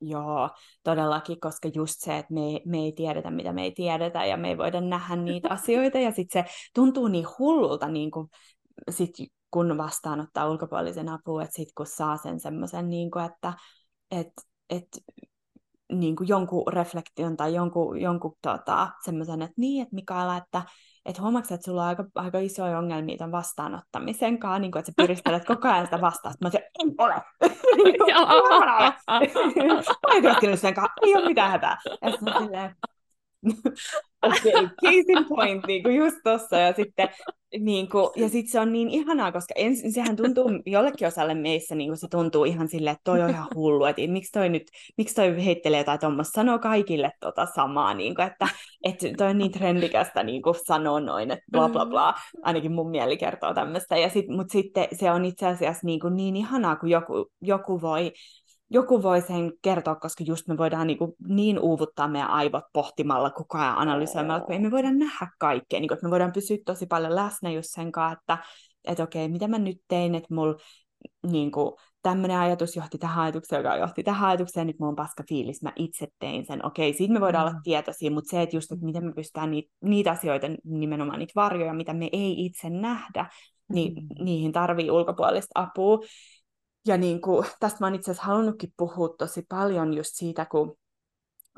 Joo, 0.00 0.50
todellakin, 0.82 1.40
koska 1.40 1.68
just 1.74 1.94
se, 1.98 2.18
että 2.18 2.34
me, 2.34 2.40
me 2.64 2.78
ei 2.78 2.92
tiedetä, 2.92 3.30
mitä 3.30 3.52
me 3.52 3.62
ei 3.62 3.72
tiedetä, 3.72 4.24
ja 4.24 4.36
me 4.36 4.48
ei 4.48 4.58
voida 4.58 4.80
nähdä 4.80 5.16
niitä 5.16 5.48
asioita, 5.54 5.98
ja 5.98 6.12
sitten 6.12 6.44
se 6.44 6.50
tuntuu 6.74 7.08
niin 7.08 7.26
hullulta, 7.38 7.88
niin 7.88 8.10
kuin, 8.10 8.28
sit, 8.90 9.10
kun 9.50 9.78
vastaanottaa 9.78 10.50
ulkopuolisen 10.50 11.08
apua, 11.08 11.42
että 11.42 11.56
sitten 11.56 11.74
kun 11.76 11.86
saa 11.86 12.16
sen 12.16 12.40
semmoisen, 12.40 12.88
niin 12.88 13.10
kuin, 13.10 13.24
että 13.24 13.52
et, 14.10 14.32
et, 14.70 14.88
niin 15.92 16.16
kuin 16.16 16.28
jonkun 16.28 16.72
reflektion 16.72 17.36
tai 17.36 17.54
jonkun, 17.54 18.00
jonkun 18.00 18.36
tota, 18.42 18.90
semmoisen, 19.04 19.42
että 19.42 19.54
niin, 19.56 19.82
että 19.82 19.94
Mikaela, 19.94 20.36
että 20.36 20.62
että 21.06 21.22
huomaatko, 21.22 21.54
että 21.54 21.64
sulla 21.64 21.82
on 21.82 21.88
aika, 21.88 22.04
aika 22.14 22.38
isoja 22.38 22.78
ongelmia 22.78 23.16
tämän 23.16 23.32
vastaanottamisen 23.32 24.38
kanssa, 24.38 24.58
niin 24.58 24.72
kuin, 24.72 24.80
että 24.80 24.92
sä 24.92 24.96
pyristelet 24.96 25.44
koko 25.44 25.68
ajan 25.68 25.86
sitä 25.86 26.00
vastausta. 26.00 26.44
Mä 26.44 26.50
sanoin, 26.50 26.70
en 26.78 26.94
ole. 26.98 27.14
Mä 29.06 30.12
oon 30.12 30.22
työskennellyt 30.22 30.60
sen 30.60 30.74
kanssa, 30.74 30.92
ei 31.02 31.16
ole 31.16 31.28
mitään 31.28 31.50
hätää. 31.50 31.78
Ja 32.02 32.10
sitten 32.10 32.34
silleen, 32.38 32.76
Okei, 34.22 34.52
okay, 34.54 35.24
point, 35.28 35.66
niin 35.66 35.82
kuin 35.82 35.96
just 35.96 36.16
tossa. 36.24 36.56
Ja 36.56 36.72
sitten, 36.72 37.08
niin 37.58 37.88
kuin, 37.88 38.10
ja 38.16 38.28
sitten 38.28 38.52
se 38.52 38.60
on 38.60 38.72
niin 38.72 38.90
ihanaa, 38.90 39.32
koska 39.32 39.54
ensin 39.56 39.92
sehän 39.92 40.16
tuntuu 40.16 40.50
jollekin 40.66 41.08
osalle 41.08 41.34
meissä, 41.34 41.74
niin 41.74 41.90
kuin 41.90 41.98
se 41.98 42.08
tuntuu 42.10 42.44
ihan 42.44 42.68
silleen, 42.68 42.92
että 42.92 43.04
toi 43.04 43.22
on 43.22 43.30
ihan 43.30 43.48
hullu, 43.54 43.84
että 43.84 44.02
miksi 44.08 44.32
toi 44.32 44.48
nyt, 44.48 44.62
miksi 44.98 45.14
toi 45.14 45.44
heittelee 45.44 45.78
jotain 45.78 46.00
tuommoista, 46.00 46.32
sanoo 46.36 46.58
kaikille 46.58 47.10
tota 47.20 47.46
samaa, 47.54 47.94
niin 47.94 48.14
kuin, 48.14 48.26
että, 48.26 48.48
että 48.84 49.06
toi 49.16 49.30
on 49.30 49.38
niin 49.38 49.52
trendikästä 49.52 50.22
niin 50.22 50.42
kuin 50.42 50.56
sanoo 50.66 51.00
noin, 51.00 51.30
että 51.30 51.44
bla 51.52 51.68
bla 51.68 51.86
bla, 51.86 52.14
ainakin 52.42 52.72
mun 52.72 52.90
mieli 52.90 53.16
kertoo 53.16 53.54
tämmöistä, 53.54 53.96
ja 53.96 54.08
sit, 54.08 54.28
mutta 54.28 54.52
sitten 54.52 54.88
se 54.92 55.10
on 55.10 55.24
itse 55.24 55.46
asiassa 55.46 55.86
niin, 55.86 56.00
kuin 56.00 56.16
niin 56.16 56.36
ihanaa, 56.36 56.76
kun 56.76 56.88
joku, 56.88 57.30
joku 57.40 57.80
voi 57.80 58.12
joku 58.70 59.02
voi 59.02 59.20
sen 59.20 59.52
kertoa, 59.62 59.94
koska 59.94 60.24
just 60.26 60.48
me 60.48 60.56
voidaan 60.56 60.86
niin, 60.86 60.98
kuin 60.98 61.12
niin 61.28 61.58
uuvuttaa 61.60 62.08
meidän 62.08 62.30
aivot 62.30 62.64
pohtimalla 62.72 63.30
koko 63.30 63.58
ajan 63.58 63.78
analysoimalla, 63.78 64.44
kun 64.44 64.54
ei 64.54 64.60
me 64.60 64.70
voida 64.70 64.90
nähdä 64.90 65.28
kaikkea, 65.38 65.80
niin 65.80 65.88
kuin, 65.88 65.96
että 65.96 66.06
me 66.06 66.10
voidaan 66.10 66.32
pysyä 66.32 66.56
tosi 66.66 66.86
paljon 66.86 67.14
läsnä 67.14 67.50
just 67.50 67.68
sen 67.70 67.92
kanssa, 67.92 68.18
että, 68.20 68.38
että 68.84 69.02
okei, 69.02 69.28
mitä 69.28 69.48
mä 69.48 69.58
nyt 69.58 69.78
tein, 69.88 70.14
että 70.14 70.34
mulla 70.34 70.56
niin 71.30 71.50
kuin, 71.50 71.72
tämmöinen 72.02 72.38
ajatus 72.38 72.76
johti 72.76 72.98
tähän 72.98 73.24
ajatukseen, 73.24 73.58
joka 73.58 73.76
johti 73.76 74.02
tähän 74.02 74.28
ajatukseen, 74.28 74.66
nyt 74.66 74.78
mulla 74.78 74.90
on 74.90 74.96
paska 74.96 75.22
fiilis, 75.28 75.62
mä 75.62 75.72
itse 75.76 76.08
tein 76.18 76.46
sen. 76.46 76.66
Okei, 76.66 76.92
siitä 76.92 77.12
me 77.12 77.20
voidaan 77.20 77.46
mm. 77.46 77.50
olla 77.50 77.60
tietoisia, 77.64 78.10
mutta 78.10 78.30
se, 78.30 78.42
että 78.42 78.56
just, 78.56 78.72
että 78.72 78.84
miten 78.84 79.04
me 79.04 79.12
pystytään 79.12 79.50
niitä, 79.50 79.68
niitä 79.84 80.10
asioita, 80.10 80.46
nimenomaan 80.64 81.18
niitä 81.18 81.32
varjoja, 81.36 81.74
mitä 81.74 81.94
me 81.94 82.08
ei 82.12 82.44
itse 82.46 82.70
nähdä, 82.70 83.26
niin 83.72 83.92
mm. 83.94 84.24
niihin 84.24 84.52
tarvii 84.52 84.90
ulkopuolista 84.90 85.50
apua. 85.54 85.98
Ja 86.86 86.96
niin 86.96 87.20
kuin, 87.20 87.46
tästä 87.60 87.76
mä 87.80 87.86
oon 87.86 87.94
itse 87.94 88.10
asiassa 88.10 88.26
halunnutkin 88.26 88.72
puhua 88.76 89.08
tosi 89.18 89.42
paljon 89.48 89.94
just 89.94 90.10
siitä, 90.14 90.46
kun 90.46 90.76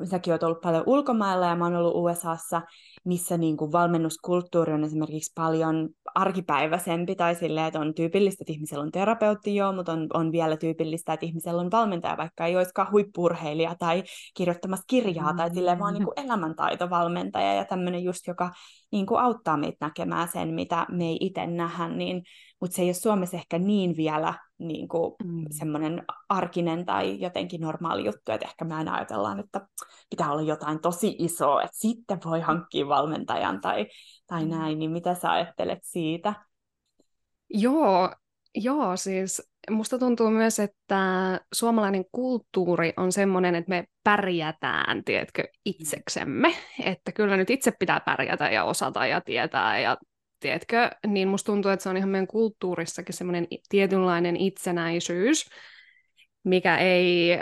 säkin 0.05 0.33
oot 0.33 0.43
ollut 0.43 0.61
paljon 0.61 0.83
ulkomailla 0.87 1.47
ja 1.47 1.57
mä 1.57 1.65
oon 1.65 1.77
ollut 1.77 1.95
USAssa, 1.95 2.63
missä 3.05 3.39
niin 3.39 3.57
kuin 3.57 3.73
valmennuskulttuuri 3.73 4.73
on 4.73 4.85
esimerkiksi 4.85 5.33
paljon 5.35 5.89
arkipäiväisempi 6.15 7.15
tai 7.15 7.35
silleen, 7.35 7.67
että 7.67 7.81
on 7.81 7.95
tyypillistä, 7.95 8.43
että 8.43 8.53
ihmisellä 8.53 8.83
on 8.83 8.93
terapeutti 8.93 9.55
joo, 9.55 9.73
mutta 9.73 9.93
on, 9.93 10.07
on 10.15 10.33
vielä 10.33 10.57
tyypillistä, 10.57 11.13
että 11.13 11.27
ihmisellä 11.27 11.61
on 11.61 11.71
valmentaja, 11.71 12.17
vaikka 12.17 12.47
ei 12.47 12.57
olisikaan 12.57 12.93
huippurheilija 12.93 13.75
tai 13.79 14.03
kirjoittamassa 14.35 14.85
kirjaa 14.87 15.35
tai 15.35 15.55
silleen 15.55 15.79
vaan 15.79 15.95
niin 15.95 16.05
kuin 16.05 16.25
elämäntaitovalmentaja 16.25 17.55
ja 17.55 17.65
tämmöinen 17.65 18.05
just, 18.05 18.27
joka 18.27 18.51
niin 18.93 19.07
kuin 19.07 19.21
auttaa 19.21 19.57
meitä 19.57 19.87
näkemään 19.87 20.29
sen, 20.29 20.55
mitä 20.55 20.87
me 20.91 21.05
ei 21.05 21.17
itse 21.21 21.47
nähdä, 21.47 21.89
niin, 21.89 22.23
mutta 22.61 22.77
se 22.77 22.83
ei 22.83 22.89
ole 22.89 22.95
Suomessa 22.95 23.37
ehkä 23.37 23.59
niin 23.59 23.97
vielä 23.97 24.35
niin 24.59 24.89
kuin 24.89 25.15
mm. 25.25 25.45
semmoinen 25.51 26.05
arkinen 26.29 26.87
tai 26.87 27.21
jotenkin 27.21 27.61
normaali 27.61 28.05
juttu, 28.05 28.33
että 28.33 28.47
ehkä 28.47 28.65
me 28.65 28.75
aina 28.75 28.95
ajatellaan, 28.95 29.41
että 29.41 29.69
pitää 30.11 30.33
olla 30.33 30.43
jotain 30.43 30.81
tosi 30.81 31.17
isoa, 31.19 31.63
että 31.63 31.79
sitten 31.79 32.19
voi 32.25 32.41
hankkia 32.41 32.89
valmentajan 32.89 33.61
tai, 33.61 33.87
tai 34.27 34.45
mm. 34.45 34.51
näin, 34.51 34.79
niin 34.79 34.91
mitä 34.91 35.15
sä 35.15 35.31
ajattelet 35.31 35.79
siitä? 35.83 36.35
Joo, 37.51 38.15
joo, 38.55 38.97
siis 38.97 39.43
musta 39.71 39.99
tuntuu 39.99 40.31
myös, 40.31 40.59
että 40.59 41.01
suomalainen 41.55 42.05
kulttuuri 42.13 42.93
on 42.97 43.13
semmoinen, 43.13 43.55
että 43.55 43.69
me 43.69 43.85
pärjätään, 44.05 45.05
tiedätkö, 45.05 45.45
itseksemme. 45.65 46.55
Että 46.85 47.13
kyllä 47.13 47.37
nyt 47.37 47.51
itse 47.51 47.73
pitää 47.79 48.01
pärjätä 48.01 48.51
ja 48.51 48.65
osata 48.65 49.07
ja 49.07 49.21
tietää 49.21 49.81
ja 49.81 49.97
tiedätkö, 50.41 50.91
niin 51.07 51.29
musta 51.29 51.47
tuntuu, 51.47 51.71
että 51.71 51.83
se 51.83 51.89
on 51.89 51.97
ihan 51.97 52.09
meidän 52.09 52.27
kulttuurissakin 52.27 53.15
semmoinen 53.15 53.47
tietynlainen 53.69 54.37
itsenäisyys, 54.37 55.49
mikä 56.45 56.79
ei 56.79 57.39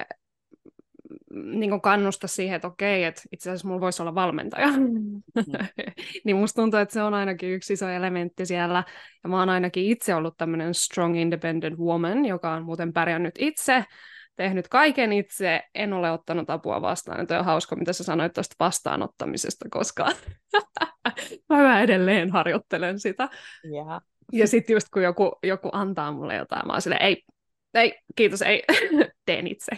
niin 1.44 1.80
kannusta 1.80 2.26
siihen, 2.26 2.56
että 2.56 2.68
okei, 2.68 3.04
että 3.04 3.22
itse 3.32 3.50
asiassa 3.50 3.68
mulla 3.68 3.80
voisi 3.80 4.02
olla 4.02 4.14
valmentaja. 4.14 4.66
Mm. 4.66 5.22
niin 6.24 6.36
musta 6.36 6.62
tuntuu, 6.62 6.80
että 6.80 6.92
se 6.92 7.02
on 7.02 7.14
ainakin 7.14 7.52
yksi 7.52 7.72
iso 7.72 7.88
elementti 7.88 8.46
siellä. 8.46 8.84
Ja 9.22 9.28
mä 9.28 9.38
oon 9.38 9.48
ainakin 9.48 9.84
itse 9.84 10.14
ollut 10.14 10.36
tämmöinen 10.36 10.74
strong 10.74 11.20
independent 11.20 11.78
woman, 11.78 12.24
joka 12.24 12.52
on 12.52 12.64
muuten 12.64 12.92
pärjännyt 12.92 13.34
itse, 13.38 13.84
tehnyt 14.36 14.68
kaiken 14.68 15.12
itse, 15.12 15.62
en 15.74 15.92
ole 15.92 16.10
ottanut 16.10 16.50
apua 16.50 16.82
vastaan. 16.82 17.20
Että 17.20 17.38
on 17.38 17.44
hauska, 17.44 17.76
mitä 17.76 17.92
sä 17.92 18.04
sanoit 18.04 18.32
tuosta 18.32 18.56
vastaanottamisesta, 18.60 19.68
koska 19.70 20.08
mä 21.48 21.82
edelleen 21.82 22.30
harjoittelen 22.30 23.00
sitä. 23.00 23.28
Yeah. 23.72 24.02
Ja 24.32 24.46
sitten 24.46 24.74
just 24.74 24.88
kun 24.92 25.02
joku, 25.02 25.38
joku 25.42 25.68
antaa 25.72 26.12
mulle 26.12 26.34
jotain, 26.34 26.66
mä 26.66 26.72
oon 26.72 26.82
silleen, 26.82 27.02
ei, 27.02 27.24
ei, 27.74 27.98
kiitos, 28.16 28.42
ei, 28.42 28.62
teen 29.26 29.46
itse. 29.46 29.70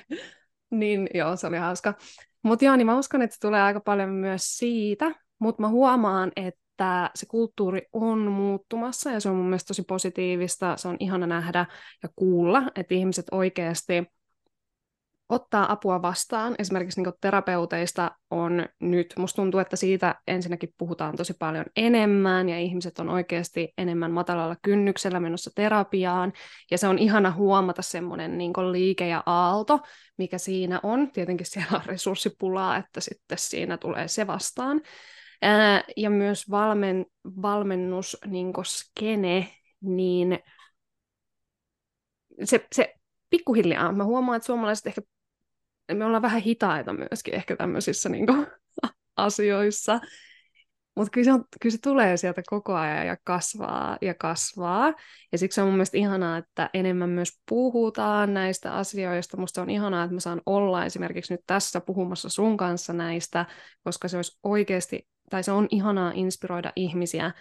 Niin 0.70 1.08
joo, 1.14 1.36
se 1.36 1.46
oli 1.46 1.56
hauska. 1.56 1.94
Mutta 2.42 2.64
joo, 2.64 2.76
niin 2.76 2.86
mä 2.86 2.98
uskon, 2.98 3.22
että 3.22 3.34
se 3.34 3.40
tulee 3.40 3.62
aika 3.62 3.80
paljon 3.80 4.10
myös 4.10 4.42
siitä, 4.58 5.14
mutta 5.38 5.62
mä 5.62 5.68
huomaan, 5.68 6.32
että 6.36 7.10
se 7.14 7.26
kulttuuri 7.26 7.82
on 7.92 8.18
muuttumassa 8.18 9.10
ja 9.10 9.20
se 9.20 9.30
on 9.30 9.36
mun 9.36 9.46
mielestä 9.46 9.68
tosi 9.68 9.82
positiivista. 9.82 10.76
Se 10.76 10.88
on 10.88 10.96
ihana 11.00 11.26
nähdä 11.26 11.66
ja 12.02 12.08
kuulla, 12.16 12.62
että 12.74 12.94
ihmiset 12.94 13.26
oikeasti 13.30 13.92
ottaa 15.28 15.72
apua 15.72 16.02
vastaan. 16.02 16.54
Esimerkiksi 16.58 17.02
niin 17.02 17.12
terapeuteista 17.20 18.10
on 18.30 18.66
nyt, 18.80 19.14
musta 19.18 19.36
tuntuu, 19.36 19.60
että 19.60 19.76
siitä 19.76 20.14
ensinnäkin 20.26 20.74
puhutaan 20.78 21.16
tosi 21.16 21.34
paljon 21.38 21.64
enemmän 21.76 22.48
ja 22.48 22.58
ihmiset 22.58 22.98
on 22.98 23.08
oikeasti 23.08 23.72
enemmän 23.78 24.10
matalalla 24.10 24.56
kynnyksellä 24.62 25.20
menossa 25.20 25.50
terapiaan. 25.54 26.32
Ja 26.70 26.78
se 26.78 26.88
on 26.88 26.98
ihana 26.98 27.30
huomata 27.30 27.82
semmoinen 27.82 28.38
niin 28.38 28.52
liike 28.72 29.08
ja 29.08 29.22
aalto, 29.26 29.80
mikä 30.18 30.38
siinä 30.38 30.80
on. 30.82 31.10
Tietenkin 31.10 31.46
siellä 31.46 31.76
on 31.76 31.86
resurssipulaa, 31.86 32.76
että 32.76 33.00
sitten 33.00 33.38
siinä 33.38 33.76
tulee 33.76 34.08
se 34.08 34.26
vastaan. 34.26 34.80
Ää, 35.42 35.84
ja 35.96 36.10
myös 36.10 36.50
valmen, 36.50 37.06
valmennus 37.42 38.18
niin 38.26 38.52
skene, 38.64 39.48
niin 39.80 40.38
se, 42.44 42.66
se 42.74 42.94
pikkuhiljaa. 43.30 43.92
Mä 43.92 44.04
huomaan, 44.04 44.36
että 44.36 44.46
suomalaiset 44.46 44.86
ehkä 44.86 45.02
me 45.94 46.04
ollaan 46.04 46.22
vähän 46.22 46.42
hitaita 46.42 46.92
myöskin 46.92 47.34
ehkä 47.34 47.56
tämmöisissä 47.56 48.08
niin 48.08 48.26
kuin, 48.26 48.46
asioissa. 49.16 50.00
Mutta 50.96 51.10
kyllä, 51.10 51.38
kyllä 51.60 51.72
se 51.72 51.80
tulee 51.82 52.16
sieltä 52.16 52.42
koko 52.46 52.74
ajan 52.74 53.06
ja 53.06 53.16
kasvaa 53.24 53.98
ja 54.00 54.14
kasvaa. 54.14 54.94
Ja 55.32 55.38
siksi 55.38 55.60
on 55.60 55.66
mun 55.66 55.74
mielestä 55.74 55.98
ihanaa, 55.98 56.38
että 56.38 56.70
enemmän 56.74 57.10
myös 57.10 57.28
puhutaan 57.48 58.34
näistä 58.34 58.74
asioista. 58.74 59.36
Musta 59.36 59.62
on 59.62 59.70
ihanaa, 59.70 60.04
että 60.04 60.14
mä 60.14 60.20
saan 60.20 60.42
olla 60.46 60.84
esimerkiksi 60.84 61.34
nyt 61.34 61.40
tässä 61.46 61.80
puhumassa 61.80 62.28
sun 62.28 62.56
kanssa 62.56 62.92
näistä, 62.92 63.46
koska 63.84 64.08
se 64.08 64.16
olisi 64.16 64.38
oikeasti, 64.42 65.08
tai 65.30 65.42
se 65.42 65.52
on 65.52 65.66
ihanaa 65.70 66.12
inspiroida 66.14 66.72
ihmisiä 66.76 67.32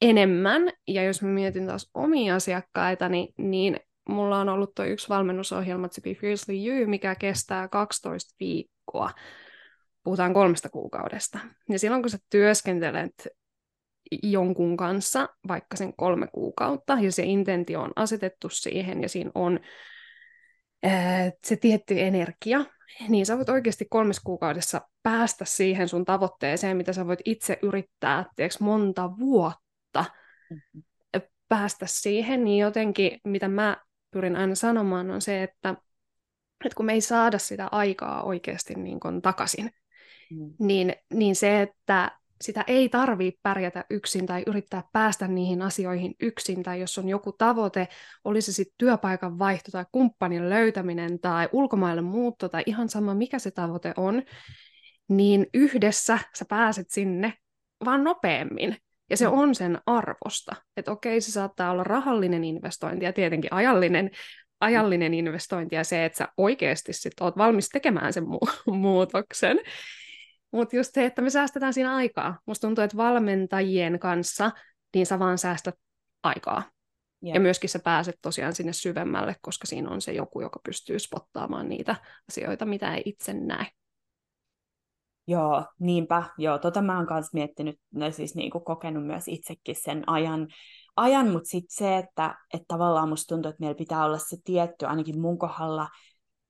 enemmän. 0.00 0.62
Ja 0.88 1.04
jos 1.04 1.22
mä 1.22 1.28
mietin 1.28 1.66
taas 1.66 1.90
omia 1.94 2.34
asiakkaita, 2.34 3.08
niin, 3.08 3.34
niin 3.38 3.80
mulla 4.08 4.38
on 4.40 4.48
ollut 4.48 4.74
tuo 4.74 4.84
yksi 4.84 5.08
valmennusohjelma, 5.08 5.88
To 5.88 6.00
Be 6.02 6.14
Fiercely 6.14 6.68
You, 6.68 6.86
mikä 6.86 7.14
kestää 7.14 7.68
12 7.68 8.34
viikkoa. 8.40 9.10
Puhutaan 10.02 10.34
kolmesta 10.34 10.68
kuukaudesta. 10.68 11.38
Ja 11.68 11.78
silloin 11.78 12.02
kun 12.02 12.10
sä 12.10 12.18
työskentelet 12.30 13.28
jonkun 14.22 14.76
kanssa 14.76 15.28
vaikka 15.48 15.76
sen 15.76 15.92
kolme 15.96 16.26
kuukautta, 16.32 16.98
ja 17.00 17.12
se 17.12 17.22
intentio 17.22 17.80
on 17.80 17.92
asetettu 17.96 18.48
siihen, 18.48 19.02
ja 19.02 19.08
siinä 19.08 19.30
on 19.34 19.60
ää, 20.82 21.30
se 21.46 21.56
tietty 21.56 22.00
energia, 22.00 22.64
niin 23.08 23.26
sä 23.26 23.36
voit 23.36 23.48
oikeasti 23.48 23.86
kolmes 23.90 24.20
kuukaudessa 24.20 24.80
päästä 25.02 25.44
siihen 25.44 25.88
sun 25.88 26.04
tavoitteeseen, 26.04 26.76
mitä 26.76 26.92
sä 26.92 27.06
voit 27.06 27.20
itse 27.24 27.58
yrittää, 27.62 28.24
tiedätkö, 28.36 28.64
monta 28.64 29.10
vuotta 29.18 30.04
mm-hmm. 30.50 30.82
päästä 31.48 31.86
siihen, 31.86 32.44
niin 32.44 32.58
jotenkin, 32.58 33.20
mitä 33.24 33.48
mä 33.48 33.76
pyrin 34.16 34.36
aina 34.36 34.54
sanomaan, 34.54 35.10
on 35.10 35.20
se, 35.20 35.42
että, 35.42 35.70
että 36.64 36.76
kun 36.76 36.86
me 36.86 36.92
ei 36.92 37.00
saada 37.00 37.38
sitä 37.38 37.68
aikaa 37.72 38.22
oikeasti 38.22 38.74
niin 38.74 39.00
kuin 39.00 39.22
takaisin, 39.22 39.70
mm. 40.30 40.54
niin, 40.58 40.94
niin 41.12 41.36
se, 41.36 41.62
että 41.62 42.18
sitä 42.40 42.64
ei 42.66 42.88
tarvitse 42.88 43.40
pärjätä 43.42 43.84
yksin 43.90 44.26
tai 44.26 44.42
yrittää 44.46 44.84
päästä 44.92 45.28
niihin 45.28 45.62
asioihin 45.62 46.14
yksin, 46.20 46.62
tai 46.62 46.80
jos 46.80 46.98
on 46.98 47.08
joku 47.08 47.32
tavoite, 47.32 47.88
olisi 48.24 48.52
se 48.52 48.56
sitten 48.56 48.74
työpaikan 48.78 49.38
vaihto 49.38 49.70
tai 49.70 49.84
kumppanin 49.92 50.50
löytäminen 50.50 51.20
tai 51.20 51.48
ulkomaille 51.52 52.02
muutto 52.02 52.48
tai 52.48 52.62
ihan 52.66 52.88
sama 52.88 53.14
mikä 53.14 53.38
se 53.38 53.50
tavoite 53.50 53.94
on, 53.96 54.22
niin 55.08 55.46
yhdessä 55.54 56.18
sä 56.34 56.44
pääset 56.44 56.90
sinne 56.90 57.32
vaan 57.84 58.04
nopeammin. 58.04 58.76
Ja 59.10 59.16
se 59.16 59.26
mm. 59.26 59.32
on 59.32 59.54
sen 59.54 59.78
arvosta. 59.86 60.56
Että 60.76 60.92
okei, 60.92 61.20
se 61.20 61.32
saattaa 61.32 61.70
olla 61.70 61.84
rahallinen 61.84 62.44
investointi 62.44 63.04
ja 63.04 63.12
tietenkin 63.12 63.52
ajallinen, 63.52 64.10
ajallinen 64.60 65.14
investointi 65.14 65.74
ja 65.74 65.84
se, 65.84 66.04
että 66.04 66.18
sä 66.18 66.28
oikeasti 66.36 66.92
sit 66.92 67.12
oot 67.20 67.36
valmis 67.36 67.68
tekemään 67.68 68.12
sen 68.12 68.24
mu- 68.24 68.72
muutoksen. 68.76 69.58
Mutta 70.52 70.76
just 70.76 70.94
se, 70.94 71.04
että 71.04 71.22
me 71.22 71.30
säästetään 71.30 71.72
siinä 71.74 71.94
aikaa. 71.94 72.38
Musta 72.46 72.66
tuntuu, 72.66 72.84
että 72.84 72.96
valmentajien 72.96 73.98
kanssa 73.98 74.50
niin 74.94 75.06
sä 75.06 75.18
vaan 75.18 75.38
säästät 75.38 75.74
aikaa. 76.22 76.62
Yeah. 77.24 77.34
Ja 77.34 77.40
myöskin 77.40 77.70
sä 77.70 77.78
pääset 77.78 78.18
tosiaan 78.22 78.52
sinne 78.52 78.72
syvemmälle, 78.72 79.36
koska 79.40 79.66
siinä 79.66 79.90
on 79.90 80.00
se 80.00 80.12
joku, 80.12 80.40
joka 80.40 80.60
pystyy 80.64 80.98
spottaamaan 80.98 81.68
niitä 81.68 81.96
asioita, 82.30 82.66
mitä 82.66 82.94
ei 82.94 83.02
itse 83.04 83.34
näe. 83.34 83.66
Joo, 85.26 85.64
niinpä. 85.80 86.22
Joo, 86.38 86.58
tota 86.58 86.82
mä 86.82 86.96
oon 86.96 87.06
kanssa 87.06 87.30
miettinyt, 87.34 87.80
no 87.94 88.10
siis 88.10 88.34
niinku 88.34 88.60
kokenut 88.60 89.06
myös 89.06 89.28
itsekin 89.28 89.76
sen 89.76 90.02
ajan, 90.06 90.48
ajan 90.96 91.30
mutta 91.30 91.48
sitten 91.48 91.76
se, 91.76 91.96
että, 91.96 92.38
että 92.54 92.64
tavallaan 92.68 93.08
musta 93.08 93.34
tuntuu, 93.34 93.48
että 93.48 93.60
meillä 93.60 93.78
pitää 93.78 94.04
olla 94.04 94.18
se 94.18 94.36
tietty, 94.44 94.86
ainakin 94.86 95.20
mun 95.20 95.38
kohdalla, 95.38 95.88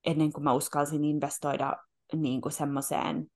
ennen 0.06 0.32
kuin 0.32 0.44
mä 0.44 0.52
uskalsin 0.52 1.04
investoida 1.04 1.76
niin 2.14 2.40
kuin 2.40 2.52
semmoiseen 2.52 3.26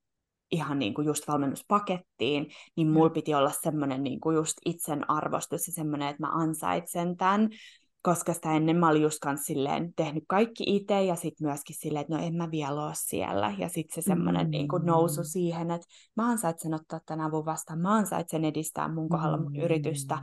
ihan 0.51 0.79
niin 0.79 0.93
kuin 0.93 1.07
just 1.07 1.27
valmennuspakettiin, 1.27 2.47
niin 2.75 2.87
mulla 2.87 3.09
mm. 3.09 3.13
piti 3.13 3.33
olla 3.33 3.51
semmoinen 3.61 4.03
niin 4.03 4.19
kuin 4.19 4.35
just 4.35 4.57
itsen 4.65 5.09
arvostus 5.09 5.67
ja 5.67 5.73
semmoinen, 5.73 6.07
että 6.07 6.23
mä 6.23 6.31
ansaitsen 6.33 7.17
tämän, 7.17 7.49
koska 8.01 8.33
sitä 8.33 8.55
ennen 8.55 8.77
mä 8.77 8.89
olin 8.89 9.01
just 9.01 9.19
silleen 9.43 9.93
tehnyt 9.93 10.23
kaikki 10.27 10.63
itse 10.67 11.03
ja 11.03 11.15
sitten 11.15 11.47
myöskin 11.47 11.75
silleen, 11.79 12.01
että 12.01 12.15
no 12.15 12.23
en 12.23 12.35
mä 12.35 12.51
vielä 12.51 12.85
ole 12.85 12.93
siellä. 12.95 13.55
Ja 13.57 13.69
sitten 13.69 14.03
se 14.03 14.07
semmoinen 14.07 14.47
mm. 14.47 14.51
niin 14.51 14.67
kuin 14.67 14.85
nousu 14.85 15.23
siihen, 15.23 15.71
että 15.71 15.87
mä 16.15 16.29
ansaitsen 16.29 16.73
ottaa 16.73 16.99
tämän 17.05 17.25
avun 17.25 17.45
vastaan, 17.45 17.79
mä 17.79 17.95
ansaitsen 17.95 18.45
edistää 18.45 18.93
mun 18.93 19.09
kohdalla 19.09 19.37
mun 19.37 19.53
mm. 19.53 19.59
yritystä 19.59 20.19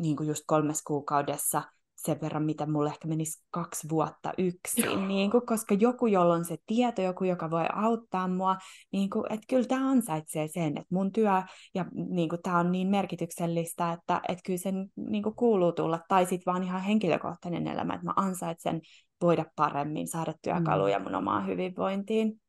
niin 0.00 0.16
kuin 0.16 0.28
just 0.28 0.42
kolmes 0.46 0.82
kuukaudessa 0.82 1.62
sen 2.04 2.20
verran, 2.20 2.44
mitä 2.44 2.66
mulle 2.66 2.88
ehkä 2.88 3.08
menisi 3.08 3.44
kaksi 3.50 3.88
vuotta 3.88 4.32
yksin, 4.38 5.08
niin 5.08 5.30
kuin, 5.30 5.46
koska 5.46 5.74
joku, 5.74 6.06
jolla 6.06 6.34
on 6.34 6.44
se 6.44 6.56
tieto, 6.66 7.02
joku, 7.02 7.24
joka 7.24 7.50
voi 7.50 7.64
auttaa 7.72 8.28
mua, 8.28 8.56
niin 8.92 9.10
kuin, 9.10 9.32
että 9.32 9.46
kyllä 9.48 9.66
tämä 9.66 9.90
ansaitsee 9.90 10.48
sen, 10.48 10.68
että 10.68 10.94
mun 10.94 11.12
työ 11.12 11.42
ja 11.74 11.84
niin 12.10 12.28
kuin, 12.28 12.42
tämä 12.42 12.58
on 12.58 12.72
niin 12.72 12.88
merkityksellistä, 12.88 13.92
että, 13.92 14.20
että 14.28 14.42
kyllä 14.46 14.58
sen 14.58 14.88
niin 14.96 15.22
kuin, 15.22 15.34
kuuluu 15.34 15.72
tulla, 15.72 16.00
tai 16.08 16.26
sitten 16.26 16.52
vaan 16.52 16.62
ihan 16.62 16.82
henkilökohtainen 16.82 17.66
elämä, 17.66 17.94
että 17.94 18.06
mä 18.06 18.12
ansaitsen 18.16 18.80
voida 19.22 19.44
paremmin, 19.56 20.08
saada 20.08 20.34
työkaluja 20.42 20.98
mm. 20.98 21.02
mun 21.02 21.14
omaan 21.14 21.46
hyvinvointiin. 21.46 22.40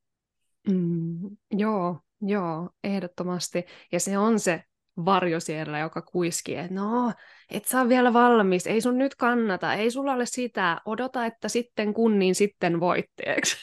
Mm, 0.69 1.37
joo, 1.51 1.99
joo, 2.21 2.69
ehdottomasti. 2.83 3.65
Ja 3.91 3.99
se 3.99 4.17
on 4.17 4.39
se 4.39 4.63
varjo 5.05 5.39
siellä, 5.39 5.79
joka 5.79 6.01
kuiskii, 6.01 6.55
että 6.55 6.73
no, 6.73 7.13
et 7.51 7.65
saa 7.65 7.89
vielä 7.89 8.13
valmis, 8.13 8.67
ei 8.67 8.81
sun 8.81 8.97
nyt 8.97 9.15
kannata, 9.15 9.73
ei 9.73 9.91
sulla 9.91 10.13
ole 10.13 10.25
sitä, 10.25 10.81
odota, 10.85 11.25
että 11.25 11.49
sitten 11.49 11.93
kun, 11.93 12.19
niin 12.19 12.35
sitten 12.35 12.79
voitteeksi. 12.79 13.57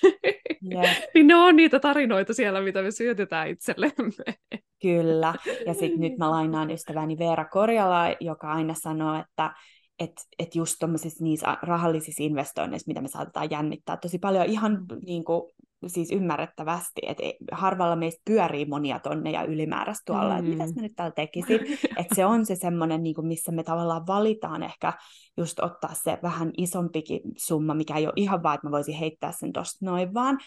Yeah. 0.73 0.97
niin 1.15 1.27
ne 1.27 1.35
on 1.35 1.57
niitä 1.57 1.81
tarinoita 1.81 2.35
siellä, 2.35 2.61
mitä 2.61 2.83
me 2.83 2.91
syötetään 2.91 3.49
itsellemme. 3.49 4.35
Kyllä, 4.83 5.35
ja 5.67 5.75
sitten 5.75 6.01
nyt 6.01 6.19
mä 6.19 6.31
lainaan 6.37 6.71
ystäväni 6.71 7.19
Veera 7.19 7.45
Korjala, 7.45 8.17
joka 8.21 8.53
aina 8.53 8.75
sanoo, 8.75 9.21
että 9.21 9.53
että 10.01 10.23
et 10.39 10.55
just 10.55 10.77
tuommoisissa 10.79 11.25
niissä 11.25 11.59
rahallisissa 11.63 12.23
investoinneissa, 12.23 12.89
mitä 12.89 13.01
me 13.01 13.09
saatetaan 13.09 13.51
jännittää 13.51 13.97
tosi 13.97 14.19
paljon 14.19 14.47
ihan 14.47 14.79
niin 15.07 15.25
kuin, 15.25 15.53
siis 15.87 16.13
ymmärrettävästi, 16.13 17.01
että 17.07 17.23
harvalla 17.53 17.97
meistä 17.97 18.23
pyörii 18.25 18.65
monia 18.65 18.99
tonneja 18.99 19.45
ylimääräistä 19.45 20.03
tuolla, 20.07 20.33
mm. 20.33 20.39
että 20.39 20.51
mitäs 20.51 20.75
mä 20.75 20.83
nyt 20.83 20.93
täällä 20.97 21.15
tekisin, 21.15 21.61
että 22.01 22.15
se 22.15 22.27
on 22.27 22.47
se 22.47 22.55
semmoinen, 22.57 23.03
niin 23.03 23.27
missä 23.27 23.53
me 23.53 23.63
tavallaan 23.63 24.07
valitaan 24.07 24.63
ehkä 24.63 24.93
just 25.37 25.61
ottaa 25.61 25.95
se 25.95 26.19
vähän 26.23 26.51
isompikin 26.59 27.21
summa, 27.37 27.75
mikä 27.75 27.97
ei 27.97 28.07
ole 28.07 28.13
ihan 28.17 28.43
vaan, 28.43 28.55
että 28.55 28.67
mä 28.67 28.71
voisin 28.71 28.95
heittää 28.95 29.33
sen 29.33 29.53
tosta 29.53 29.87
noin 29.87 30.15
vaan, 30.15 30.39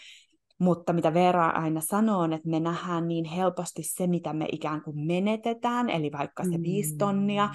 mutta 0.58 0.92
mitä 0.92 1.14
Vera 1.14 1.48
aina 1.48 1.80
sanoo, 1.80 2.20
on, 2.20 2.32
että 2.32 2.48
me 2.48 2.60
nähdään 2.60 3.08
niin 3.08 3.24
helposti 3.24 3.82
se, 3.82 4.06
mitä 4.06 4.32
me 4.32 4.46
ikään 4.52 4.82
kuin 4.82 5.06
menetetään, 5.06 5.90
eli 5.90 6.12
vaikka 6.12 6.44
se 6.44 6.62
viisi 6.62 6.96
tonnia, 6.96 7.48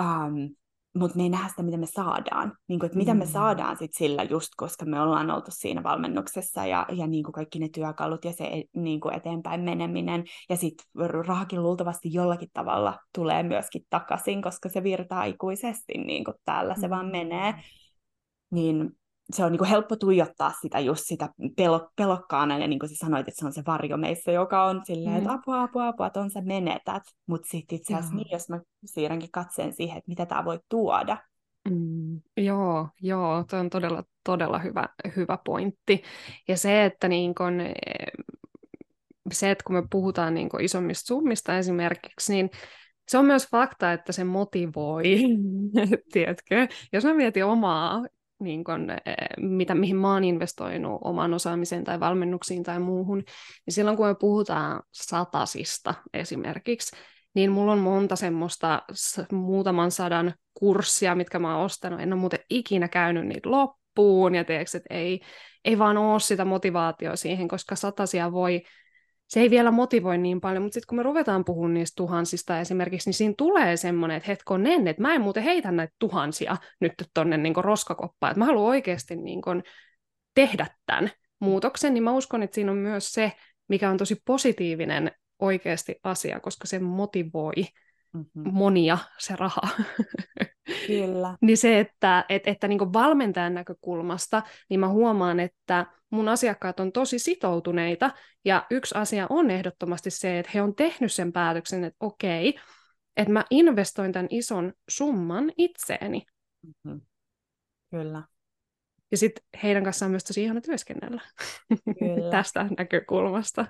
um, 0.00 0.54
mutta 0.96 1.16
me 1.16 1.22
ei 1.22 1.28
nähdä 1.28 1.48
sitä, 1.48 1.62
mitä 1.62 1.76
me 1.76 1.86
saadaan. 1.86 2.52
Niin 2.68 2.80
kuin, 2.80 2.86
että 2.86 2.98
mitä 2.98 3.14
me 3.14 3.24
mm. 3.24 3.30
saadaan 3.30 3.76
sit 3.76 3.94
sillä 3.94 4.22
just, 4.22 4.48
koska 4.56 4.84
me 4.84 5.00
ollaan 5.00 5.30
oltu 5.30 5.50
siinä 5.50 5.82
valmennuksessa 5.82 6.66
ja, 6.66 6.86
ja 6.92 7.06
niin 7.06 7.24
kuin 7.24 7.32
kaikki 7.32 7.58
ne 7.58 7.68
työkalut 7.68 8.24
ja 8.24 8.32
se 8.32 8.44
e, 8.44 8.62
niin 8.74 9.00
kuin 9.00 9.14
eteenpäin 9.14 9.60
meneminen. 9.60 10.24
Ja 10.50 10.56
sitten 10.56 10.86
rahakin 11.26 11.62
luultavasti 11.62 12.12
jollakin 12.12 12.48
tavalla 12.52 12.98
tulee 13.14 13.42
myöskin 13.42 13.82
takaisin, 13.90 14.42
koska 14.42 14.68
se 14.68 14.82
virtaa 14.82 15.24
ikuisesti 15.24 15.98
niin 15.98 16.24
kuin 16.24 16.34
täällä 16.44 16.74
se 16.80 16.90
vaan 16.90 17.06
menee. 17.06 17.52
Mm. 17.52 17.58
Niin 18.50 18.90
se 19.32 19.44
on 19.44 19.52
niin 19.52 19.58
kuin 19.58 19.70
helppo 19.70 19.96
tuijottaa 19.96 20.52
sitä 20.62 20.78
just 20.78 21.04
sitä 21.06 21.28
pelo, 21.56 21.90
pelokkaana, 21.96 22.58
ja 22.58 22.68
niin 22.68 22.78
kuin 22.78 22.90
sä 22.90 22.94
sanoit, 22.98 23.28
että 23.28 23.40
se 23.40 23.46
on 23.46 23.52
se 23.52 23.62
varjo 23.66 23.96
meissä, 23.96 24.32
joka 24.32 24.64
on 24.64 24.82
silleen, 24.84 25.14
mm. 25.14 25.18
että 25.18 25.32
apua, 25.32 25.62
apua, 25.62 25.88
apua, 25.88 26.10
on 26.16 26.30
sä 26.30 26.40
menetät. 26.40 27.02
Mutta 27.26 27.48
sitten 27.50 27.76
itse 27.76 27.94
asiassa 27.94 28.14
niin, 28.14 28.28
jos 28.32 28.48
mä 28.48 28.60
siirränkin 28.84 29.30
katseen 29.30 29.72
siihen, 29.72 29.98
että 29.98 30.08
mitä 30.08 30.26
tämä 30.26 30.44
voi 30.44 30.58
tuoda. 30.68 31.16
Mm, 31.70 32.20
joo, 32.36 32.88
joo, 33.00 33.44
se 33.50 33.56
on 33.56 33.70
todella, 33.70 34.04
todella 34.24 34.58
hyvä, 34.58 34.88
hyvä 35.16 35.38
pointti. 35.44 36.02
Ja 36.48 36.56
se, 36.56 36.84
että 36.84 37.08
niin 37.08 37.34
kun, 37.34 37.60
eh, 37.60 37.74
se, 39.32 39.50
että 39.50 39.64
kun 39.66 39.76
me 39.76 39.82
puhutaan 39.90 40.34
niin 40.34 40.48
kun 40.48 40.60
isommista 40.60 41.06
summista 41.06 41.58
esimerkiksi, 41.58 42.32
niin 42.32 42.50
se 43.08 43.18
on 43.18 43.24
myös 43.24 43.48
fakta, 43.50 43.92
että 43.92 44.12
se 44.12 44.24
motivoi, 44.24 45.04
tiedätkö? 46.12 46.68
Jos 46.92 47.04
mä 47.04 47.14
mietin 47.14 47.44
omaa 47.44 48.02
niin 48.40 48.64
kun, 48.64 48.90
eh, 48.90 48.98
mitä, 49.36 49.74
mihin 49.74 49.96
mä 49.96 50.12
oon 50.12 50.24
investoinut 50.24 51.00
oman 51.04 51.34
osaamiseen 51.34 51.84
tai 51.84 52.00
valmennuksiin 52.00 52.62
tai 52.62 52.80
muuhun, 52.80 53.18
niin 53.66 53.74
silloin 53.74 53.96
kun 53.96 54.06
me 54.06 54.14
puhutaan 54.20 54.82
satasista 54.92 55.94
esimerkiksi, 56.14 56.96
niin 57.34 57.50
mulla 57.50 57.72
on 57.72 57.78
monta 57.78 58.16
semmoista 58.16 58.82
muutaman 59.32 59.90
sadan 59.90 60.34
kurssia, 60.54 61.14
mitkä 61.14 61.38
mä 61.38 61.56
oon 61.56 61.64
ostanut. 61.64 62.00
En 62.00 62.12
ole 62.12 62.20
muuten 62.20 62.40
ikinä 62.50 62.88
käynyt 62.88 63.26
niitä 63.26 63.50
loppuun, 63.50 64.34
ja 64.34 64.44
teeksi, 64.44 64.76
että 64.76 64.94
ei, 64.94 65.20
ei 65.64 65.78
vaan 65.78 65.96
ole 65.96 66.20
sitä 66.20 66.44
motivaatioa 66.44 67.16
siihen, 67.16 67.48
koska 67.48 67.76
satasia 67.76 68.32
voi 68.32 68.62
se 69.28 69.40
ei 69.40 69.50
vielä 69.50 69.70
motivoi 69.70 70.18
niin 70.18 70.40
paljon, 70.40 70.62
mutta 70.62 70.74
sitten 70.74 70.88
kun 70.88 70.96
me 70.96 71.02
ruvetaan 71.02 71.44
puhumaan 71.44 71.74
niistä 71.74 71.96
tuhansista 71.96 72.60
esimerkiksi, 72.60 73.08
niin 73.08 73.14
siinä 73.14 73.34
tulee 73.38 73.76
semmoinen, 73.76 74.16
että 74.16 74.26
hetkonen, 74.26 74.88
että 74.88 75.02
mä 75.02 75.14
en 75.14 75.20
muuten 75.20 75.42
heitä 75.42 75.72
näitä 75.72 75.94
tuhansia 75.98 76.56
nyt 76.80 76.92
tuonne 77.14 77.36
niin 77.36 77.54
roskakoppaan, 77.56 78.30
että 78.30 78.38
mä 78.38 78.44
haluan 78.44 78.66
oikeasti 78.66 79.16
niin 79.16 79.42
kuin 79.42 79.62
tehdä 80.34 80.66
tämän 80.86 81.10
muutoksen, 81.40 81.94
niin 81.94 82.04
mä 82.04 82.12
uskon, 82.12 82.42
että 82.42 82.54
siinä 82.54 82.72
on 82.72 82.78
myös 82.78 83.12
se, 83.12 83.32
mikä 83.68 83.90
on 83.90 83.96
tosi 83.96 84.16
positiivinen 84.24 85.12
oikeasti 85.38 85.94
asia, 86.02 86.40
koska 86.40 86.66
se 86.66 86.78
motivoi 86.78 87.52
mm-hmm. 88.12 88.52
monia 88.52 88.98
se 89.18 89.36
raha. 89.36 89.60
Kyllä. 90.86 91.36
niin 91.46 91.58
se, 91.58 91.80
että, 91.80 92.24
että, 92.28 92.50
että 92.50 92.68
niin 92.68 92.92
valmentajan 92.92 93.54
näkökulmasta, 93.54 94.42
niin 94.70 94.80
mä 94.80 94.88
huomaan, 94.88 95.40
että 95.40 95.86
mun 96.10 96.28
asiakkaat 96.28 96.80
on 96.80 96.92
tosi 96.92 97.18
sitoutuneita, 97.18 98.10
ja 98.44 98.66
yksi 98.70 98.94
asia 98.98 99.26
on 99.30 99.50
ehdottomasti 99.50 100.10
se, 100.10 100.38
että 100.38 100.52
he 100.54 100.62
on 100.62 100.74
tehnyt 100.74 101.12
sen 101.12 101.32
päätöksen, 101.32 101.84
että 101.84 102.06
okei, 102.06 102.54
että 103.16 103.32
mä 103.32 103.44
investoin 103.50 104.12
tämän 104.12 104.28
ison 104.30 104.72
summan 104.88 105.52
itseeni. 105.58 106.22
Mm-hmm. 106.62 107.00
Kyllä. 107.90 108.22
Ja 109.10 109.16
sitten 109.16 109.44
heidän 109.62 109.84
kanssaan 109.84 110.06
on 110.06 110.10
myös 110.10 110.24
tosi 110.24 110.42
ihana 110.42 110.60
työskennellä 110.60 111.22
Kyllä. 111.98 112.30
tästä 112.36 112.66
näkökulmasta. 112.78 113.66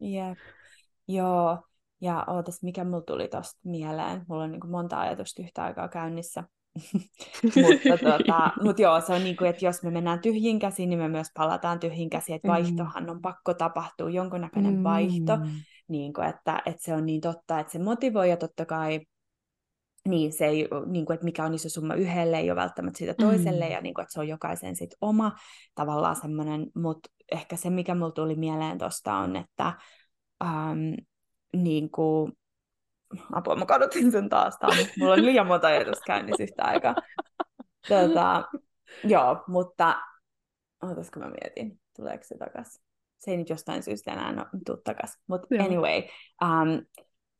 Jep. 0.00 0.38
Joo, 1.08 1.62
ja 2.00 2.24
ootas, 2.26 2.62
mikä 2.62 2.84
mulla 2.84 3.02
tuli 3.02 3.28
tosta 3.28 3.60
mieleen. 3.64 4.24
Mulla 4.28 4.42
on 4.42 4.52
niin 4.52 4.70
monta 4.70 5.00
ajatusta 5.00 5.42
yhtä 5.42 5.64
aikaa 5.64 5.88
käynnissä. 5.88 6.44
mutta 7.62 7.98
tota, 8.02 8.50
mut 8.62 8.78
joo, 8.78 9.00
se 9.00 9.12
on 9.12 9.24
niin 9.24 9.36
kuin, 9.36 9.50
että 9.50 9.64
jos 9.64 9.82
me 9.82 9.90
mennään 9.90 10.20
tyhjin 10.20 10.58
käsiin, 10.58 10.88
niin 10.88 10.98
me 10.98 11.08
myös 11.08 11.28
palataan 11.34 11.80
tyhjin 11.80 12.10
käsiin, 12.10 12.36
että 12.36 12.48
mm. 12.48 12.52
vaihtohan 12.52 13.10
on 13.10 13.22
pakko 13.22 13.54
tapahtua, 13.54 14.10
jonkunnäköinen 14.10 14.76
mm. 14.76 14.82
vaihto, 14.82 15.38
niin 15.88 16.12
kuin, 16.12 16.28
että, 16.28 16.62
että 16.66 16.82
se 16.82 16.94
on 16.94 17.06
niin 17.06 17.20
totta, 17.20 17.60
että 17.60 17.72
se 17.72 17.78
motivoi 17.78 18.30
ja 18.30 18.36
totta 18.36 18.66
kai 18.66 19.00
niin 20.08 20.32
se 20.32 20.46
ei, 20.46 20.68
niin 20.86 21.06
kuin, 21.06 21.14
että 21.14 21.24
mikä 21.24 21.44
on 21.44 21.54
iso 21.54 21.68
summa 21.68 21.94
yhdelle, 21.94 22.38
ei 22.38 22.50
ole 22.50 22.60
välttämättä 22.60 22.98
siitä 22.98 23.14
toiselle, 23.14 23.64
mm. 23.64 23.72
ja 23.72 23.80
niin 23.80 23.94
kuin, 23.94 24.02
että 24.02 24.12
se 24.12 24.20
on 24.20 24.28
jokaisen 24.28 24.76
sit 24.76 24.94
oma 25.00 25.32
tavallaan 25.74 26.16
semmoinen, 26.16 26.66
mutta 26.74 27.08
ehkä 27.32 27.56
se, 27.56 27.70
mikä 27.70 27.94
mulla 27.94 28.10
tuli 28.10 28.34
mieleen 28.34 28.78
tuosta 28.78 29.14
on, 29.14 29.36
että 29.36 29.72
ähm, 30.44 30.94
niin 31.56 31.90
kuin, 31.90 32.32
apua, 33.32 33.56
mä 33.56 33.66
kadotin 33.66 34.12
sen 34.12 34.28
taas, 34.28 34.58
Tämä, 34.58 34.72
mulla 34.98 35.12
on 35.12 35.24
liian 35.26 35.46
monta 35.46 35.66
ajatusta 35.66 36.04
käynnissä 36.06 36.42
yhtä 36.42 36.64
aikaa. 36.64 36.94
Tota, 37.88 38.44
joo, 39.04 39.44
mutta 39.46 40.02
ootasko 40.82 41.20
mä 41.20 41.30
mietin, 41.30 41.80
tuleeko 41.96 42.24
se 42.24 42.38
takaisin? 42.38 42.82
Se 43.18 43.30
ei 43.30 43.36
nyt 43.36 43.50
jostain 43.50 43.82
syystä 43.82 44.12
enää 44.12 44.32
no, 44.32 44.46
tuu 44.66 44.76
takaisin. 44.76 45.22
Mutta 45.26 45.48
anyway, 45.64 46.02
um, 46.42 46.86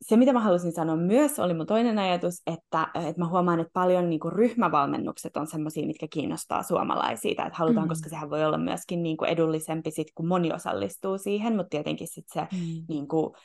se, 0.01 0.17
mitä 0.17 0.33
mä 0.33 0.39
halusin 0.39 0.71
sanoa 0.71 0.95
myös, 0.95 1.39
oli 1.39 1.53
mun 1.53 1.65
toinen 1.65 1.99
ajatus, 1.99 2.41
että, 2.47 2.87
että 2.95 3.21
mä 3.21 3.27
huomaan, 3.27 3.59
että 3.59 3.73
paljon 3.73 4.09
niin 4.09 4.19
kuin 4.19 4.33
ryhmävalmennukset 4.33 5.37
on 5.37 5.47
semmoisia, 5.47 5.87
mitkä 5.87 6.07
kiinnostaa 6.07 6.63
suomalaisia, 6.63 7.31
että 7.31 7.57
halutaan, 7.57 7.85
mm. 7.85 7.89
koska 7.89 8.09
sehän 8.09 8.29
voi 8.29 8.45
olla 8.45 8.57
myöskin 8.57 9.03
niin 9.03 9.17
kuin 9.17 9.29
edullisempi, 9.29 9.91
sit, 9.91 10.07
kun 10.15 10.27
moni 10.27 10.53
osallistuu 10.53 11.17
siihen, 11.17 11.55
mutta 11.55 11.69
tietenkin 11.69 12.07
sit 12.07 12.25
se 12.33 12.41
mm. 12.41 12.85
niin 12.89 13.07
kuin 13.07 13.35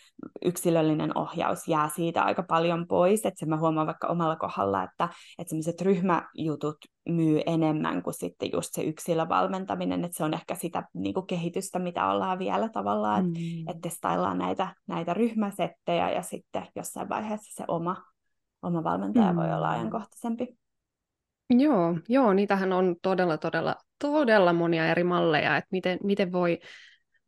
yksilöllinen 0.45 1.19
ohjaus 1.19 1.69
jää 1.69 1.89
siitä 1.89 2.23
aika 2.23 2.43
paljon 2.43 2.87
pois, 2.89 3.27
että 3.27 3.41
se 3.41 3.47
mä 3.47 3.59
huomaan 3.59 3.87
vaikka 3.87 4.07
omalla 4.07 4.37
kohdalla, 4.37 4.83
että, 4.83 5.09
että 5.39 5.49
semmoiset 5.49 5.81
ryhmäjutut 5.81 6.77
myy 7.09 7.41
enemmän 7.47 8.03
kuin 8.03 8.15
sitten 8.15 8.53
just 8.53 8.75
se 8.75 8.83
yksilövalmentaminen, 8.83 10.05
että 10.05 10.17
se 10.17 10.25
on 10.25 10.35
ehkä 10.35 10.55
sitä 10.55 10.83
niin 10.95 11.15
kuin 11.15 11.27
kehitystä, 11.27 11.79
mitä 11.79 12.11
ollaan 12.11 12.39
vielä 12.39 12.69
tavallaan, 12.69 13.25
mm. 13.25 13.31
että, 13.31 13.71
että 13.71 13.81
testaillaan 13.81 14.39
näitä, 14.39 14.75
näitä 14.87 15.15
ryhmäsettejä 15.15 16.11
ja 16.11 16.23
sitten 16.23 16.67
jossain 16.77 17.09
vaiheessa 17.09 17.55
se 17.57 17.65
oma, 17.69 17.97
oma 18.63 18.85
valmentaja 18.85 19.33
mm. 19.33 19.37
voi 19.37 19.53
olla 19.53 19.67
mm. 19.67 19.73
ajankohtaisempi. 19.73 20.59
Joo, 21.51 21.99
joo, 22.09 22.33
niitähän 22.33 22.73
on 22.73 22.97
todella, 23.03 23.39
todella, 23.39 23.77
todella 23.99 24.53
monia 24.53 24.87
eri 24.87 25.05
malleja, 25.05 25.57
että 25.57 25.69
miten, 25.73 25.99
miten 26.03 26.33
voi 26.33 26.59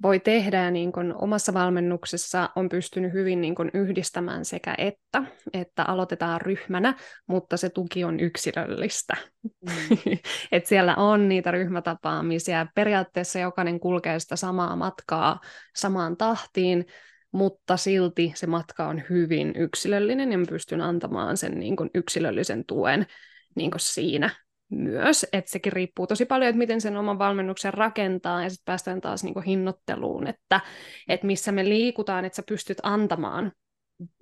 voi 0.02 0.20
tehdä 0.20 0.64
ja 0.64 0.70
niin 0.70 0.92
kun 0.92 1.14
omassa 1.18 1.54
valmennuksessa 1.54 2.50
on 2.56 2.68
pystynyt 2.68 3.12
hyvin 3.12 3.40
niin 3.40 3.54
kun 3.54 3.70
yhdistämään 3.74 4.44
sekä 4.44 4.74
että, 4.78 5.22
että 5.52 5.84
aloitetaan 5.84 6.40
ryhmänä, 6.40 6.94
mutta 7.26 7.56
se 7.56 7.70
tuki 7.70 8.04
on 8.04 8.20
yksilöllistä. 8.20 9.16
Mm. 9.42 9.72
Et 10.52 10.66
siellä 10.66 10.94
on 10.96 11.28
niitä 11.28 11.50
ryhmätapaamisia, 11.50 12.66
periaatteessa 12.74 13.38
jokainen 13.38 13.80
kulkee 13.80 14.18
sitä 14.20 14.36
samaa 14.36 14.76
matkaa 14.76 15.40
samaan 15.76 16.16
tahtiin, 16.16 16.86
mutta 17.32 17.76
silti 17.76 18.32
se 18.34 18.46
matka 18.46 18.88
on 18.88 19.02
hyvin 19.10 19.52
yksilöllinen 19.56 20.32
ja 20.32 20.38
mä 20.38 20.44
pystyn 20.48 20.80
antamaan 20.80 21.36
sen 21.36 21.60
niin 21.60 21.76
kun 21.76 21.90
yksilöllisen 21.94 22.64
tuen 22.64 23.06
niin 23.54 23.70
siinä 23.76 24.30
myös, 24.70 25.26
että 25.32 25.50
sekin 25.50 25.72
riippuu 25.72 26.06
tosi 26.06 26.24
paljon, 26.24 26.48
että 26.48 26.58
miten 26.58 26.80
sen 26.80 26.96
oman 26.96 27.18
valmennuksen 27.18 27.74
rakentaa, 27.74 28.42
ja 28.42 28.50
sitten 28.50 28.64
päästään 28.64 29.00
taas 29.00 29.24
niin 29.24 29.42
hinnoitteluun, 29.42 30.26
että, 30.26 30.60
että 31.08 31.26
missä 31.26 31.52
me 31.52 31.64
liikutaan, 31.64 32.24
että 32.24 32.36
sä 32.36 32.42
pystyt 32.48 32.78
antamaan 32.82 33.52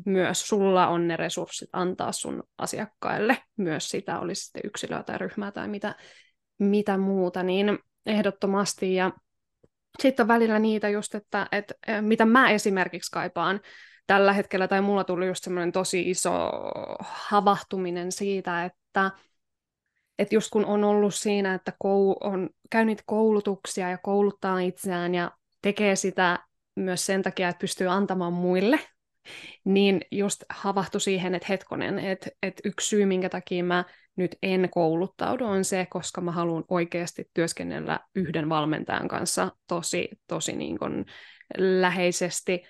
myös 0.05 0.49
sulla 0.49 0.88
on 0.88 1.09
ne 1.09 1.16
resurssit 1.16 1.68
antaa 1.72 2.12
sun 2.12 2.42
asiakkaille 2.59 3.38
myös 3.57 3.88
sitä, 3.88 4.20
olisi 4.20 4.44
sitten 4.44 4.62
yksilöä 4.64 5.03
tai 5.03 5.18
ryhmää 5.18 5.53
tai 5.53 5.68
mitä, 5.68 5.94
mitä 6.59 6.99
muuta, 6.99 7.42
niin 7.42 7.78
ehdottomasti. 8.07 8.94
Ja 8.94 9.12
sitten 10.03 10.24
on 10.24 10.28
välillä 10.28 10.59
niitä 10.59 10.88
just, 10.88 11.14
että, 11.14 11.46
että 11.53 11.74
mitä 12.01 12.24
mä 12.24 12.51
esimerkiksi 12.51 13.11
kaipaan 13.11 13.61
tällä 14.07 14.32
hetkellä, 14.32 14.68
tai 14.68 14.80
mulla 14.80 15.05
tuli 15.05 15.26
just 15.26 15.44
semmoinen 15.44 15.72
tosi 15.72 16.11
iso 16.11 16.51
havahtuminen 17.01 18.12
siitä, 18.12 18.64
että 18.64 19.11
että 20.19 20.35
just 20.35 20.51
kun 20.51 20.64
on 20.64 20.85
ollut 20.85 21.14
siinä, 21.14 21.55
että 21.55 21.71
kou- 21.71 22.16
on 22.21 22.51
käynyt 22.71 23.03
koulutuksia 23.07 23.91
ja 23.91 23.99
kouluttaa 23.99 24.61
itseään 24.61 25.14
ja 25.14 25.31
tekee 25.62 25.97
sitä 25.97 26.39
myös 26.77 27.07
sen 27.07 27.23
takia, 27.23 27.49
että 27.49 27.61
pystyy 27.61 27.87
antamaan 27.87 28.33
muille, 28.33 28.81
niin 29.64 30.01
just 30.11 30.45
havahtu 30.51 31.01
siihen, 31.01 31.35
että 31.35 31.47
hetkonen, 31.49 31.99
että, 31.99 32.31
että 32.43 32.61
yksi 32.64 32.89
syy, 32.89 33.07
minkä 33.07 33.29
takia 33.29 33.64
mä 33.64 33.85
nyt 34.16 34.37
en 34.43 34.69
kouluttaudu, 34.71 35.45
on 35.45 35.64
se, 35.64 35.87
koska 35.91 36.21
mä 36.21 36.33
haluan 36.33 36.64
oikeasti 36.69 37.31
työskennellä 37.35 38.01
yhden 38.14 38.49
valmentajan 38.49 39.09
kanssa 39.09 39.51
tosi, 39.66 40.09
tosi 40.27 40.53
niin 40.53 40.79
kuin 40.79 41.05
läheisesti, 41.59 42.62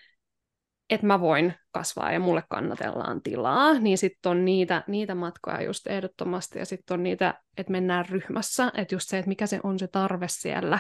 että 0.91 1.07
mä 1.07 1.21
voin 1.21 1.55
kasvaa 1.71 2.13
ja 2.13 2.21
mulle 2.21 2.43
kannatellaan 2.51 3.23
tilaa, 3.23 3.79
niin 3.79 3.99
sitten 3.99 4.31
on 4.31 4.45
niitä, 4.45 4.85
niitä 4.87 5.15
matkoja 5.15 5.63
just 5.63 5.87
ehdottomasti 5.87 6.59
ja 6.59 6.67
sitten 6.67 6.95
on 6.95 7.03
niitä, 7.03 7.35
että 7.57 7.73
mennään 7.73 8.07
ryhmässä, 8.09 8.73
että 8.75 8.95
just 8.95 9.09
se, 9.09 9.19
että 9.19 9.29
mikä 9.29 9.47
se 9.47 9.61
on 9.63 9.79
se 9.79 9.89
tarve 9.89 10.27
siellä, 10.29 10.79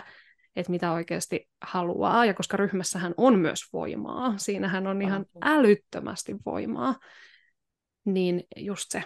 että 0.56 0.70
mitä 0.70 0.92
oikeasti 0.92 1.48
haluaa, 1.62 2.24
ja 2.24 2.34
koska 2.34 2.56
ryhmässähän 2.56 3.14
on 3.16 3.38
myös 3.38 3.60
voimaa, 3.72 4.34
siinähän 4.36 4.86
on 4.86 5.02
ihan 5.02 5.26
älyttömästi 5.42 6.36
voimaa, 6.46 6.94
niin 8.04 8.42
just 8.56 8.84
se. 8.88 9.04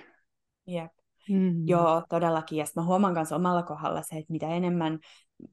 Jep. 0.67 0.93
Mm. 1.29 1.69
Joo, 1.69 2.03
todellakin. 2.09 2.59
Ja 2.59 2.65
mä 2.77 2.83
huomaan 2.83 3.13
myös 3.13 3.33
omalla 3.33 3.63
kohdalla 3.63 4.03
se, 4.03 4.17
että 4.17 4.33
mitä 4.33 4.49
enemmän 4.49 4.99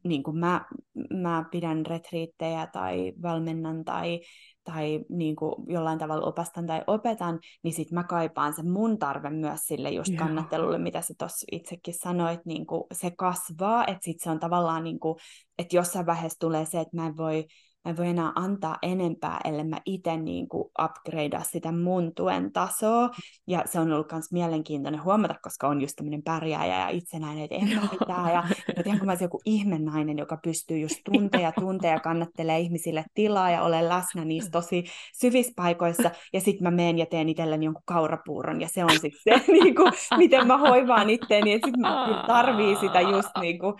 niin 0.03 0.23
kuin 0.23 0.37
mä, 0.37 0.65
mä 1.13 1.45
pidän 1.51 1.85
retriittejä 1.85 2.67
tai 2.67 3.13
valmennan 3.21 3.85
tai 3.85 4.21
tai 4.63 4.99
niin 5.09 5.35
kuin 5.35 5.55
jollain 5.67 5.99
tavalla 5.99 6.27
opastan 6.27 6.67
tai 6.67 6.81
opetan, 6.87 7.39
niin 7.63 7.73
sitten 7.73 7.95
mä 7.95 8.03
kaipaan 8.03 8.53
sen 8.53 8.69
mun 8.69 8.99
tarve 8.99 9.29
myös 9.29 9.59
sille 9.61 9.89
just 9.89 10.11
kannattelulle, 10.15 10.77
mitä 10.77 11.01
sä 11.01 11.13
tuossa 11.17 11.45
itsekin 11.51 11.93
sanoit, 11.93 12.45
niin 12.45 12.65
kuin 12.65 12.83
se 12.93 13.11
kasvaa, 13.17 13.85
että 13.85 13.99
sitten 14.01 14.23
se 14.23 14.29
on 14.29 14.39
tavallaan, 14.39 14.83
niin 14.83 14.99
kuin, 14.99 15.15
että 15.57 15.75
jossain 15.75 16.05
vaiheessa 16.05 16.39
tulee 16.39 16.65
se, 16.65 16.79
että 16.79 16.97
mä 16.97 17.07
en 17.07 17.17
voi 17.17 17.45
mä 17.85 17.89
en 17.89 17.97
voi 17.97 18.07
enää 18.07 18.31
antaa 18.35 18.77
enempää, 18.81 19.39
ellei 19.45 19.63
mä 19.63 19.77
itse 19.85 20.17
niin 20.17 20.47
upgradea 20.83 21.43
sitä 21.43 21.71
mun 21.71 22.11
tuen 22.15 22.51
tasoa. 22.51 23.09
Ja 23.47 23.63
se 23.65 23.79
on 23.79 23.91
ollut 23.91 24.11
myös 24.11 24.31
mielenkiintoinen 24.31 25.03
huomata, 25.03 25.35
koska 25.41 25.67
on 25.67 25.81
just 25.81 25.95
tämmöinen 25.95 26.23
pärjääjä 26.23 26.79
ja 26.79 26.89
itsenäinen, 26.89 27.43
että 27.43 27.55
en 27.55 27.89
mitään. 27.91 28.33
Ja, 28.33 28.43
ja 28.77 28.83
tiedän, 28.83 28.99
kun 28.99 29.05
mä 29.05 29.17
joku 29.21 29.41
ihmenainen, 29.45 30.17
joka 30.17 30.37
pystyy 30.43 30.79
just 30.79 30.95
tunteja 31.05 31.51
tunteja 31.59 31.99
kannattelee 31.99 32.59
ihmisille 32.59 33.05
tilaa 33.13 33.51
ja 33.51 33.63
olen 33.63 33.89
läsnä 33.89 34.25
niissä 34.25 34.51
tosi 34.51 34.83
syvissä 35.19 35.53
paikoissa. 35.55 36.11
Ja 36.33 36.41
sitten 36.41 36.63
mä 36.63 36.71
menen 36.71 36.97
ja 36.97 37.05
teen 37.05 37.29
itselleni 37.29 37.65
jonkun 37.65 37.83
kaurapuuron. 37.85 38.61
Ja 38.61 38.67
se 38.67 38.83
on 38.83 38.91
sitten 38.91 39.39
se, 39.39 39.43
niin 39.63 39.75
kuin, 39.75 39.91
miten 40.17 40.47
mä 40.47 40.57
hoivaan 40.57 41.09
itteeni. 41.09 41.53
Että 41.53 41.67
sitten 41.67 41.81
mä 41.81 42.23
tarvii 42.27 42.75
sitä 42.75 43.01
just 43.01 43.29
niin 43.41 43.59
kuin, 43.59 43.73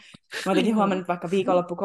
mä 0.46 0.52
oon 0.52 0.76
huomannut 0.76 1.08
vaikka 1.08 1.30
viikonloppu 1.32 1.78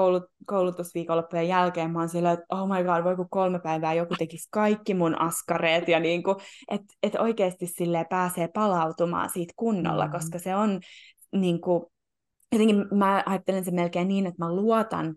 koulutusviikonloppujen 0.47 1.49
jälkeen, 1.49 1.91
mä 1.91 2.04
oon 2.05 2.09
siellä, 2.09 2.33
että 2.33 2.47
oh 2.49 2.69
my 2.69 2.85
god, 2.85 3.05
voi 3.05 3.17
kun 3.17 3.31
kolme 3.31 3.59
päivää 3.59 3.95
joku 3.95 4.15
tekisi 4.19 4.49
kaikki 4.51 4.95
mun 4.95 5.21
askareet, 5.21 5.89
ja 5.89 6.01
niin 6.01 6.23
että 6.71 6.95
et 7.03 7.15
oikeasti 7.15 7.67
sille 7.67 8.07
pääsee 8.11 8.49
palautumaan 8.49 9.31
siitä 9.31 9.53
kunnolla, 9.57 10.07
mm. 10.07 10.13
koska 10.13 10.39
se 10.39 10.57
on 10.57 10.81
niin 11.33 11.61
kuin, 11.61 11.85
jotenkin 12.53 12.85
mä 12.91 13.23
ajattelen 13.27 13.65
se 13.65 13.71
melkein 13.71 14.09
niin, 14.09 14.27
että 14.27 14.45
mä 14.45 14.55
luotan 14.55 15.15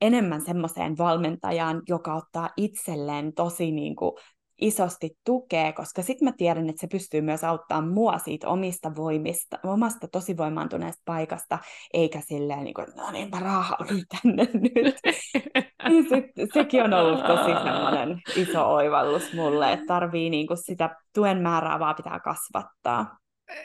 enemmän 0.00 0.40
semmoiseen 0.40 0.98
valmentajaan, 0.98 1.82
joka 1.88 2.14
ottaa 2.14 2.48
itselleen 2.56 3.34
tosi 3.34 3.70
niin 3.70 3.96
kuin, 3.96 4.12
isosti 4.60 5.10
tukea, 5.24 5.72
koska 5.72 6.02
sitten 6.02 6.28
mä 6.28 6.32
tiedän, 6.36 6.68
että 6.68 6.80
se 6.80 6.86
pystyy 6.86 7.20
myös 7.20 7.44
auttamaan 7.44 7.88
mua 7.88 8.18
siitä 8.18 8.48
omista 8.48 8.96
voimista, 8.96 9.58
omasta 9.64 10.08
tosi 10.08 10.36
voimaantuneesta 10.36 11.02
paikasta, 11.04 11.58
eikä 11.92 12.20
silleen, 12.20 12.64
niin 12.64 12.74
kuin, 12.74 12.86
no 12.96 13.10
niinpä 13.10 13.38
raahaudu 13.38 13.94
tänne 14.22 14.48
nyt. 14.52 14.96
niin 15.88 16.08
sit, 16.08 16.52
sekin 16.54 16.82
on 16.82 16.94
ollut 16.94 17.26
tosi 17.26 17.64
semmoinen 17.64 18.20
iso 18.36 18.74
oivallus 18.74 19.34
mulle, 19.34 19.72
että 19.72 19.86
tarvii 19.86 20.30
niin 20.30 20.46
kuin 20.46 20.58
sitä 20.58 20.96
tuen 21.14 21.42
määrää 21.42 21.78
vaan 21.78 21.96
pitää 21.96 22.20
kasvattaa. 22.20 23.18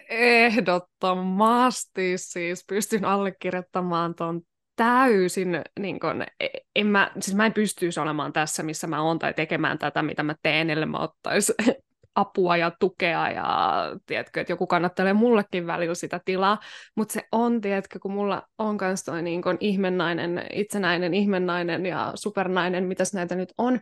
Ehdottomasti 0.09 2.17
siis 2.17 2.65
pystyn 2.67 3.05
allekirjoittamaan 3.05 4.15
tuon 4.15 4.41
täysin, 4.76 5.61
niin 5.80 5.99
kun, 5.99 6.21
e, 6.39 6.47
en 6.76 6.88
mä, 6.88 7.11
siis 7.19 7.38
mä 7.38 7.45
en 7.45 7.53
pystyisi 7.53 7.99
olemaan 7.99 8.34
tässä, 8.34 8.63
missä 8.63 8.88
mä 8.88 9.01
oon, 9.01 9.19
tai 9.19 9.34
tekemään 9.34 9.78
tätä, 9.78 10.03
mitä 10.03 10.24
mä 10.24 10.36
teen, 10.43 10.69
ellei 10.69 10.86
mä 10.86 10.97
ottaisi 10.97 11.53
apua 12.15 12.57
ja 12.57 12.71
tukea 12.80 13.30
ja 13.30 13.76
tiedätkö, 14.05 14.41
että 14.41 14.53
joku 14.53 14.67
kannattelee 14.67 15.13
mullekin 15.13 15.67
välillä 15.67 15.95
sitä 15.95 16.21
tilaa, 16.26 16.59
mutta 16.95 17.13
se 17.13 17.24
on, 17.32 17.61
tiedätkö, 17.61 17.99
kun 17.99 18.13
mulla 18.13 18.41
on 18.57 18.78
myös 18.82 19.03
toi 19.03 19.21
niin 19.21 19.41
kun 19.41 19.57
ihmennainen, 19.59 20.45
itsenäinen 20.53 21.13
ihmennainen 21.13 21.86
ja 21.86 22.11
supernainen, 22.15 22.84
mitäs 22.84 23.13
näitä 23.13 23.36
nyt 23.36 23.53
on, 23.57 23.80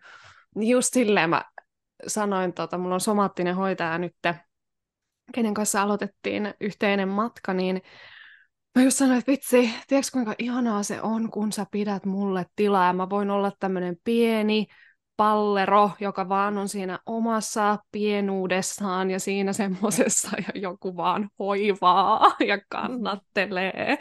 niin 0.55 0.69
just 0.69 0.93
silleen 0.93 1.29
mä 1.29 1.45
sanoin, 2.07 2.53
tota, 2.53 2.77
mulla 2.77 2.95
on 2.95 3.01
somaattinen 3.01 3.55
hoitaja 3.55 3.97
nyt, 3.97 4.15
kenen 5.33 5.53
kanssa 5.53 5.81
aloitettiin 5.81 6.53
yhteinen 6.61 7.07
matka, 7.07 7.53
niin 7.53 7.81
mä 8.75 8.83
just 8.83 8.97
sanoin, 8.97 9.19
että 9.19 9.31
vitsi, 9.31 9.73
tiedätkö 9.87 10.11
kuinka 10.13 10.35
ihanaa 10.39 10.83
se 10.83 11.01
on, 11.01 11.31
kun 11.31 11.51
sä 11.51 11.65
pidät 11.71 12.05
mulle 12.05 12.45
tilaa 12.55 12.87
ja 12.87 12.93
mä 12.93 13.09
voin 13.09 13.29
olla 13.29 13.51
tämmöinen 13.59 13.97
pieni, 14.03 14.67
pallero, 15.17 15.91
joka 15.99 16.29
vaan 16.29 16.57
on 16.57 16.69
siinä 16.69 16.99
omassa 17.05 17.77
pienuudessaan 17.91 19.11
ja 19.11 19.19
siinä 19.19 19.53
semmoisessa 19.53 20.29
ja 20.47 20.61
joku 20.61 20.97
vaan 20.97 21.29
hoivaa 21.39 22.35
ja 22.47 22.59
kannattelee. 22.69 23.97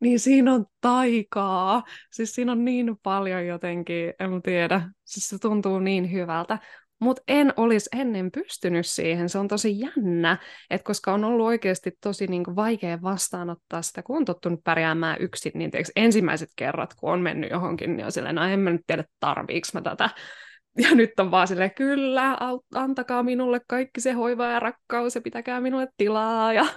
Niin 0.00 0.20
siinä 0.20 0.54
on 0.54 0.66
taikaa. 0.80 1.82
Siis 2.12 2.34
siinä 2.34 2.52
on 2.52 2.64
niin 2.64 2.96
paljon 3.02 3.46
jotenkin, 3.46 4.12
en 4.20 4.42
tiedä. 4.42 4.90
Siis 5.04 5.28
se 5.28 5.38
tuntuu 5.38 5.78
niin 5.78 6.12
hyvältä. 6.12 6.58
Mutta 7.00 7.22
en 7.28 7.52
olisi 7.56 7.90
ennen 7.96 8.30
pystynyt 8.30 8.86
siihen. 8.86 9.28
Se 9.28 9.38
on 9.38 9.48
tosi 9.48 9.80
jännä, 9.80 10.38
että 10.70 10.84
koska 10.84 11.12
on 11.12 11.24
ollut 11.24 11.46
oikeasti 11.46 11.92
tosi 12.00 12.26
niinku 12.26 12.56
vaikea 12.56 13.02
vastaanottaa 13.02 13.82
sitä, 13.82 14.02
kun 14.02 14.16
on 14.16 14.24
tottunut 14.24 14.64
pärjäämään 14.64 15.16
yksin, 15.20 15.52
niin 15.54 15.70
ensimmäiset 15.96 16.48
kerrat, 16.56 16.94
kun 16.94 17.12
on 17.12 17.20
mennyt 17.20 17.50
johonkin, 17.50 17.96
niin 17.96 18.06
on 18.06 18.12
silleen, 18.12 18.34
no 18.34 18.44
en 18.44 18.60
mä 18.60 18.70
nyt 18.70 18.80
tiedä, 18.86 19.04
tarviiks 19.20 19.74
mä 19.74 19.80
tätä 19.80 20.10
ja 20.82 20.94
nyt 20.94 21.20
on 21.20 21.30
vaan 21.30 21.48
silleen, 21.48 21.74
kyllä, 21.74 22.38
antakaa 22.74 23.22
minulle 23.22 23.60
kaikki 23.68 24.00
se 24.00 24.12
hoiva 24.12 24.46
ja 24.46 24.60
rakkaus 24.60 25.14
ja 25.14 25.20
pitäkää 25.20 25.60
minulle 25.60 25.88
tilaa. 25.96 26.52
Ja... 26.52 26.64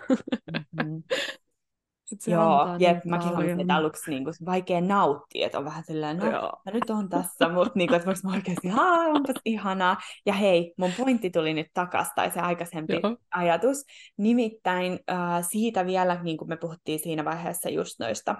Mm-hmm. 0.52 1.04
Se 2.20 2.32
Joo, 2.32 2.76
jep, 2.80 3.06
mäkin 3.06 3.38
olin 3.38 3.60
että 3.60 3.76
aluksi 3.76 4.10
niin 4.10 4.24
kuin, 4.24 4.34
vaikea 4.46 4.82
nauttia, 4.82 5.46
että 5.46 5.58
on 5.58 5.66
vähän 5.66 5.84
silleen, 5.84 6.18
no 6.18 6.32
Joo. 6.32 6.62
mä 6.66 6.72
nyt 6.72 6.90
on 6.90 7.10
tässä, 7.10 7.50
mutta 7.50 7.72
niin 7.76 7.88
kuin, 7.88 7.98
että 7.98 8.12
mä 8.24 8.34
oikeasti, 8.34 8.68
haa, 8.68 9.06
onpas 9.06 9.36
ihanaa. 9.46 9.98
Ja 10.26 10.34
hei, 10.34 10.74
mun 10.78 10.92
pointti 10.98 11.30
tuli 11.30 11.54
nyt 11.54 11.68
takas, 11.74 12.12
tai 12.16 12.32
se 12.32 12.40
aikaisempi 12.40 12.94
Joo. 12.94 13.18
ajatus. 13.32 13.86
Nimittäin 14.18 15.00
äh, 15.12 15.48
siitä 15.50 15.86
vielä, 15.86 16.24
niin 16.24 16.38
kuin 16.38 16.50
me 16.50 16.58
puhuttiin 16.58 17.00
siinä 17.00 17.26
vaiheessa 17.26 17.70
just 17.70 18.00
noista 18.00 18.36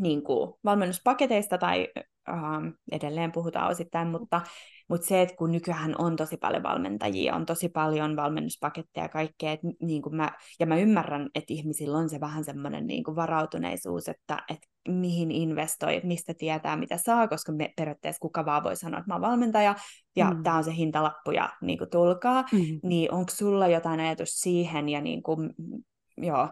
niin 0.00 0.22
kuin 0.22 0.54
valmennuspaketeista 0.64 1.58
tai 1.58 1.88
ähm, 2.28 2.68
edelleen 2.92 3.32
puhutaan 3.32 3.70
osittain, 3.70 4.08
mutta, 4.08 4.40
mutta 4.88 5.06
se, 5.06 5.22
että 5.22 5.36
kun 5.36 5.52
nykyään 5.52 5.94
on 5.98 6.16
tosi 6.16 6.36
paljon 6.36 6.62
valmentajia, 6.62 7.34
on 7.34 7.46
tosi 7.46 7.68
paljon 7.68 8.16
valmennuspaketteja 8.16 9.04
ja 9.04 9.08
kaikkea, 9.08 9.52
että 9.52 9.66
niin 9.82 10.02
kuin 10.02 10.16
mä, 10.16 10.30
ja 10.60 10.66
mä 10.66 10.76
ymmärrän, 10.76 11.30
että 11.34 11.54
ihmisillä 11.54 11.98
on 11.98 12.08
se 12.08 12.20
vähän 12.20 12.44
semmoinen 12.44 12.86
niin 12.86 13.04
kuin 13.04 13.16
varautuneisuus, 13.16 14.08
että, 14.08 14.42
että 14.50 14.68
mihin 14.88 15.30
investoi, 15.30 16.00
mistä 16.04 16.34
tietää, 16.34 16.76
mitä 16.76 16.96
saa, 16.96 17.28
koska 17.28 17.52
me, 17.52 17.72
periaatteessa 17.76 18.20
kuka 18.20 18.44
vaan 18.44 18.64
voi 18.64 18.76
sanoa, 18.76 18.98
että 18.98 19.10
mä 19.10 19.14
oon 19.14 19.22
valmentaja, 19.22 19.74
ja 20.16 20.30
mm. 20.30 20.42
tämä 20.42 20.56
on 20.56 20.64
se 20.64 20.76
hintalappu, 20.76 21.30
ja 21.30 21.52
niin 21.60 21.78
kuin 21.78 21.90
tulkaa, 21.90 22.44
mm. 22.52 22.80
niin 22.82 23.12
onko 23.12 23.32
sulla 23.34 23.68
jotain 23.68 24.00
ajatus 24.00 24.30
siihen, 24.30 24.88
ja 24.88 25.00
niin 25.00 25.22
kuin, 25.22 25.50
joo, 26.16 26.48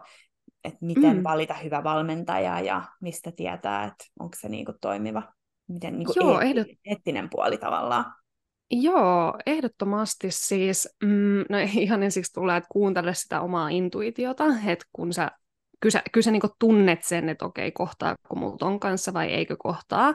että 0.63 0.79
miten 0.81 1.17
mm. 1.17 1.23
valita 1.23 1.53
hyvä 1.53 1.83
valmentaja, 1.83 2.59
ja 2.59 2.83
mistä 3.01 3.31
tietää, 3.31 3.83
että 3.83 4.05
onko 4.19 4.35
se 4.39 4.49
niin 4.49 4.65
kuin 4.65 4.77
toimiva 4.81 5.23
miten 5.67 5.99
niin 5.99 6.05
kuin 6.05 6.15
Joo, 6.15 6.39
eetti, 6.39 6.59
ehdot... 6.59 6.67
eettinen 6.85 7.29
puoli 7.29 7.57
tavallaan. 7.57 8.05
Joo, 8.71 9.37
ehdottomasti 9.45 10.27
siis, 10.29 10.89
mm, 11.03 11.45
no 11.49 11.57
ihan 11.79 12.03
ensiksi 12.03 12.33
tulee, 12.33 12.57
että 12.57 12.69
kuuntele 12.71 13.13
sitä 13.13 13.41
omaa 13.41 13.69
intuitiota, 13.69 14.45
että 14.65 14.85
kun 14.93 15.13
sä, 15.13 15.31
kyllä 15.79 16.01
kyllä 16.11 16.23
sä 16.25 16.31
niin 16.31 16.41
tunnet 16.59 17.03
sen, 17.03 17.29
että 17.29 17.45
okei, 17.45 17.71
kohtaako 17.71 18.35
mulla 18.35 18.57
ton 18.57 18.79
kanssa 18.79 19.13
vai 19.13 19.27
eikö 19.27 19.55
kohtaa. 19.59 20.13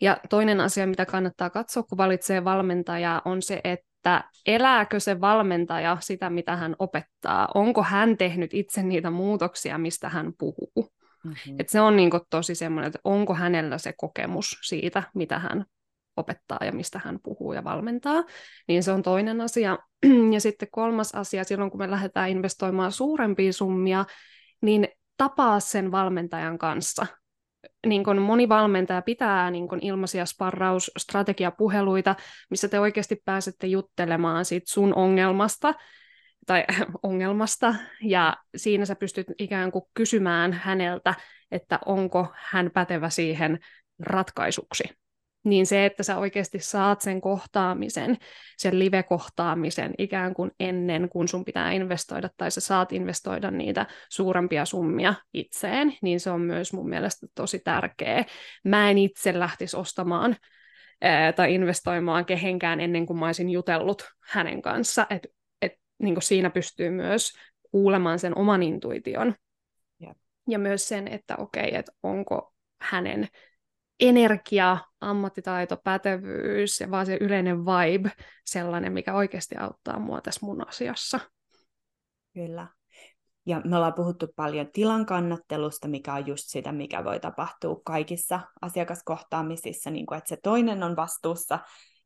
Ja 0.00 0.16
toinen 0.30 0.60
asia, 0.60 0.86
mitä 0.86 1.06
kannattaa 1.06 1.50
katsoa, 1.50 1.82
kun 1.82 1.98
valitsee 1.98 2.44
valmentajaa, 2.44 3.22
on 3.24 3.42
se, 3.42 3.60
että 3.64 4.24
elääkö 4.46 5.00
se 5.00 5.20
valmentaja 5.20 5.96
sitä, 6.00 6.30
mitä 6.30 6.56
hän 6.56 6.76
opettaa. 6.78 7.48
Onko 7.54 7.82
hän 7.82 8.16
tehnyt 8.16 8.54
itse 8.54 8.82
niitä 8.82 9.10
muutoksia, 9.10 9.78
mistä 9.78 10.08
hän 10.08 10.32
puhuu. 10.38 10.92
Mm-hmm. 11.24 11.56
Et 11.58 11.68
se 11.68 11.80
on 11.80 11.96
niin 11.96 12.10
tosi 12.30 12.54
semmoinen, 12.54 12.86
että 12.86 12.98
onko 13.04 13.34
hänellä 13.34 13.78
se 13.78 13.92
kokemus 13.96 14.58
siitä, 14.62 15.02
mitä 15.14 15.38
hän 15.38 15.64
opettaa 16.16 16.58
ja 16.64 16.72
mistä 16.72 17.00
hän 17.04 17.18
puhuu 17.22 17.52
ja 17.52 17.64
valmentaa, 17.64 18.24
niin 18.68 18.82
se 18.82 18.92
on 18.92 19.02
toinen 19.02 19.40
asia. 19.40 19.78
Ja 20.32 20.40
sitten 20.40 20.68
kolmas 20.70 21.14
asia, 21.14 21.44
silloin 21.44 21.70
kun 21.70 21.80
me 21.80 21.90
lähdetään 21.90 22.30
investoimaan 22.30 22.92
suurempia 22.92 23.52
summia, 23.52 24.04
niin 24.62 24.88
tapaa 25.16 25.60
sen 25.60 25.92
valmentajan 25.92 26.58
kanssa. 26.58 27.06
Niin 27.86 28.04
kun 28.04 28.22
moni 28.22 28.48
valmentaja 28.48 29.02
pitää 29.02 29.50
niin 29.50 29.68
kun 29.68 29.78
ilmaisia 29.82 30.26
sparrausstrategiapuheluita, 30.26 32.16
missä 32.50 32.68
te 32.68 32.80
oikeasti 32.80 33.22
pääsette 33.24 33.66
juttelemaan 33.66 34.44
siitä 34.44 34.72
sun 34.72 34.94
ongelmasta 34.94 35.74
tai 36.46 36.64
ongelmasta, 37.02 37.74
ja 38.02 38.36
siinä 38.56 38.84
sä 38.84 38.96
pystyt 38.96 39.26
ikään 39.38 39.72
kuin 39.72 39.84
kysymään 39.94 40.52
häneltä, 40.52 41.14
että 41.50 41.78
onko 41.86 42.26
hän 42.34 42.70
pätevä 42.74 43.10
siihen 43.10 43.58
ratkaisuksi. 43.98 44.84
Niin 45.44 45.66
se, 45.66 45.86
että 45.86 46.02
sä 46.02 46.18
oikeasti 46.18 46.58
saat 46.58 47.00
sen 47.00 47.20
kohtaamisen, 47.20 48.16
sen 48.58 48.78
live-kohtaamisen 48.78 49.94
ikään 49.98 50.34
kuin 50.34 50.50
ennen 50.60 51.08
kuin 51.08 51.28
sun 51.28 51.44
pitää 51.44 51.72
investoida, 51.72 52.28
tai 52.36 52.50
sä 52.50 52.60
saat 52.60 52.92
investoida 52.92 53.50
niitä 53.50 53.86
suurempia 54.08 54.64
summia 54.64 55.14
itseen, 55.34 55.94
niin 56.02 56.20
se 56.20 56.30
on 56.30 56.40
myös 56.40 56.72
mun 56.72 56.88
mielestä 56.88 57.26
tosi 57.34 57.58
tärkeä. 57.58 58.24
Mä 58.64 58.90
en 58.90 58.98
itse 58.98 59.38
lähtisi 59.38 59.76
ostamaan 59.76 60.36
ää, 61.00 61.32
tai 61.32 61.54
investoimaan 61.54 62.24
kehenkään 62.24 62.80
ennen 62.80 63.06
kuin 63.06 63.18
mä 63.18 63.26
olisin 63.26 63.50
jutellut 63.50 64.02
hänen 64.20 64.62
kanssa, 64.62 65.06
että 65.10 65.28
niin 66.02 66.14
kuin 66.14 66.22
siinä 66.22 66.50
pystyy 66.50 66.90
myös 66.90 67.32
kuulemaan 67.70 68.18
sen 68.18 68.38
oman 68.38 68.62
intuition. 68.62 69.34
Yeah. 70.02 70.16
Ja 70.48 70.58
myös 70.58 70.88
sen, 70.88 71.08
että 71.08 71.36
okei, 71.36 71.68
okay, 71.68 71.78
että 71.78 71.92
onko 72.02 72.54
hänen 72.80 73.28
energia, 74.08 74.78
ammattitaito, 75.00 75.76
pätevyys 75.84 76.80
ja 76.80 76.90
vaan 76.90 77.06
se 77.06 77.18
yleinen 77.20 77.58
vibe 77.58 78.12
sellainen, 78.46 78.92
mikä 78.92 79.14
oikeasti 79.14 79.56
auttaa 79.56 79.98
mua 79.98 80.20
tässä 80.20 80.46
mun 80.46 80.68
asiassa. 80.68 81.20
Kyllä. 82.34 82.68
Ja 83.46 83.60
me 83.64 83.76
ollaan 83.76 83.94
puhuttu 83.94 84.26
paljon 84.36 84.66
tilan 84.72 85.06
kannattelusta, 85.06 85.88
mikä 85.88 86.14
on 86.14 86.26
just 86.26 86.44
sitä, 86.46 86.72
mikä 86.72 87.04
voi 87.04 87.20
tapahtua 87.20 87.80
kaikissa 87.84 88.40
asiakaskohtaamisissa, 88.62 89.90
niin 89.90 90.06
kuin, 90.06 90.18
että 90.18 90.28
se 90.28 90.38
toinen 90.42 90.82
on 90.82 90.96
vastuussa 90.96 91.58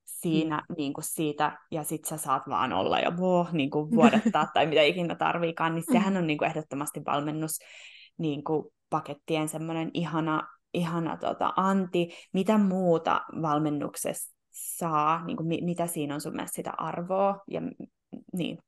siinä 0.04 0.62
mm. 0.68 0.74
niin 0.76 0.92
kuin 0.92 1.04
siitä, 1.04 1.58
ja 1.70 1.84
sit 1.84 2.04
sä 2.04 2.16
saat 2.16 2.42
vaan 2.48 2.72
olla 2.72 2.98
ja 2.98 3.16
voh, 3.16 3.52
niin 3.52 3.70
kuin 3.70 3.90
vuodattaa 3.96 4.46
tai 4.54 4.66
mitä 4.66 4.82
ikinä 4.82 5.14
tarviikaan, 5.14 5.74
niin 5.74 5.84
sehän 5.92 6.12
mm. 6.12 6.18
on 6.18 6.26
niin 6.26 6.38
kuin 6.38 6.48
ehdottomasti 6.48 7.00
valmennus 7.06 7.58
niin 8.18 8.44
kuin 8.44 8.66
pakettien 8.90 9.48
semmoinen 9.48 9.90
ihana, 9.94 10.48
ihana 10.76 11.16
tota, 11.16 11.52
anti. 11.56 12.08
Mitä 12.32 12.58
muuta 12.58 13.20
valmennuksessa 13.42 14.36
saa, 14.50 15.24
niin 15.24 15.36
kuin, 15.36 15.64
mitä 15.64 15.86
siinä 15.86 16.14
on 16.14 16.20
sun 16.20 16.32
mielestä 16.32 16.56
sitä 16.56 16.72
arvoa, 16.78 17.42
ja 17.50 17.60
niin, 18.32 18.58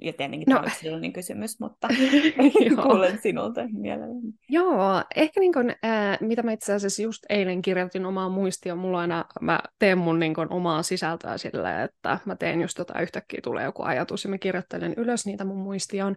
ja 0.00 0.12
tietenkin 0.12 0.46
no. 0.48 0.62
tämä 0.82 0.96
on 0.96 1.12
kysymys, 1.12 1.60
mutta 1.60 1.88
kuulen 2.82 3.18
sinulta 3.22 3.60
mielelläni. 3.72 4.32
Joo, 4.48 5.02
ehkä 5.16 5.40
niin 5.40 5.52
kun, 5.52 5.70
äh, 5.70 6.18
mitä 6.20 6.42
mä 6.42 6.52
itse 6.52 6.72
asiassa 6.72 7.02
just 7.02 7.22
eilen 7.28 7.62
kirjoitin 7.62 8.06
omaa 8.06 8.28
muistia, 8.28 8.76
mulla 8.76 8.98
aina, 8.98 9.24
mä 9.40 9.60
teen 9.78 9.98
mun 9.98 10.18
niin 10.18 10.34
kun, 10.34 10.46
omaa 10.50 10.82
sisältöä 10.82 11.38
sillä, 11.38 11.82
että 11.82 12.18
mä 12.24 12.36
teen 12.36 12.60
just 12.60 12.76
tota, 12.76 13.00
yhtäkkiä 13.00 13.40
tulee 13.42 13.64
joku 13.64 13.82
ajatus 13.82 14.24
ja 14.24 14.30
mä 14.30 14.38
kirjoittelen 14.38 14.94
ylös 14.96 15.26
niitä 15.26 15.44
mun 15.44 15.58
muistioon. 15.58 16.16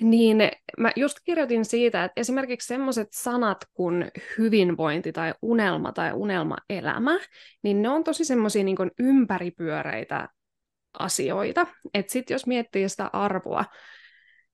Niin 0.00 0.38
mä 0.78 0.92
just 0.96 1.18
kirjoitin 1.24 1.64
siitä, 1.64 2.04
että 2.04 2.20
esimerkiksi 2.20 2.66
semmoiset 2.66 3.08
sanat 3.12 3.58
kuin 3.74 4.10
hyvinvointi 4.38 5.12
tai 5.12 5.34
unelma 5.42 5.92
tai 5.92 6.12
unelmaelämä, 6.12 7.18
niin 7.62 7.82
ne 7.82 7.88
on 7.88 8.04
tosi 8.04 8.24
semmoisia 8.24 8.64
niin 8.64 8.76
ympäripyöreitä 8.98 10.28
asioita. 10.98 11.66
Että 11.94 12.12
sitten 12.12 12.34
jos 12.34 12.46
miettii 12.46 12.88
sitä 12.88 13.10
arvoa 13.12 13.64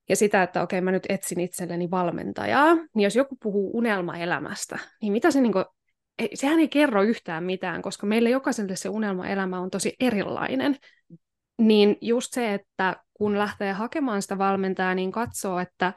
ja 0.08 0.16
sitä, 0.16 0.42
että 0.42 0.62
okei, 0.62 0.80
mä 0.80 0.92
nyt 0.92 1.06
etsin 1.08 1.40
itselleni 1.40 1.90
valmentajaa, 1.90 2.74
niin 2.74 3.04
jos 3.04 3.16
joku 3.16 3.36
puhuu 3.42 3.70
unelmaelämästä, 3.74 4.78
niin 5.02 5.12
mitä 5.12 5.30
se 5.30 5.40
niinku, 5.40 5.64
sehän 6.34 6.58
ei 6.58 6.68
kerro 6.68 7.02
yhtään 7.02 7.44
mitään, 7.44 7.82
koska 7.82 8.06
meille 8.06 8.30
jokaiselle 8.30 8.76
se 8.76 8.88
unelmaelämä 8.88 9.60
on 9.60 9.70
tosi 9.70 9.94
erilainen. 10.00 10.76
Niin 11.58 11.96
just 12.00 12.32
se, 12.32 12.54
että 12.54 12.96
kun 13.14 13.38
lähtee 13.38 13.72
hakemaan 13.72 14.22
sitä 14.22 14.38
valmentajaa, 14.38 14.94
niin 14.94 15.12
katsoo, 15.12 15.58
että 15.58 15.92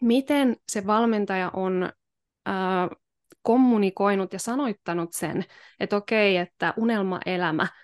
miten 0.00 0.56
se 0.68 0.86
valmentaja 0.86 1.50
on 1.54 1.92
kommunikoinut 3.42 4.32
ja 4.32 4.38
sanoittanut 4.38 5.12
sen, 5.12 5.44
että 5.80 5.96
okei, 5.96 6.36
että 6.36 6.74
unelmaelämä– 6.76 7.66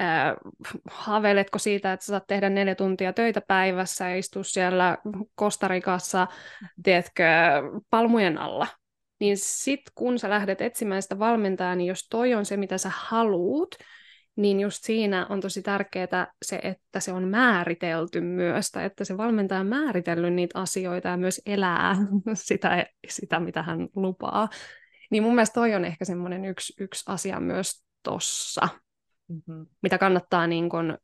Äh, 0.00 0.36
haaveiletko 0.90 1.58
siitä, 1.58 1.92
että 1.92 2.06
saat 2.06 2.26
tehdä 2.26 2.50
neljä 2.50 2.74
tuntia 2.74 3.12
töitä 3.12 3.40
päivässä 3.40 4.08
ja 4.08 4.16
istua 4.16 4.42
siellä 4.42 4.98
Kostarikassa, 5.34 6.26
teetkö, 6.82 7.24
palmujen 7.90 8.38
alla? 8.38 8.66
Niin 9.20 9.36
sit 9.38 9.80
kun 9.94 10.18
sä 10.18 10.30
lähdet 10.30 10.60
etsimään 10.60 11.02
sitä 11.02 11.18
valmentajaa, 11.18 11.74
niin 11.74 11.86
jos 11.86 12.06
toi 12.10 12.34
on 12.34 12.44
se, 12.44 12.56
mitä 12.56 12.78
sä 12.78 12.90
haluut, 12.94 13.74
niin 14.38 14.60
just 14.60 14.84
siinä 14.84 15.26
on 15.28 15.40
tosi 15.40 15.62
tärkeää 15.62 16.32
se, 16.44 16.60
että 16.62 17.00
se 17.00 17.12
on 17.12 17.28
määritelty 17.28 18.20
myös, 18.20 18.70
tai 18.70 18.84
että 18.84 19.04
se 19.04 19.16
valmentaja 19.16 19.60
on 19.60 19.66
määritellyt 19.66 20.34
niitä 20.34 20.60
asioita 20.60 21.08
ja 21.08 21.16
myös 21.16 21.42
elää 21.46 21.96
sitä, 22.34 22.86
sitä 23.08 23.40
mitä 23.40 23.62
hän 23.62 23.88
lupaa. 23.96 24.48
Niin 25.10 25.22
mun 25.22 25.34
mielestä 25.34 25.54
toi 25.54 25.74
on 25.74 25.84
ehkä 25.84 26.04
semmoinen 26.04 26.44
yksi, 26.44 26.82
yksi 26.82 27.04
asia 27.06 27.40
myös 27.40 27.84
tossa, 28.02 28.68
mm-hmm. 29.28 29.66
mitä 29.82 29.98
kannattaa 29.98 30.46
niin 30.46 30.68
kun, 30.68 30.98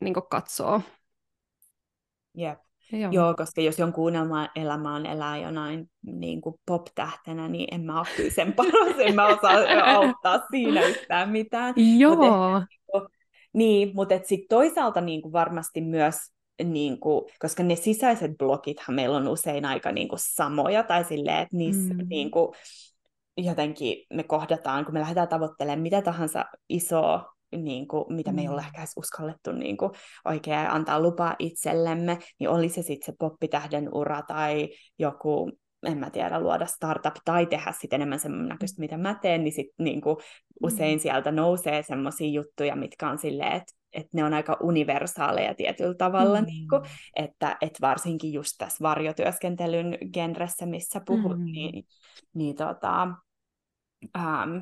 niin 0.00 0.14
kun 0.14 0.28
katsoa. 0.30 0.80
Jep. 2.34 2.69
Joo. 2.92 3.12
Joo, 3.12 3.34
koska 3.34 3.60
jos 3.60 3.78
jonkun 3.78 4.12
elämä 4.56 4.94
on 4.94 5.06
elää 5.06 5.38
jonain 5.38 5.90
niin 6.02 6.40
kuin 6.40 6.54
pop-tähtenä, 6.66 7.48
niin 7.48 7.74
en 7.74 7.80
mä 7.80 7.98
ole 7.98 8.06
kyllä 8.16 8.30
sen 8.30 8.52
paras, 8.56 8.96
en 8.98 9.14
mä 9.14 9.26
osaa 9.26 9.52
auttaa 9.84 10.40
siinä 10.50 10.82
yhtään 10.82 11.28
mitään. 11.28 11.74
Joo. 11.98 12.16
Mut 12.16 12.62
ehkä, 12.62 12.80
niin, 13.52 13.90
mutta 13.94 14.14
sitten 14.24 14.48
toisaalta 14.48 15.00
niin 15.00 15.22
kuin 15.22 15.32
varmasti 15.32 15.80
myös, 15.80 16.16
niin 16.64 17.00
kuin, 17.00 17.24
koska 17.38 17.62
ne 17.62 17.76
sisäiset 17.76 18.38
blogithan 18.38 18.94
meillä 18.94 19.16
on 19.16 19.28
usein 19.28 19.64
aika 19.64 19.92
niin 19.92 20.08
kuin 20.08 20.18
samoja, 20.22 20.82
tai 20.82 21.04
silleen, 21.04 21.38
että 21.38 21.56
niissä 21.56 21.94
mm. 21.94 22.06
niin 22.08 22.30
kuin, 22.30 22.52
jotenkin 23.36 24.06
me 24.14 24.22
kohdataan, 24.22 24.84
kun 24.84 24.94
me 24.94 25.00
lähdetään 25.00 25.28
tavoittelemaan 25.28 25.80
mitä 25.80 26.02
tahansa 26.02 26.44
isoa 26.68 27.32
niin 27.56 27.88
kuin, 27.88 28.04
mitä 28.08 28.32
me 28.32 28.40
ei 28.42 28.48
ole 28.48 28.60
mm. 28.60 28.66
ehkä 28.66 28.84
uskallettu 28.96 29.52
niin 29.52 29.76
kuin, 29.76 29.92
oikein 30.24 30.70
antaa 30.70 31.00
lupaa 31.00 31.36
itsellemme, 31.38 32.18
niin 32.38 32.50
oli 32.50 32.68
se 32.68 32.82
sitten 32.82 33.06
se 33.06 33.16
poppitähden 33.18 33.94
ura 33.94 34.22
tai 34.22 34.68
joku 34.98 35.50
en 35.86 35.98
mä 35.98 36.10
tiedä, 36.10 36.40
luoda 36.40 36.66
startup 36.66 37.14
tai 37.24 37.46
tehdä 37.46 37.72
sitten 37.80 37.96
enemmän 37.96 38.18
sen 38.18 38.48
näköistä, 38.48 38.80
mitä 38.80 38.98
mä 38.98 39.14
teen, 39.14 39.44
niin 39.44 39.52
sit 39.52 39.68
niin 39.78 40.00
kuin 40.00 40.16
usein 40.62 40.98
mm. 40.98 41.00
sieltä 41.00 41.32
nousee 41.32 41.82
semmoisia 41.82 42.28
juttuja, 42.28 42.76
mitkä 42.76 43.10
on 43.10 43.18
silleen, 43.18 43.52
että 43.52 43.80
että 43.92 44.10
ne 44.14 44.24
on 44.24 44.34
aika 44.34 44.56
universaaleja 44.60 45.54
tietyllä 45.54 45.94
tavalla, 45.94 46.40
mm. 46.40 46.46
niin 46.46 46.68
kuin, 46.68 46.82
että, 47.16 47.56
että 47.60 47.78
varsinkin 47.80 48.32
just 48.32 48.54
tässä 48.58 48.82
varjotyöskentelyn 48.82 49.98
genressä, 50.12 50.66
missä 50.66 51.00
puhut, 51.06 51.38
mm. 51.38 51.44
niin, 51.44 51.84
niin 52.34 52.56
tota, 52.56 53.08
ähm, 54.18 54.56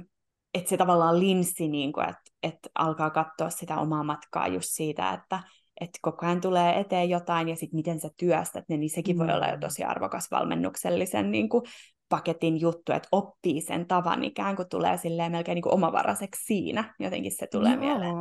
että 0.55 0.69
se 0.71 0.77
tavallaan 0.77 1.21
linssi, 1.21 1.69
niin 1.69 1.93
kuin, 1.93 2.09
että, 2.09 2.23
että 2.43 2.69
alkaa 2.75 3.11
katsoa 3.11 3.51
sitä 3.51 3.79
omaa 3.79 4.05
matkaa 4.05 4.49
just 4.49 4.69
siitä, 4.71 5.13
että, 5.13 5.41
että 5.81 5.99
koko 6.03 6.27
ajan 6.27 6.41
tulee 6.41 6.81
eteen 6.81 7.11
jotain 7.11 7.49
ja 7.49 7.57
sitten 7.57 7.77
miten 7.77 8.01
sä 8.01 8.11
työstät 8.17 8.65
ne, 8.69 8.77
niin 8.77 8.91
sekin 8.91 9.17
mm. 9.17 9.19
voi 9.19 9.35
olla 9.35 9.49
jo 9.49 9.59
tosi 9.61 9.85
arvokas 9.85 10.31
valmennuksellisen 10.31 11.31
niin 11.31 11.49
kuin, 11.49 11.63
paketin 12.09 12.61
juttu, 12.61 12.93
että 12.93 13.09
oppii 13.13 13.61
sen 13.61 13.87
tavan 13.87 14.25
ikään 14.25 14.57
kuin 14.57 14.69
tulee 14.69 14.97
silleen 14.97 15.33
melkein 15.33 15.55
niin 15.55 15.63
kuin 15.63 15.75
omavaraiseksi 15.75 16.45
siinä, 16.45 16.95
jotenkin 16.99 17.33
se 17.37 17.47
tulee 17.47 17.73
Joo. 17.73 17.81
mieleen. 17.81 18.15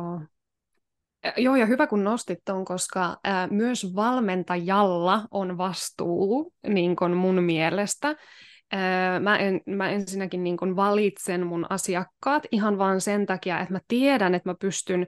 Joo, 1.36 1.56
ja 1.56 1.66
hyvä 1.66 1.86
kun 1.86 2.04
nostit 2.04 2.38
ton, 2.44 2.64
koska 2.64 3.16
ää, 3.24 3.46
myös 3.46 3.94
valmentajalla 3.94 5.24
on 5.30 5.58
vastuu 5.58 6.52
niin 6.68 6.96
kun 6.96 7.16
mun 7.16 7.42
mielestä 7.42 8.16
mä, 9.20 9.38
en, 9.38 9.60
mä 9.66 9.90
ensinnäkin 9.90 10.44
niin 10.44 10.56
kun 10.56 10.76
valitsen 10.76 11.46
mun 11.46 11.66
asiakkaat 11.70 12.42
ihan 12.52 12.78
vaan 12.78 13.00
sen 13.00 13.26
takia, 13.26 13.60
että 13.60 13.72
mä 13.72 13.80
tiedän, 13.88 14.34
että 14.34 14.48
mä 14.48 14.54
pystyn 14.60 15.06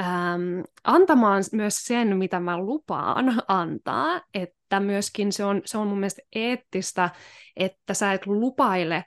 äm, 0.00 0.62
antamaan 0.84 1.42
myös 1.52 1.76
sen, 1.76 2.16
mitä 2.16 2.40
mä 2.40 2.58
lupaan 2.58 3.42
antaa, 3.48 4.20
että 4.34 4.80
myöskin 4.80 5.32
se 5.32 5.44
on, 5.44 5.62
se 5.64 5.78
on 5.78 5.86
mun 5.86 5.98
mielestä 5.98 6.22
eettistä, 6.34 7.10
että 7.56 7.94
sä 7.94 8.12
et 8.12 8.26
lupaile 8.26 9.04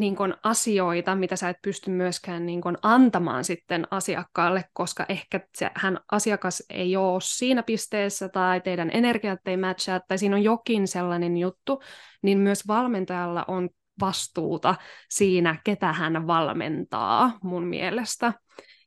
niin 0.00 0.16
kun, 0.16 0.34
asioita, 0.42 1.14
mitä 1.14 1.36
sä 1.36 1.48
et 1.48 1.56
pysty 1.62 1.90
myöskään 1.90 2.46
niin 2.46 2.60
kun, 2.60 2.78
antamaan 2.82 3.44
sitten 3.44 3.86
asiakkaalle, 3.90 4.64
koska 4.72 5.06
ehkä 5.08 5.40
se, 5.54 5.70
hän 5.74 5.98
asiakas 6.12 6.62
ei 6.70 6.96
ole 6.96 7.20
siinä 7.22 7.62
pisteessä 7.62 8.28
tai 8.28 8.60
teidän 8.60 8.90
energiat 8.92 9.40
ei 9.46 9.56
matchaa 9.56 10.00
tai 10.08 10.18
siinä 10.18 10.36
on 10.36 10.42
jokin 10.42 10.88
sellainen 10.88 11.36
juttu, 11.36 11.82
niin 12.22 12.38
myös 12.38 12.68
valmentajalla 12.68 13.44
on 13.48 13.68
vastuuta 14.00 14.74
siinä, 15.10 15.60
ketä 15.64 15.92
hän 15.92 16.26
valmentaa 16.26 17.38
mun 17.42 17.66
mielestä. 17.66 18.32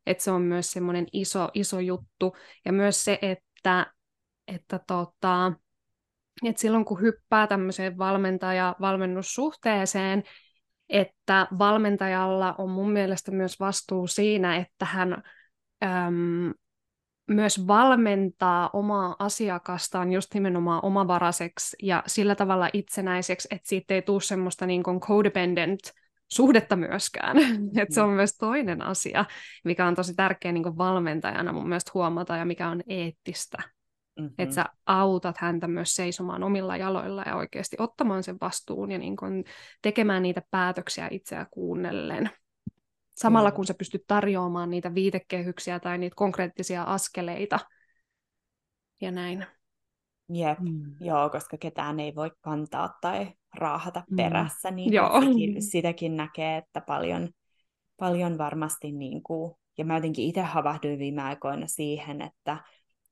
Et 0.06 0.20
se 0.20 0.32
on 0.32 0.42
myös 0.42 0.72
semmoinen 0.72 1.08
iso, 1.14 1.50
iso 1.54 1.80
juttu. 1.80 2.36
Ja 2.66 2.74
myös 2.74 3.04
se, 3.04 3.20
että, 3.22 3.94
että 4.48 4.80
tota, 4.88 5.54
että 6.44 6.62
silloin 6.62 6.86
kun 6.86 7.02
hyppää 7.02 7.48
tämmöiseen 7.48 7.98
valmentaja-valmennussuhteeseen, 7.98 10.24
että 10.94 11.48
valmentajalla 11.60 12.56
on 12.58 12.70
mun 12.70 12.92
mielestä 12.92 13.32
myös 13.32 13.60
vastuu 13.60 14.08
siinä, 14.08 14.56
että 14.56 14.86
hän 14.86 15.24
äm, 15.84 16.54
myös 17.28 17.68
valmentaa 17.68 18.70
omaa 18.74 19.16
asiakastaan 19.20 20.12
just 20.12 20.34
nimenomaan 20.34 20.86
omavaraiseksi 20.86 21.78
ja 21.84 22.04
sillä 22.08 22.36
tavalla 22.36 22.70
itsenäiseksi, 22.74 23.48
että 23.52 23.68
siitä 23.68 23.94
ei 23.94 24.02
tule 24.02 24.22
semmoista 24.22 24.66
niin 24.66 24.84
kuin 24.84 25.00
codependent 25.00 25.80
suhdetta 26.32 26.76
myöskään. 26.76 27.38
että 27.82 27.94
se 27.94 28.02
on 28.02 28.10
myös 28.10 28.38
toinen 28.38 28.82
asia, 28.82 29.26
mikä 29.64 29.86
on 29.86 29.96
tosi 29.96 30.16
tärkeä 30.16 30.52
niin 30.52 30.64
kuin 30.64 30.78
valmentajana 30.78 31.54
mun 31.54 31.70
mielestä 31.70 31.92
huomata 31.94 32.38
ja 32.38 32.46
mikä 32.46 32.70
on 32.70 32.82
eettistä. 32.88 33.58
Mm-hmm. 34.20 34.36
Että 34.38 34.56
sä 34.56 34.66
autat 34.86 35.38
häntä 35.38 35.68
myös 35.68 35.96
seisomaan 35.96 36.44
omilla 36.44 36.78
jaloilla 36.78 37.24
ja 37.26 37.36
oikeasti 37.36 37.76
ottamaan 37.80 38.24
sen 38.24 38.38
vastuun 38.42 38.92
ja 38.92 38.98
niin 38.98 39.16
kun 39.16 39.44
tekemään 39.82 40.24
niitä 40.24 40.42
päätöksiä 40.52 41.08
itseä 41.12 41.46
kuunnellen. 41.52 42.30
Samalla 43.16 43.50
mm. 43.50 43.56
kun 43.56 43.66
sä 43.66 43.74
pystyt 43.74 44.04
tarjoamaan 44.08 44.70
niitä 44.70 44.96
viitekehyksiä 44.96 45.80
tai 45.80 45.98
niitä 45.98 46.16
konkreettisia 46.16 46.84
askeleita 46.84 47.60
ja 49.02 49.12
näin. 49.12 49.46
Jep, 50.34 50.60
mm. 50.60 50.96
joo, 51.00 51.30
koska 51.30 51.58
ketään 51.58 52.00
ei 52.00 52.16
voi 52.16 52.32
kantaa 52.42 52.98
tai 53.02 53.28
raahata 53.56 54.04
mm. 54.10 54.16
perässä, 54.16 54.72
niin 54.72 54.94
joo. 54.94 55.22
Sitäkin, 55.22 55.62
sitäkin 55.62 56.16
näkee, 56.16 56.58
että 56.58 56.82
paljon, 56.82 57.30
paljon 58.00 58.38
varmasti, 58.38 58.92
niin 58.92 59.24
kuin, 59.24 59.56
ja 59.78 59.86
mä 59.86 59.96
jotenkin 59.96 60.26
itse 60.26 60.42
havahduin 60.42 61.00
viime 61.00 61.22
aikoina 61.22 61.68
siihen, 61.68 62.22
että, 62.22 62.58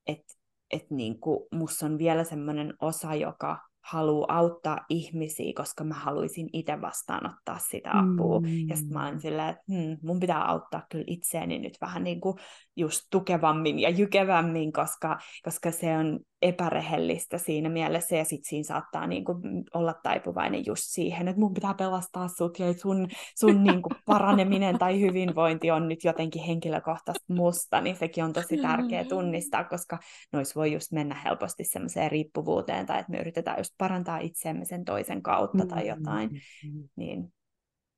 että 0.06 0.34
että 0.72 0.94
niin 0.94 1.20
kuin, 1.20 1.40
musta 1.52 1.86
on 1.86 1.98
vielä 1.98 2.24
semmoinen 2.24 2.74
osa, 2.80 3.14
joka 3.14 3.58
haluaa 3.82 4.38
auttaa 4.38 4.84
ihmisiä, 4.88 5.52
koska 5.56 5.84
mä 5.84 5.94
haluaisin 5.94 6.48
itse 6.52 6.80
vastaanottaa 6.80 7.58
sitä 7.58 7.90
apua. 7.92 8.40
Mm. 8.40 8.68
Ja 8.68 8.76
sitten 8.76 8.92
mä 8.92 9.06
olen 9.06 9.20
silleen, 9.20 9.48
että 9.48 9.62
hmm, 9.68 9.98
mun 10.02 10.20
pitää 10.20 10.44
auttaa 10.44 10.86
kyllä 10.90 11.04
itseäni 11.06 11.58
nyt 11.58 11.78
vähän 11.80 12.04
niin 12.04 12.20
kuin 12.20 12.38
just 12.76 13.02
tukevammin 13.10 13.78
ja 13.78 13.90
jykevämmin, 13.90 14.72
koska, 14.72 15.18
koska 15.44 15.70
se 15.70 15.98
on 15.98 16.20
epärehellistä 16.42 17.38
siinä 17.38 17.68
mielessä, 17.68 18.16
ja 18.16 18.24
sitten 18.24 18.48
siinä 18.48 18.64
saattaa 18.64 19.06
niin 19.06 19.24
kuin 19.24 19.64
olla 19.74 19.94
taipuvainen 20.02 20.66
just 20.66 20.82
siihen, 20.84 21.28
että 21.28 21.40
mun 21.40 21.54
pitää 21.54 21.74
pelastaa 21.74 22.28
sut, 22.28 22.58
ja 22.58 22.72
sun, 22.72 23.08
sun 23.38 23.62
niin 23.64 23.82
kuin 23.82 23.92
paraneminen 24.06 24.78
tai 24.78 25.00
hyvinvointi 25.00 25.70
on 25.70 25.88
nyt 25.88 26.04
jotenkin 26.04 26.42
henkilökohtaisesti 26.42 27.32
musta, 27.32 27.80
niin 27.80 27.96
sekin 27.96 28.24
on 28.24 28.32
tosi 28.32 28.56
tärkeä 28.56 29.04
tunnistaa, 29.04 29.64
koska 29.64 29.98
nois 30.32 30.56
voi 30.56 30.72
just 30.72 30.92
mennä 30.92 31.14
helposti 31.24 31.64
semmoiseen 31.64 32.10
riippuvuuteen, 32.10 32.86
tai 32.86 33.00
että 33.00 33.12
me 33.12 33.20
yritetään 33.20 33.58
just 33.58 33.74
parantaa 33.78 34.18
itseämme 34.18 34.64
sen 34.64 34.84
toisen 34.84 35.22
kautta 35.22 35.66
tai 35.66 35.88
jotain. 35.88 36.30
Mm-hmm. 36.30 36.88
Niin. 36.96 37.32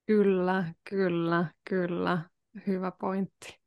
Kyllä, 0.06 0.64
kyllä, 0.90 1.46
kyllä. 1.68 2.22
Hyvä 2.66 2.92
pointti. 3.00 3.60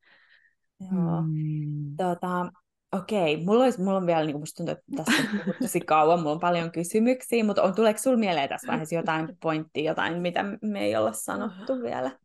Joo. 0.80 1.22
Mm. 1.22 1.96
Tota, 1.96 2.50
Okei, 2.92 3.44
mulla, 3.44 3.64
olisi, 3.64 3.80
mulla 3.80 3.96
on 3.96 4.06
vielä, 4.06 4.24
niin 4.24 4.38
musta 4.38 4.56
tuntuu, 4.56 4.72
että 4.72 5.04
tässä 5.04 5.22
on 5.46 5.54
tosi 5.62 5.80
kauan, 5.80 6.18
mulla 6.18 6.32
on 6.32 6.40
paljon 6.40 6.72
kysymyksiä, 6.72 7.44
mutta 7.44 7.62
on, 7.62 7.74
tuleeko 7.74 7.98
sinulla 7.98 8.20
mieleen 8.20 8.48
tässä 8.48 8.66
vaiheessa 8.66 8.94
jotain 8.94 9.36
pointtia, 9.42 9.90
jotain, 9.90 10.22
mitä 10.22 10.44
me 10.62 10.84
ei 10.84 10.96
olla 10.96 11.12
sanottu 11.12 11.82
vielä? 11.82 12.18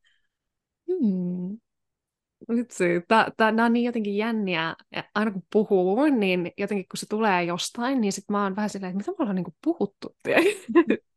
Hmm. 0.87 1.57
Vitsi, 2.49 2.83
nämä 3.39 3.65
on 3.65 3.73
niin 3.73 3.85
jotenkin 3.85 4.17
jänniä, 4.17 4.75
aina 5.15 5.31
kun 5.31 5.43
puhuu, 5.53 6.05
niin 6.05 6.51
jotenkin 6.57 6.85
kun 6.91 6.97
se 6.97 7.05
tulee 7.09 7.43
jostain, 7.43 8.01
niin 8.01 8.13
sitten 8.13 8.33
mä 8.33 8.43
oon 8.43 8.55
vähän 8.55 8.69
silleen, 8.69 8.89
että 8.89 8.97
mitä 8.97 9.11
me 9.11 9.15
ollaan 9.19 9.35
niin 9.35 9.55
puhuttu, 9.63 10.15
tiedätkö 10.23 10.51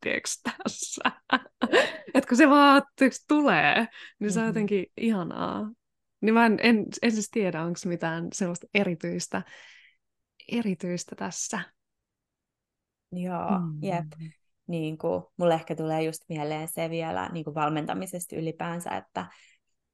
tässä? 0.43 1.03
että 2.15 2.29
kun 2.29 2.37
se 2.37 2.51
vaan 2.51 2.83
tulee, 3.29 3.87
niin 4.19 4.33
se 4.33 4.39
on 4.39 4.45
mm-hmm. 4.45 4.49
jotenkin 4.49 4.87
ihanaa. 4.97 5.71
Niin 6.21 6.35
mä 6.35 6.47
en, 6.47 6.59
en, 6.63 6.87
en 7.03 7.13
siis 7.13 7.31
tiedä, 7.31 7.63
onko 7.63 7.79
mitään 7.85 8.29
sellaista 8.33 8.67
erityistä, 8.75 9.43
erityistä 10.53 11.17
tässä. 11.17 11.61
Joo, 13.13 13.51
mm. 13.51 13.79
jep. 13.83 14.07
Niin 14.67 14.99
kuin, 14.99 15.25
mulle 15.37 15.55
ehkä 15.55 15.75
tulee 15.75 16.03
just 16.03 16.23
mieleen 16.29 16.69
se 16.69 16.91
vielä 16.91 17.29
niin 17.33 17.45
kuin 17.45 17.55
valmentamisesta 17.55 18.37
ylipäänsä, 18.37 18.91
että 18.91 19.27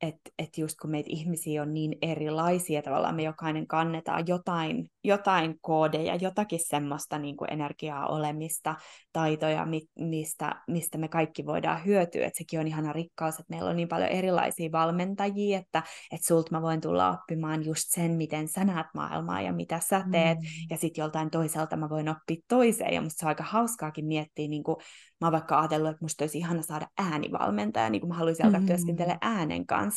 että 0.03 0.31
et 0.39 0.59
just 0.59 0.75
kun 0.83 0.91
meitä 0.91 1.09
ihmisiä 1.11 1.63
on 1.63 1.75
niin 1.75 1.97
erilaisia, 2.03 2.83
tavallaan 2.83 3.15
me 3.15 3.23
jokainen 3.23 3.67
kannetaan 3.67 4.27
jotain, 4.27 4.87
jotain 5.05 5.55
koodeja, 5.61 6.17
jotakin 6.17 6.61
semmoista 6.63 7.19
niin 7.19 7.37
kuin 7.37 7.53
energiaa 7.53 8.07
olemista, 8.07 8.75
taitoja, 9.13 9.67
mistä, 9.99 10.63
mistä 10.69 10.99
me 10.99 11.09
kaikki 11.09 11.47
voidaan 11.47 11.85
hyötyä. 11.85 12.27
Et 12.27 12.35
sekin 12.35 12.61
on 12.61 12.69
ihana 12.69 12.93
rikkaus, 12.93 13.35
että 13.35 13.51
meillä 13.51 13.71
on 13.71 13.77
niin 13.77 13.89
paljon 13.89 14.11
erilaisia 14.11 14.73
valmentajia, 14.73 15.59
että, 15.59 15.83
että 16.13 16.27
sulta 16.27 16.51
mä 16.51 16.63
voin 16.63 16.81
tulla 16.81 17.11
oppimaan 17.11 17.65
just 17.65 17.85
sen, 17.89 18.11
miten 18.13 18.49
sä 18.49 18.65
näet 18.65 18.87
maailmaa 18.95 19.41
ja 19.41 19.53
mitä 19.53 19.81
sä 19.81 20.05
teet, 20.13 20.39
mm. 20.39 20.47
ja 20.71 20.77
sitten 20.77 21.03
joltain 21.03 21.31
toiselta 21.31 21.77
mä 21.77 21.89
voin 21.89 22.09
oppia 22.09 22.37
toiseen, 22.49 22.95
ja 22.95 23.01
musta 23.01 23.21
se 23.21 23.27
on 23.27 23.29
aika 23.29 23.45
hauskaakin 23.45 24.07
miettiä, 24.07 24.49
niin 24.49 24.63
kuin, 24.63 24.77
mä 25.21 25.27
oon 25.27 25.33
vaikka 25.33 25.59
ajatellut, 25.59 25.91
että 25.91 26.05
musta 26.05 26.25
olisi 26.25 26.39
ihana 26.39 26.63
saada 26.63 26.87
äänivalmentaja, 26.99 27.91
niin 27.91 28.01
kuin 28.01 28.09
mä 28.09 28.15
haluaisin 28.15 28.47
alkaa 28.47 28.61
mm. 28.61 28.67
työskentellä 28.67 29.19
äänen 29.21 29.67
kanssa, 29.67 29.92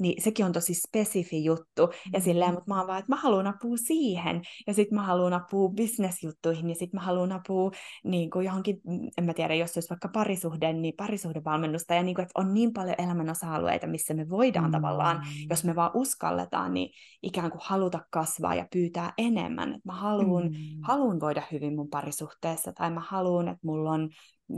niin 0.00 0.22
sekin 0.22 0.46
on 0.46 0.52
tosi 0.52 0.74
spesifi 0.74 1.44
juttu, 1.44 1.82
ja 2.12 2.18
mm. 2.18 2.22
silleen, 2.22 2.54
mutta 2.54 2.74
mä 2.74 2.78
oon 2.78 2.86
vaan, 2.86 2.98
että 2.98 3.12
mä 3.12 3.16
haluan 3.16 3.46
apua 3.46 3.76
siihen, 3.76 4.42
ja 4.66 4.74
sitten 4.74 4.96
mä 4.96 5.02
haluan 5.02 5.32
apua 5.32 5.68
bisnesjuttuihin, 5.68 6.68
ja 6.68 6.74
sitten 6.74 7.00
mä 7.00 7.04
haluan 7.04 7.32
apua 7.32 7.70
niin 8.04 8.30
kuin 8.30 8.46
johonkin, 8.46 8.80
en 9.18 9.24
mä 9.24 9.34
tiedä, 9.34 9.54
jos 9.54 9.76
olisi 9.76 9.90
vaikka 9.90 10.08
parisuhde, 10.08 10.72
niin 10.72 10.94
parisuhdevalmennusta, 10.96 11.94
ja 11.94 12.02
niin 12.02 12.14
kuin, 12.14 12.22
että 12.22 12.40
on 12.40 12.54
niin 12.54 12.72
paljon 12.72 12.94
elämän 12.98 13.30
osa-alueita, 13.30 13.86
missä 13.86 14.14
me 14.14 14.28
voidaan 14.28 14.66
mm. 14.66 14.72
tavallaan, 14.72 15.26
jos 15.50 15.64
me 15.64 15.74
vaan 15.74 15.90
uskalletaan, 15.94 16.74
niin 16.74 16.90
ikään 17.22 17.50
kuin 17.50 17.60
haluta 17.64 18.00
kasvaa 18.10 18.54
ja 18.54 18.66
pyytää 18.72 19.12
enemmän, 19.18 19.68
että 19.68 19.88
mä 19.88 19.92
haluan, 19.92 20.44
mm. 20.44 20.54
haluan 20.82 21.20
voida 21.20 21.42
hyvin 21.52 21.76
mun 21.76 21.90
parisuhteessa, 21.90 22.72
tai 22.72 22.90
mä 22.90 23.00
haluan, 23.00 23.48
että 23.48 23.66
mulla 23.66 23.90
on 23.90 24.10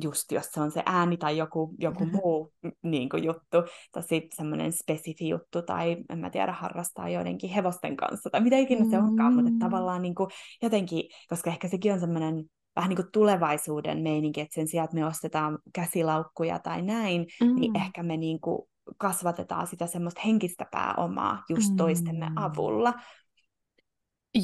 just 0.02 0.32
jos 0.32 0.46
se 0.46 0.60
on 0.60 0.70
se 0.70 0.82
ääni 0.86 1.16
tai 1.16 1.36
joku, 1.36 1.74
joku 1.78 2.04
muu 2.04 2.52
niin 2.82 3.08
kuin 3.08 3.24
juttu, 3.24 3.56
tosi 3.92 4.28
semmoinen 4.34 4.72
spesifi 4.72 5.28
juttu, 5.28 5.62
tai 5.62 5.96
en 6.10 6.18
mä 6.18 6.30
tiedä, 6.30 6.52
harrastaa 6.52 7.08
joidenkin 7.08 7.50
hevosten 7.50 7.96
kanssa, 7.96 8.30
tai 8.30 8.40
mitä 8.40 8.56
ikinä 8.56 8.90
se 8.90 8.98
onkaan, 8.98 9.32
mm. 9.34 9.42
mutta 9.42 9.66
tavallaan 9.66 10.02
niin 10.02 10.14
kuin 10.14 10.30
jotenkin, 10.62 11.02
koska 11.28 11.50
ehkä 11.50 11.68
sekin 11.68 11.92
on 11.92 12.00
semmoinen 12.00 12.44
vähän 12.76 12.88
niin 12.88 12.96
kuin 12.96 13.12
tulevaisuuden 13.12 14.02
meininki, 14.02 14.40
että 14.40 14.54
sen 14.54 14.68
sijaan, 14.68 14.84
että 14.84 14.94
me 14.94 15.06
ostetaan 15.06 15.58
käsilaukkuja 15.74 16.58
tai 16.58 16.82
näin, 16.82 17.26
niin 17.40 17.50
mm. 17.50 17.60
niin 17.60 17.76
ehkä 17.76 18.02
me 18.02 18.16
niin 18.16 18.40
kuin 18.40 18.62
kasvatetaan 18.98 19.66
sitä 19.66 19.86
semmoista 19.86 20.20
henkistä 20.24 20.66
pääomaa 20.70 21.42
just 21.48 21.72
toistemme 21.76 22.28
mm. 22.28 22.36
avulla. 22.36 22.94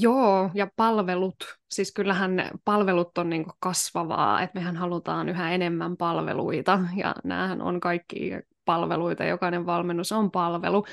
Joo, 0.01 0.51
ja 0.55 0.69
palvelut, 0.77 1.37
siis 1.71 1.93
kyllähän 1.93 2.51
palvelut 2.65 3.19
on 3.19 3.31
niin 3.31 3.45
kasvavaa, 3.61 4.43
että 4.43 4.59
mehän 4.59 4.77
halutaan 4.77 5.29
yhä 5.29 5.51
enemmän 5.51 5.97
palveluita, 5.97 6.81
ja 6.97 7.15
näähän 7.25 7.63
on 7.63 7.81
kaikki 7.81 8.31
palveluita, 8.65 9.25
jokainen 9.25 9.67
valmennus 9.67 10.13
on 10.13 10.31
palvelu, 10.31 10.85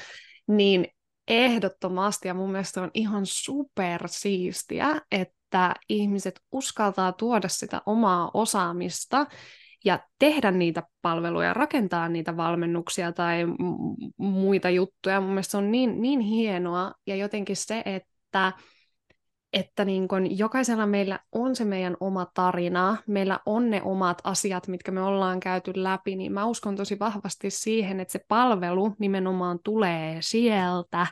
niin 0.47 0.87
ehdottomasti, 1.27 2.27
ja 2.27 2.33
mun 2.33 2.51
mielestä 2.51 2.81
on 2.81 2.91
ihan 2.93 3.21
supersiistiä, 3.25 5.01
että 5.11 5.73
ihmiset 5.89 6.41
uskaltaa 6.51 7.11
tuoda 7.11 7.47
sitä 7.47 7.81
omaa 7.85 8.31
osaamista 8.33 9.25
ja 9.85 9.99
tehdä 10.19 10.51
niitä 10.51 10.83
palveluja, 11.01 11.53
rakentaa 11.53 12.09
niitä 12.09 12.37
valmennuksia 12.37 13.11
tai 13.11 13.45
muita 14.17 14.69
juttuja. 14.69 15.21
Mun 15.21 15.29
mielestä 15.29 15.51
se 15.51 15.57
on 15.57 15.71
niin, 15.71 16.01
niin 16.01 16.19
hienoa, 16.19 16.93
ja 17.07 17.15
jotenkin 17.15 17.55
se, 17.55 17.83
että 17.85 18.53
että 19.53 19.85
niin 19.85 20.07
kun 20.07 20.37
jokaisella 20.37 20.85
meillä 20.85 21.19
on 21.31 21.55
se 21.55 21.65
meidän 21.65 21.97
oma 21.99 22.27
tarina, 22.33 22.97
meillä 23.07 23.39
on 23.45 23.69
ne 23.69 23.81
omat 23.83 24.21
asiat, 24.23 24.67
mitkä 24.67 24.91
me 24.91 25.01
ollaan 25.01 25.39
käyty 25.39 25.71
läpi, 25.75 26.15
niin 26.15 26.31
mä 26.31 26.45
uskon 26.45 26.75
tosi 26.75 26.99
vahvasti 26.99 27.49
siihen, 27.49 27.99
että 27.99 28.11
se 28.11 28.25
palvelu 28.27 28.95
nimenomaan 28.99 29.59
tulee 29.63 30.17
sieltä, 30.19 31.07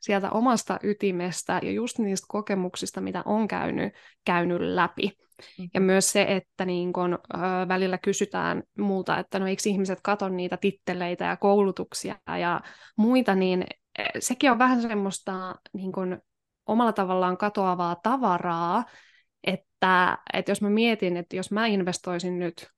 sieltä 0.00 0.30
omasta 0.30 0.78
ytimestä 0.82 1.60
ja 1.62 1.70
just 1.70 1.98
niistä 1.98 2.26
kokemuksista, 2.28 3.00
mitä 3.00 3.22
on 3.24 3.48
käynyt, 3.48 3.94
käynyt 4.24 4.60
läpi. 4.60 5.06
Mm-hmm. 5.08 5.70
Ja 5.74 5.80
myös 5.80 6.12
se, 6.12 6.22
että 6.22 6.64
niin 6.64 6.92
kun, 6.92 7.18
ö, 7.34 7.38
välillä 7.68 7.98
kysytään 7.98 8.62
multa, 8.78 9.18
että 9.18 9.38
no 9.38 9.46
eikö 9.46 9.62
ihmiset 9.66 9.98
katso 10.02 10.28
niitä 10.28 10.56
titteleitä 10.56 11.24
ja 11.24 11.36
koulutuksia 11.36 12.16
ja 12.40 12.60
muita, 12.96 13.34
niin 13.34 13.64
e, 13.98 14.04
sekin 14.18 14.50
on 14.50 14.58
vähän 14.58 14.82
semmoista 14.82 15.54
niin 15.72 15.92
kun, 15.92 16.22
omalla 16.70 16.92
tavallaan 16.92 17.36
katoavaa 17.36 17.96
tavaraa, 18.02 18.84
että, 19.44 20.18
että 20.32 20.50
jos 20.50 20.62
mä 20.62 20.70
mietin, 20.70 21.16
että 21.16 21.36
jos 21.36 21.50
mä 21.50 21.66
investoisin 21.66 22.38
nyt 22.38 22.70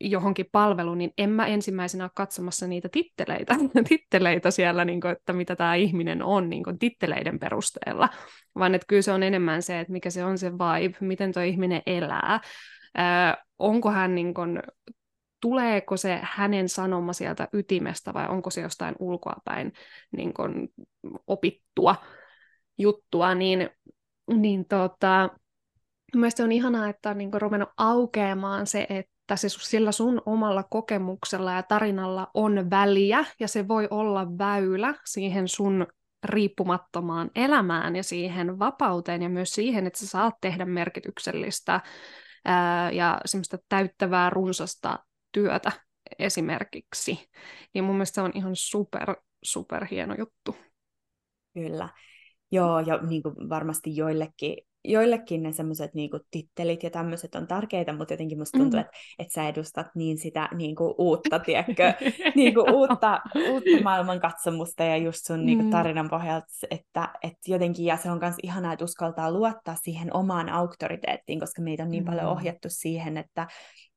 johonkin 0.00 0.46
palveluun, 0.52 0.98
niin 0.98 1.12
en 1.18 1.30
mä 1.30 1.46
ensimmäisenä 1.46 2.04
ole 2.04 2.10
katsomassa 2.14 2.66
niitä 2.66 2.88
titteleitä, 2.88 3.54
titteleitä 3.88 4.50
siellä, 4.50 4.84
niin 4.84 5.00
kuin, 5.00 5.10
että 5.12 5.32
mitä 5.32 5.56
tämä 5.56 5.74
ihminen 5.74 6.22
on 6.22 6.50
niin 6.50 6.64
kuin, 6.64 6.78
titteleiden 6.78 7.38
perusteella, 7.38 8.08
vaan 8.58 8.74
että 8.74 8.86
kyllä 8.88 9.02
se 9.02 9.12
on 9.12 9.22
enemmän 9.22 9.62
se, 9.62 9.80
että 9.80 9.92
mikä 9.92 10.10
se 10.10 10.24
on 10.24 10.38
se 10.38 10.52
vibe, 10.52 10.96
miten 11.00 11.32
tuo 11.32 11.42
ihminen 11.42 11.82
elää, 11.86 12.40
äh, 12.98 13.36
onko 13.58 13.90
hän 13.90 14.14
niin 14.14 14.34
kuin, 14.34 14.62
tuleeko 15.40 15.96
se 15.96 16.18
hänen 16.22 16.68
sanoma 16.68 17.12
sieltä 17.12 17.48
ytimestä 17.52 18.14
vai 18.14 18.28
onko 18.28 18.50
se 18.50 18.60
jostain 18.60 18.94
ulkoapäin 18.98 19.72
niin 20.16 20.34
kuin, 20.34 20.68
opittua 21.26 21.96
juttua, 22.82 23.34
niin, 23.34 23.70
niin 24.34 24.64
tota, 24.68 25.30
mielestäni 26.14 26.44
on 26.44 26.52
ihanaa, 26.52 26.88
että 26.88 27.10
on 27.10 27.18
niin 27.18 27.30
ruvennut 27.42 27.68
aukeamaan 27.76 28.66
se, 28.66 28.86
että 28.90 29.36
se 29.36 29.48
sillä 29.48 29.92
sun 29.92 30.22
omalla 30.26 30.62
kokemuksella 30.62 31.52
ja 31.52 31.62
tarinalla 31.62 32.30
on 32.34 32.70
väliä, 32.70 33.24
ja 33.40 33.48
se 33.48 33.68
voi 33.68 33.88
olla 33.90 34.38
väylä 34.38 34.94
siihen 35.06 35.48
sun 35.48 35.86
riippumattomaan 36.24 37.30
elämään 37.34 37.96
ja 37.96 38.02
siihen 38.02 38.58
vapauteen 38.58 39.22
ja 39.22 39.28
myös 39.28 39.50
siihen, 39.50 39.86
että 39.86 39.98
sä 39.98 40.06
saat 40.06 40.34
tehdä 40.40 40.64
merkityksellistä 40.64 41.80
ää, 42.44 42.90
ja 42.90 43.20
semmoista 43.24 43.58
täyttävää, 43.68 44.30
runsasta 44.30 44.98
työtä 45.32 45.72
esimerkiksi. 46.18 47.28
Niin 47.74 47.84
mun 47.84 47.94
mielestä 47.94 48.14
se 48.14 48.20
on 48.20 48.32
ihan 48.34 48.56
super, 48.56 49.14
super 49.42 49.86
hieno 49.90 50.14
juttu. 50.18 50.56
Kyllä. 51.54 51.88
Joo, 52.52 52.80
ja 52.80 52.96
niin 52.96 53.22
kuin 53.22 53.34
varmasti 53.48 53.96
joillekin, 53.96 54.56
joillekin 54.84 55.42
ne 55.42 55.52
semmoiset 55.52 55.94
niin 55.94 56.10
tittelit 56.30 56.82
ja 56.82 56.90
tämmöiset 56.90 57.34
on 57.34 57.46
tärkeitä, 57.46 57.92
mutta 57.92 58.12
jotenkin 58.12 58.38
musta 58.38 58.58
tuntuu, 58.58 58.80
mm. 58.80 58.80
että, 58.80 58.92
että 59.18 59.34
sä 59.34 59.48
edustat 59.48 59.86
niin 59.94 60.18
sitä 60.18 60.48
niin 60.54 60.76
kuin 60.76 60.94
uutta, 60.98 61.38
tiedätkö, 61.38 61.92
niin 62.34 62.54
kuin 62.54 62.74
uutta, 62.74 63.20
uutta 63.50 63.82
maailmankatsomusta 63.82 64.84
ja 64.84 64.96
just 64.96 65.26
sun 65.26 65.46
niin 65.46 65.58
kuin 65.58 65.70
tarinan 65.70 66.10
pohjalta, 66.10 66.46
että, 66.70 67.08
että 67.22 67.50
jotenkin, 67.50 67.84
ja 67.84 67.96
se 67.96 68.10
on 68.10 68.18
myös 68.20 68.36
ihanaa, 68.42 68.72
että 68.72 68.84
uskaltaa 68.84 69.32
luottaa 69.32 69.76
siihen 69.82 70.16
omaan 70.16 70.48
auktoriteettiin, 70.48 71.40
koska 71.40 71.62
meitä 71.62 71.82
on 71.82 71.90
niin 71.90 72.04
mm. 72.04 72.10
paljon 72.10 72.26
ohjattu 72.26 72.68
siihen, 72.70 73.16
että, 73.16 73.46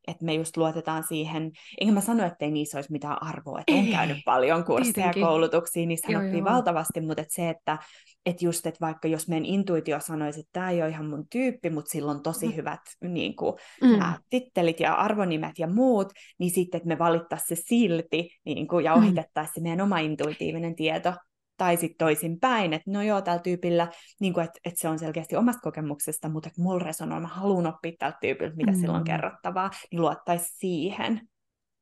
että 0.08 0.26
me 0.26 0.34
just 0.34 0.58
luotetaan 0.58 1.04
siihen, 1.04 1.52
enkä 1.82 1.94
mä 1.94 2.02
sano, 2.02 2.26
että 2.26 2.46
ei 2.46 2.52
niissä 2.52 2.78
olisi 2.78 2.92
mitään 2.92 3.24
arvoa, 3.24 3.60
että 3.60 3.74
on 3.74 3.88
käynyt 3.88 4.18
paljon 4.26 4.66
kursseja 4.66 5.08
ja 5.08 5.14
koulutuksia, 5.14 5.86
niissä 5.86 6.08
oppii 6.26 6.44
valtavasti, 6.44 7.02
mutta 7.02 7.22
että 7.22 7.36
se, 7.36 7.50
että 7.50 7.78
että 8.26 8.46
just, 8.46 8.66
että 8.66 8.86
vaikka 8.86 9.08
jos 9.08 9.28
meidän 9.28 9.46
intuitio 9.46 10.00
sanoisi, 10.00 10.40
että 10.40 10.50
tämä 10.54 10.70
ei 10.70 10.82
ole 10.82 10.90
ihan 10.90 11.06
mun 11.06 11.28
tyyppi, 11.32 11.70
mutta 11.70 11.92
sillä 11.92 12.12
on 12.12 12.24
tosi 12.24 12.48
mm. 12.48 12.56
hyvät 12.56 12.80
niin 13.02 13.36
kuin, 13.36 13.56
mm. 13.82 14.02
ää, 14.02 14.18
tittelit 14.30 14.80
ja 14.80 14.94
arvonimet 14.94 15.60
ja 15.60 15.68
muut, 15.68 16.14
niin 16.40 16.52
sitten, 16.52 16.78
että 16.78 16.88
me 16.88 17.00
valittaisiin 17.00 17.58
se 17.58 17.64
silti 17.66 18.30
niin 18.46 18.68
kuin, 18.68 18.86
ja 18.86 18.96
mm. 18.96 19.04
ohitettaisiin 19.04 19.54
se 19.54 19.62
meidän 19.62 19.82
oma 19.82 20.00
intuitiivinen 20.00 20.76
tieto, 20.76 21.14
tai 21.58 21.78
sitten 21.78 21.98
toisinpäin, 21.98 22.74
että 22.74 22.92
no 22.92 23.02
joo, 23.02 23.22
tällä 23.22 23.40
tyypillä, 23.40 23.88
niin 24.20 24.34
kuin, 24.34 24.44
että, 24.44 24.60
että 24.66 24.80
se 24.82 24.90
on 24.90 25.00
selkeästi 25.00 25.36
omasta 25.36 25.62
kokemuksesta, 25.62 26.30
mutta 26.30 26.50
mulla 26.58 26.86
resonoi, 26.86 27.22
mä 27.22 27.28
haluan 27.28 27.68
oppia 27.68 27.92
tältä 28.00 28.18
tyypiltä, 28.22 28.56
mitä 28.56 28.72
mm. 28.72 28.78
sillä 28.78 28.98
on 28.98 29.04
kerrottavaa, 29.04 29.72
niin 29.92 30.02
luottaisi 30.02 30.46
siihen. 30.58 31.22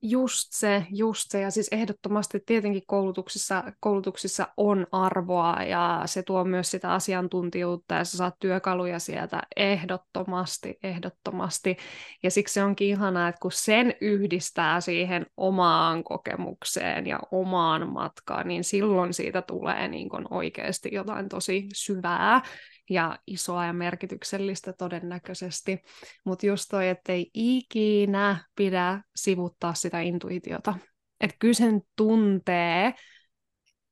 Just 0.05 0.47
se, 0.51 0.85
just 0.91 1.31
se. 1.31 1.41
Ja 1.41 1.51
siis 1.51 1.67
ehdottomasti 1.71 2.39
tietenkin 2.45 2.81
koulutuksissa, 2.87 3.63
koulutuksissa 3.79 4.47
on 4.57 4.87
arvoa 4.91 5.63
ja 5.63 6.01
se 6.05 6.23
tuo 6.23 6.43
myös 6.43 6.71
sitä 6.71 6.93
asiantuntijuutta 6.93 7.95
ja 7.95 8.03
sä 8.03 8.17
saat 8.17 8.35
työkaluja 8.39 8.99
sieltä 8.99 9.41
ehdottomasti, 9.55 10.77
ehdottomasti. 10.83 11.77
Ja 12.23 12.31
siksi 12.31 12.53
se 12.53 12.63
onkin 12.63 12.87
ihanaa, 12.87 13.27
että 13.27 13.39
kun 13.41 13.51
sen 13.51 13.93
yhdistää 14.01 14.81
siihen 14.81 15.25
omaan 15.37 16.03
kokemukseen 16.03 17.07
ja 17.07 17.19
omaan 17.31 17.89
matkaan, 17.93 18.47
niin 18.47 18.63
silloin 18.63 19.13
siitä 19.13 19.41
tulee 19.41 19.87
niin 19.87 20.09
oikeasti 20.29 20.89
jotain 20.91 21.29
tosi 21.29 21.67
syvää 21.73 22.41
ja 22.89 23.19
isoa 23.27 23.65
ja 23.65 23.73
merkityksellistä 23.73 24.73
todennäköisesti. 24.73 25.79
Mutta 26.25 26.45
just 26.45 26.65
toi, 26.71 26.89
ettei 26.89 27.31
ikinä 27.34 28.38
pidä 28.55 29.01
sivuttaa 29.15 29.73
sitä 29.73 29.99
intuitiota. 29.99 30.73
Että 31.19 31.36
kyllä 31.39 31.53
sen 31.53 31.81
tuntee 31.95 32.93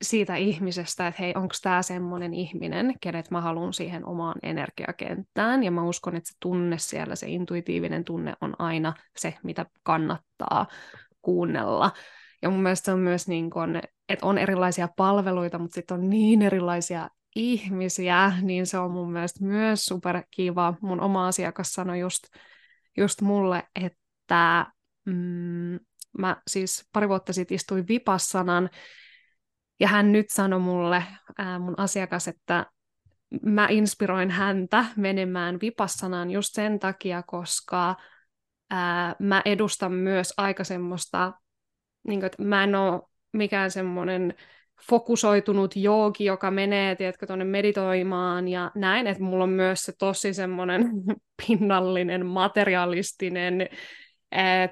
siitä 0.02 0.36
ihmisestä, 0.36 1.08
että 1.08 1.22
hei, 1.22 1.34
onko 1.36 1.56
tämä 1.62 1.82
semmoinen 1.82 2.34
ihminen, 2.34 2.94
kenet 3.02 3.32
mä 3.32 3.42
haluan 3.42 3.74
siihen 3.74 4.06
omaan 4.06 4.40
energiakenttään. 4.44 5.64
Ja 5.64 5.72
mä 5.72 5.84
uskon, 5.84 6.16
että 6.16 6.30
se 6.30 6.38
tunne 6.40 6.78
siellä, 6.78 7.16
se 7.16 7.28
intuitiivinen 7.28 8.04
tunne 8.04 8.34
on 8.42 8.56
aina 8.60 8.94
se, 9.18 9.34
mitä 9.44 9.66
kannattaa 9.84 10.68
kuunnella. 11.22 11.92
Ja 12.42 12.50
mun 12.50 12.64
mielestä 12.64 12.86
se 12.86 12.94
on 12.94 13.00
myös 13.00 13.28
niin 13.28 13.50
kuin, 13.50 13.82
että 14.10 14.26
on 14.26 14.38
erilaisia 14.38 14.88
palveluita, 14.98 15.60
mutta 15.60 15.76
sitten 15.76 15.96
on 15.98 16.10
niin 16.10 16.42
erilaisia 16.42 17.10
ihmisiä, 17.36 18.34
niin 18.42 18.66
se 18.66 18.78
on 18.78 18.92
mun 18.92 19.12
mielestä 19.12 19.46
myös 19.46 19.86
super 19.86 20.24
kiva. 20.32 20.74
Mun 20.82 21.02
oma 21.02 21.28
asiakas 21.28 21.74
sanoi 21.74 22.00
just, 22.00 22.24
just 22.98 23.22
mulle, 23.22 23.64
että 23.84 24.66
mm, 25.06 25.80
mä 26.18 26.42
siis 26.48 26.90
pari 26.94 27.10
vuotta 27.10 27.34
sitten 27.34 27.56
istuin 27.56 27.88
Vipassanan, 27.88 28.70
ja 29.80 29.88
hän 29.88 30.12
nyt 30.12 30.30
sanoi 30.30 30.60
mulle, 30.60 31.04
ää, 31.38 31.60
mun 31.60 31.76
asiakas, 31.78 32.28
että 32.28 32.66
mä 33.42 33.68
inspiroin 33.70 34.32
häntä 34.32 34.86
menemään 34.96 35.60
Vipassanaan 35.62 36.32
just 36.32 36.50
sen 36.54 36.80
takia, 36.80 37.24
koska 37.24 37.96
ää, 38.70 39.16
mä 39.20 39.42
edustan 39.46 39.92
myös 39.94 40.34
aika 40.38 40.64
semmoista, 40.64 41.34
niin 42.08 42.20
kuin, 42.20 42.26
että 42.26 42.44
mä 42.44 42.64
en 42.64 42.76
ole 42.76 43.02
mikään 43.34 43.72
semmoinen 43.72 44.34
fokusoitunut 44.90 45.76
joogi, 45.76 46.26
joka 46.26 46.52
menee, 46.52 46.96
tiedätkö, 46.96 47.28
tuonne 47.28 47.46
meditoimaan 47.46 48.48
ja 48.48 48.72
näin, 48.76 49.08
että 49.08 49.24
mulla 49.24 49.44
on 49.44 49.50
myös 49.50 49.84
se 49.84 49.94
tosi 50.00 50.34
semmoinen 50.34 50.92
pinnallinen, 51.48 52.26
materialistinen, 52.26 53.70
ää, 54.32 54.70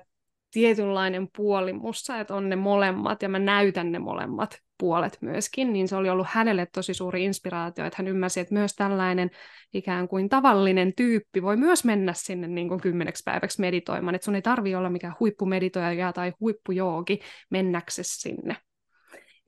tietynlainen 0.52 1.28
puoli 1.38 1.74
mussa, 1.74 2.20
että 2.20 2.36
on 2.36 2.50
ne 2.50 2.56
molemmat 2.56 3.22
ja 3.22 3.30
mä 3.30 3.40
näytän 3.40 3.92
ne 3.92 4.00
molemmat 4.00 4.60
puolet 4.80 5.18
myöskin, 5.22 5.74
niin 5.74 5.88
se 5.88 5.96
oli 5.96 6.10
ollut 6.10 6.28
hänelle 6.30 6.68
tosi 6.74 6.94
suuri 6.94 7.26
inspiraatio, 7.26 7.86
että 7.86 7.96
hän 7.98 8.08
ymmärsi, 8.08 8.40
että 8.40 8.54
myös 8.54 8.76
tällainen 8.76 9.30
ikään 9.74 10.08
kuin 10.08 10.30
tavallinen 10.30 10.94
tyyppi 10.96 11.42
voi 11.42 11.58
myös 11.58 11.86
mennä 11.86 12.14
sinne 12.14 12.48
niin 12.48 12.68
kuin 12.68 12.82
kymmeneksi 12.82 13.24
päiväksi 13.26 13.62
meditoimaan, 13.62 14.16
että 14.16 14.26
sun 14.26 14.36
ei 14.36 14.42
tarvi 14.42 14.76
olla 14.76 14.90
mikään 14.90 15.16
huippumeditoija 15.20 16.14
tai 16.14 16.34
huippujoogi 16.40 17.20
mennäksesi 17.50 18.20
sinne. 18.22 18.56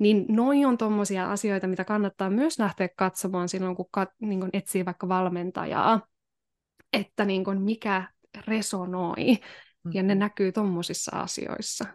Niin 0.02 0.26
noin 0.30 0.66
on 0.66 0.78
tuommoisia 0.78 1.32
asioita, 1.32 1.68
mitä 1.68 1.84
kannattaa 1.84 2.30
myös 2.30 2.60
lähteä 2.60 2.90
katsomaan 2.96 3.50
silloin, 3.50 3.76
kun 3.76 3.86
kat, 3.92 4.10
niin 4.22 4.40
kuin 4.40 4.50
etsii 4.54 4.86
vaikka 4.86 5.08
valmentajaa, 5.08 6.08
että 6.94 7.26
niin 7.26 7.44
kuin 7.44 7.62
mikä 7.62 8.08
resonoi, 8.48 9.16
mm. 9.84 9.92
ja 9.94 10.04
ne 10.04 10.14
mm-hmm. 10.14 10.20
näkyy 10.20 10.52
tuommoisissa 10.52 11.12
asioissa. 11.20 11.86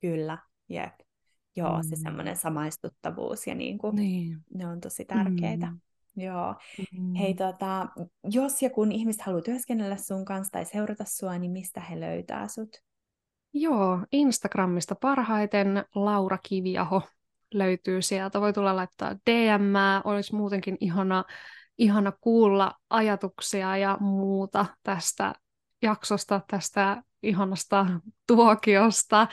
Kyllä, 0.00 0.38
jep. 0.68 0.94
Joo, 1.56 1.76
mm. 1.76 1.82
se 1.82 1.96
semmoinen 1.96 2.36
samaistuttavuus 2.36 3.46
ja 3.46 3.54
niin 3.54 3.78
kuin, 3.78 3.96
niin. 3.96 4.38
ne 4.54 4.66
on 4.66 4.80
tosi 4.80 5.04
tärkeitä. 5.04 5.66
Mm. 5.66 5.80
Joo. 6.16 6.54
Mm. 6.98 7.14
Hei, 7.14 7.34
tota, 7.34 7.88
jos 8.30 8.62
ja 8.62 8.70
kun 8.70 8.92
ihmiset 8.92 9.22
haluaa 9.22 9.42
työskennellä 9.42 9.96
sun 9.96 10.24
kanssa 10.24 10.52
tai 10.52 10.64
seurata 10.64 11.04
sua, 11.04 11.38
niin 11.38 11.52
mistä 11.52 11.80
he 11.80 12.00
löytää 12.00 12.48
sut? 12.48 12.82
Joo, 13.56 13.98
Instagramista 14.12 14.94
parhaiten 14.94 15.84
Laura 15.94 16.38
Kiviaho 16.48 17.02
löytyy 17.54 18.02
sieltä. 18.02 18.40
Voi 18.40 18.52
tulla 18.52 18.76
laittaa 18.76 19.14
DM, 19.14 19.74
olisi 20.04 20.34
muutenkin 20.34 20.76
ihana, 20.80 21.24
ihana 21.78 22.12
kuulla 22.20 22.72
ajatuksia 22.90 23.76
ja 23.76 23.96
muuta 24.00 24.66
tästä 24.82 25.34
jaksosta, 25.82 26.40
tästä 26.50 27.02
ihanasta 27.22 27.86
tuokiosta. 28.26 29.26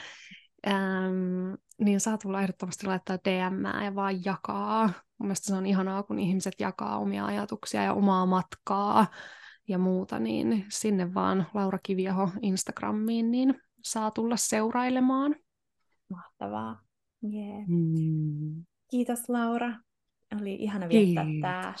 Ähm, 0.66 1.54
niin 1.78 2.00
saa 2.00 2.18
tulla 2.18 2.42
ehdottomasti 2.42 2.86
laittaa 2.86 3.18
DM 3.24 3.84
ja 3.84 3.94
vaan 3.94 4.24
jakaa. 4.24 4.90
Mielestäni 5.18 5.54
se 5.54 5.58
on 5.58 5.66
ihanaa, 5.66 6.02
kun 6.02 6.18
ihmiset 6.18 6.54
jakaa 6.58 6.98
omia 6.98 7.26
ajatuksia 7.26 7.82
ja 7.82 7.92
omaa 7.92 8.26
matkaa 8.26 9.06
ja 9.68 9.78
muuta, 9.78 10.18
niin 10.18 10.66
sinne 10.68 11.14
vaan 11.14 11.46
Laura 11.54 11.78
Kiviaho 11.82 12.28
Instagramiin, 12.42 13.30
niin 13.30 13.60
saa 13.82 14.10
tulla 14.10 14.36
seurailemaan. 14.36 15.36
Mahtavaa. 16.10 16.82
Yeah. 17.24 17.66
Mm. 17.68 18.64
Kiitos 18.90 19.28
Laura. 19.28 19.72
Oli 20.40 20.54
ihana 20.54 20.88
viettää 20.88 21.24
tämä 21.40 21.74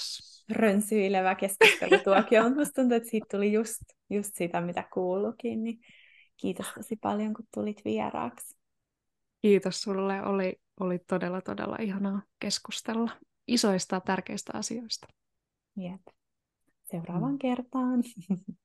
rönsyilevä 0.50 1.34
keskustelutuokio, 1.34 2.42
mutta 2.42 2.58
musta 2.60 2.74
tuntuu, 2.74 2.96
että 2.96 3.08
siitä 3.08 3.26
tuli 3.30 3.52
just, 3.52 3.82
just 4.10 4.30
sitä, 4.34 4.60
mitä 4.60 4.84
kuulukin. 4.92 5.64
Niin 5.64 5.78
kiitos 6.36 6.66
tosi 6.74 6.96
paljon, 6.96 7.34
kun 7.34 7.46
tulit 7.54 7.84
vieraaksi. 7.84 8.56
Kiitos 9.42 9.82
sulle. 9.82 10.22
Oli, 10.22 10.56
oli 10.80 10.98
todella, 10.98 11.40
todella 11.40 11.76
ihanaa 11.80 12.22
keskustella 12.40 13.10
isoista 13.48 14.00
tärkeistä 14.00 14.52
asioista. 14.54 15.06
Jep. 15.76 16.00
Seuraavaan 16.84 17.32
mm. 17.32 17.38
kertaan. 17.38 18.02